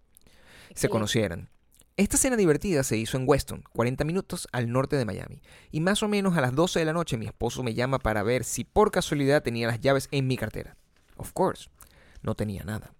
[0.74, 1.50] se conocieran.
[1.98, 5.42] Esta cena divertida se hizo en Weston, 40 minutos al norte de Miami.
[5.70, 8.22] Y más o menos a las 12 de la noche mi esposo me llama para
[8.22, 10.76] ver si por casualidad tenía las llaves en mi cartera.
[11.16, 11.68] Of course,
[12.22, 12.94] no tenía nada.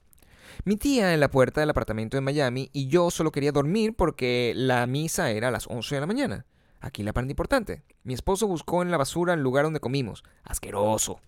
[0.65, 4.53] Mi tía en la puerta del apartamento de Miami y yo solo quería dormir porque
[4.55, 6.47] la misa era a las 11 de la mañana.
[6.83, 7.85] Aquí la parte importante.
[8.03, 10.25] Mi esposo buscó en la basura el lugar donde comimos.
[10.43, 11.21] Asqueroso.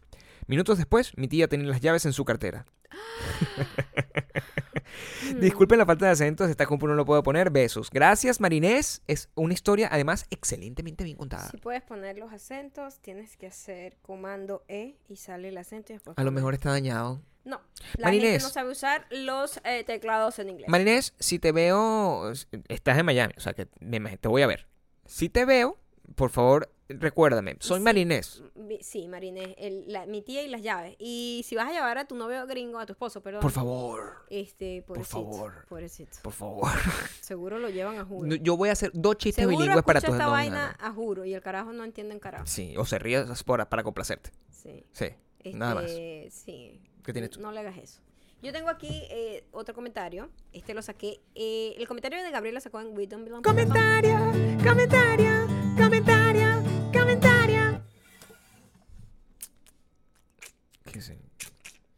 [0.49, 2.67] Minutos después, mi tía tenía las llaves en su cartera.
[5.39, 7.51] Disculpen la falta de acento, esta compu no lo puedo poner.
[7.51, 7.89] Besos.
[7.91, 9.03] Gracias, Marinés.
[9.07, 11.49] Es una historia, además, excelentemente bien contada.
[11.51, 15.95] Si puedes poner los acentos, tienes que hacer comando E y sale el acento y
[15.95, 17.23] después A lo mejor está dañado.
[17.45, 17.61] No,
[17.97, 18.31] la Marinés.
[18.33, 20.69] gente no sabe usar los eh, teclados en inglés.
[20.69, 22.33] Marinés, si te veo,
[22.69, 24.67] estás en Miami, o sea que te voy a ver.
[25.07, 25.79] Si te veo,
[26.15, 27.57] por favor, recuérdame.
[27.61, 27.85] Soy Sí.
[27.85, 28.43] Marinés.
[28.55, 30.97] Mi- Sí, Marinés, el- la- mi tía y las llaves.
[30.99, 33.41] Y si vas a llevar a tu novio gringo, a tu esposo, perdón.
[33.41, 35.65] Por favor, Este, pobrecito, favor.
[35.69, 36.19] Pobrecito.
[36.23, 36.69] por favor.
[37.23, 38.29] Seguro lo llevan a juro.
[38.29, 40.93] No, Yo voy a hacer dos chistes Seguro bilingües para tus esta no, vaina a
[40.93, 42.47] juro y el carajo no entiende en carajo.
[42.47, 44.31] Sí, o se ríe para, para complacerte.
[44.51, 44.85] Sí.
[44.93, 45.11] Sí,
[45.55, 45.85] nada más.
[45.91, 46.81] Este, Sí.
[47.03, 47.41] ¿Qué tienes tú?
[47.41, 48.01] No le hagas eso.
[48.45, 50.29] Yo tengo aquí eh, otro comentario.
[50.53, 51.23] Este lo saqué.
[51.35, 53.43] eh, el comentario de Gabriela sacó en We Don't Belong.
[53.43, 54.19] Comentario,
[54.63, 55.47] comentario,
[55.79, 57.83] comentario, comentario.
[60.93, 61.19] ¿Qué sé?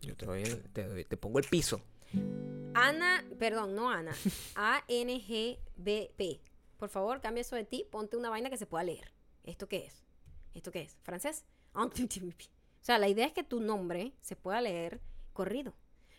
[0.01, 1.81] Yo te, doy el- te, doy- te pongo el piso.
[2.75, 4.13] Ana, perdón, no Ana.
[4.55, 6.41] A-N-G-B-P.
[6.77, 7.85] Por favor, cambia eso de ti.
[7.91, 9.11] Ponte una vaina que se pueda leer.
[9.43, 10.05] ¿Esto qué es?
[10.55, 10.97] ¿Esto qué es?
[11.03, 11.45] ¿Francés?
[11.75, 15.01] O sea, la idea es que tu nombre se pueda leer
[15.33, 15.75] corrido.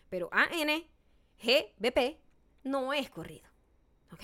[0.10, 2.18] Pero A-N-G-B-P
[2.64, 3.48] no es corrido.
[4.14, 4.24] ¿Ok?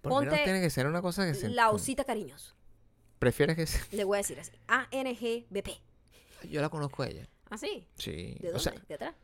[0.00, 1.48] ¿Por Ponte tiene que ser una cosa que se...
[1.48, 2.54] La osita cariñoso.
[3.18, 3.84] ¿Prefieres que sea?
[3.92, 4.52] Le voy a decir así.
[4.68, 5.80] A-N-G-B-P.
[6.48, 7.28] Yo la conozco a ella.
[7.50, 7.86] ¿Ah, sí?
[7.96, 8.36] Sí.
[8.40, 8.60] ¿De o dónde?
[8.60, 9.14] sea, ¿De atrás?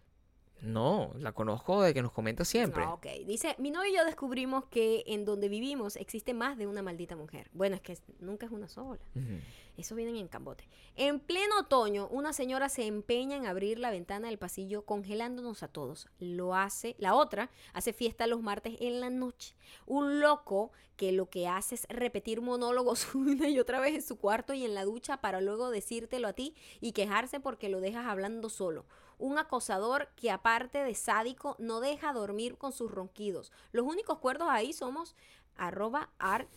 [0.60, 2.82] no, la conozco de que nos comenta siempre.
[2.84, 3.06] Ah, ok.
[3.26, 7.16] Dice, mi novio y yo descubrimos que en donde vivimos existe más de una maldita
[7.16, 7.48] mujer.
[7.52, 9.00] Bueno, es que nunca es una sola.
[9.14, 9.40] Ujú.
[9.78, 10.68] Eso vienen en cambote.
[10.96, 15.68] En pleno otoño, una señora se empeña en abrir la ventana del pasillo congelándonos a
[15.68, 16.08] todos.
[16.18, 19.54] Lo hace, la otra hace fiesta los martes en la noche.
[19.86, 24.18] Un loco que lo que hace es repetir monólogos una y otra vez en su
[24.18, 28.06] cuarto y en la ducha para luego decírtelo a ti y quejarse porque lo dejas
[28.06, 28.84] hablando solo.
[29.16, 33.52] Un acosador que aparte de sádico no deja dormir con sus ronquidos.
[33.70, 35.14] Los únicos cuerdos ahí somos
[35.56, 36.50] arroba art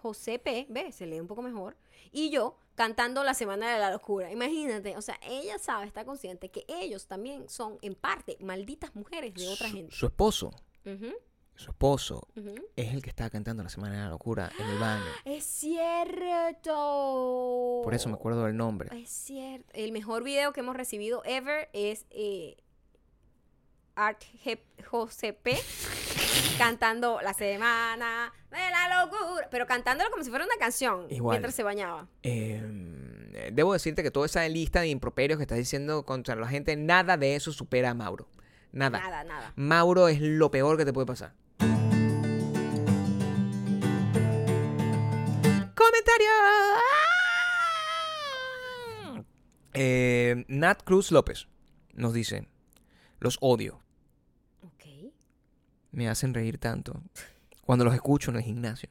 [0.00, 1.76] Josepe, ve, se lee un poco mejor,
[2.12, 4.30] y yo cantando la Semana de la Locura.
[4.32, 9.34] Imagínate, o sea, ella sabe, está consciente que ellos también son en parte malditas mujeres
[9.34, 9.94] de otra Su- gente.
[9.94, 10.52] Su esposo,
[11.56, 12.28] su esposo,
[12.76, 15.04] es el que estaba cantando la Semana de la Locura en el baño.
[15.24, 16.72] Es cierto.
[17.82, 18.88] Por eso me acuerdo del nombre.
[18.96, 19.68] Es cierto.
[19.74, 22.56] El mejor video que hemos recibido ever es eh,
[23.96, 24.22] Art
[24.88, 25.56] Josepe
[26.56, 31.34] cantando la semana de la locura, pero cantándolo como si fuera una canción Igual.
[31.34, 32.08] mientras se bañaba.
[32.22, 36.76] Eh, debo decirte que toda esa lista de improperios que estás diciendo contra la gente,
[36.76, 38.28] nada de eso supera a Mauro.
[38.72, 38.98] Nada.
[39.00, 39.52] Nada, nada.
[39.56, 41.32] Mauro es lo peor que te puede pasar.
[45.74, 46.28] Comentario.
[49.74, 51.46] Eh, Nat Cruz López
[51.94, 52.48] nos dice,
[53.20, 53.80] los odio.
[55.90, 57.02] Me hacen reír tanto
[57.62, 58.88] cuando los escucho en el gimnasio,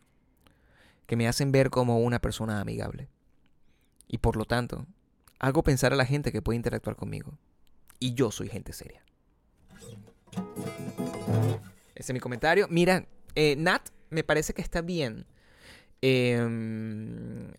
[1.08, 3.10] que me hacen ver como una persona amigable.
[4.08, 4.86] Y por lo tanto,
[5.40, 7.38] hago pensar a la gente que puede interactuar conmigo.
[8.00, 9.02] Y yo soy gente seria.
[11.96, 12.68] Ese es mi comentario.
[12.70, 15.26] Mira, eh, Nat, me parece que está bien.
[16.02, 17.52] Em,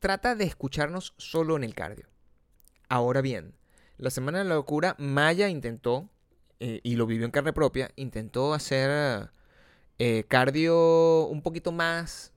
[0.00, 2.06] trata de escucharnos solo en el cardio.
[2.88, 3.54] Ahora bien,
[3.96, 6.10] la semana de la locura, Maya intentó,
[6.60, 9.30] eh, y lo vivió en carne propia, intentó hacer
[9.98, 12.32] eh, cardio un poquito más,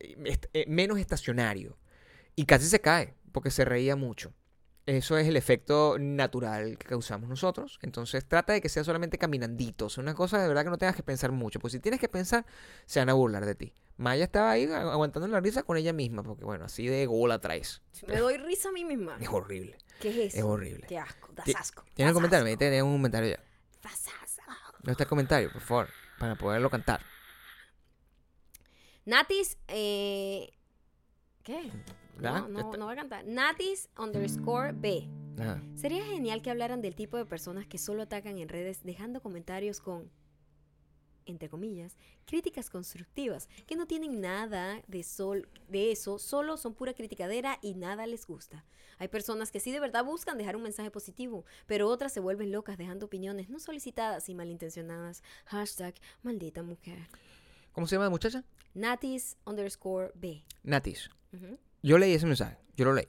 [0.00, 1.76] eh, menos estacionario.
[2.36, 4.32] Y casi se cae, porque se reía mucho.
[4.86, 7.78] Eso es el efecto natural que causamos nosotros.
[7.82, 9.96] Entonces trata de que sea solamente caminanditos.
[9.98, 11.60] Una cosa de verdad que no tengas que pensar mucho.
[11.60, 12.44] Pues si tienes que pensar,
[12.84, 13.72] se van a burlar de ti.
[14.02, 17.38] Maya estaba ahí agu- aguantando la risa con ella misma, porque bueno, así de gola
[17.40, 17.82] traes.
[18.08, 19.16] Me doy risa a mí misma.
[19.20, 19.78] Es horrible.
[20.00, 20.36] ¿Qué es eso?
[20.38, 20.86] Es horrible.
[20.88, 21.84] Qué asco, das asco.
[21.94, 22.44] ¿Tiene un comentario?
[22.44, 23.40] Me un comentario ya.
[23.82, 24.42] das asco.
[24.78, 25.88] ¿Dónde está el comentario, por favor?
[26.18, 27.00] Para poderlo cantar.
[29.04, 30.52] Natis, eh,
[31.44, 31.70] ¿qué?
[32.18, 33.24] No, no, no va a cantar.
[33.24, 35.08] Natis underscore B.
[35.38, 35.62] Ajá.
[35.76, 39.80] Sería genial que hablaran del tipo de personas que solo atacan en redes dejando comentarios
[39.80, 40.10] con,
[41.26, 46.94] entre comillas, críticas constructivas, que no tienen nada de, sol, de eso, solo son pura
[46.94, 48.64] criticadera y nada les gusta.
[48.98, 52.52] Hay personas que sí de verdad buscan dejar un mensaje positivo, pero otras se vuelven
[52.52, 55.22] locas dejando opiniones no solicitadas y malintencionadas.
[55.46, 57.08] Hashtag maldita mujer.
[57.72, 58.44] ¿Cómo se llama la muchacha?
[58.74, 60.44] Natis underscore B.
[60.62, 61.10] Natis.
[61.82, 63.08] Yo leí ese mensaje, yo lo leí.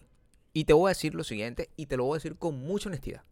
[0.53, 2.89] Y te voy a decir lo siguiente, y te lo voy a decir con mucha
[2.89, 3.23] honestidad.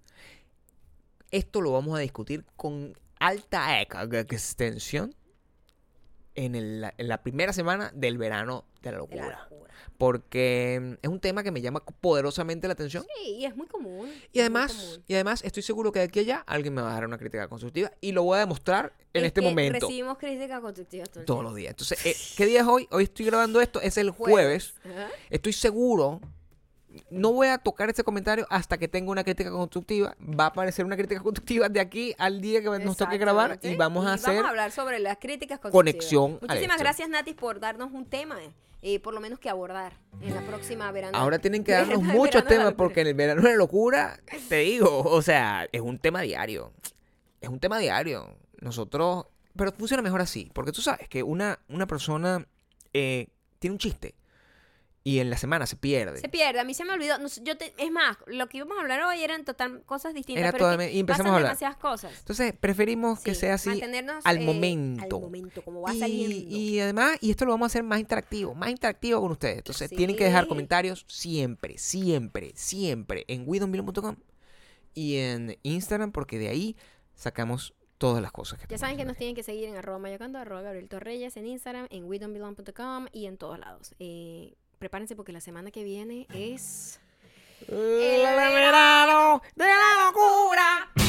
[1.29, 5.15] Esto lo vamos a discutir con alta eca- extensión
[6.35, 9.47] en, el- en la primera semana del verano de la De la locura.
[9.97, 13.03] Porque mm, es un tema que me llama poderosamente la atención.
[13.23, 14.11] Sí, y es muy común.
[14.31, 15.03] Y además, común.
[15.07, 17.17] y además estoy seguro que de aquí a allá alguien me va a dar una
[17.19, 19.87] crítica constructiva y lo voy a demostrar en Es este que momento.
[19.87, 21.71] Recibimos críticas constructivas todo Todos los días.
[21.71, 22.87] Entonces, eh, ¿qué día es hoy?
[22.91, 24.73] Hoy estoy grabando esto, es el jueves.
[25.29, 26.19] Estoy seguro.
[27.09, 30.15] No voy a tocar ese comentario hasta que tenga una crítica constructiva.
[30.19, 33.75] Va a aparecer una crítica constructiva de aquí al día que nos toque grabar y
[33.75, 34.35] vamos a hacer.
[34.35, 35.71] Vamos a hablar sobre las críticas constructivas.
[35.71, 38.37] conexión Muchísimas gracias, Natis, por darnos un tema,
[38.81, 41.17] eh, por lo menos que abordar en la próxima verano.
[41.17, 44.19] Ahora tienen que darnos muchos temas porque en el verano de la locura,
[44.49, 46.73] te digo, o sea, es un tema diario.
[47.39, 48.37] Es un tema diario.
[48.59, 52.45] Nosotros, pero funciona mejor así, porque tú sabes que una, una persona
[52.93, 53.27] eh,
[53.59, 54.15] tiene un chiste
[55.03, 56.19] y en la semana se pierde.
[56.19, 57.17] Se pierde, a mí se me olvidó.
[57.17, 60.41] no yo te- es más, lo que íbamos a hablar hoy eran total cosas distintas.
[60.43, 61.49] Era pero que y empezamos a hablar.
[61.51, 62.19] demasiadas cosas.
[62.19, 65.15] Entonces, preferimos que sea así mantenernos, al eh, momento.
[65.15, 66.55] Al momento, como va y, saliendo.
[66.55, 69.57] y además, y esto lo vamos a hacer más interactivo, más interactivo con ustedes.
[69.57, 74.17] Entonces, tienen que dejar comentarios siempre, siempre, siempre en widonbillion.com
[74.93, 76.75] y en Instagram, porque de ahí
[77.15, 80.39] sacamos todas las cosas que Ya saben que nos tienen que seguir en arroba mayocando,
[80.39, 83.93] arroba Gabriel Torreyes en Instagram, en WeDon'tBelong.com y en todos lados.
[83.99, 86.99] Eh, prepárense porque la semana que viene es...
[87.69, 87.75] ahí.
[87.77, 91.00] ¡El verano de la locura!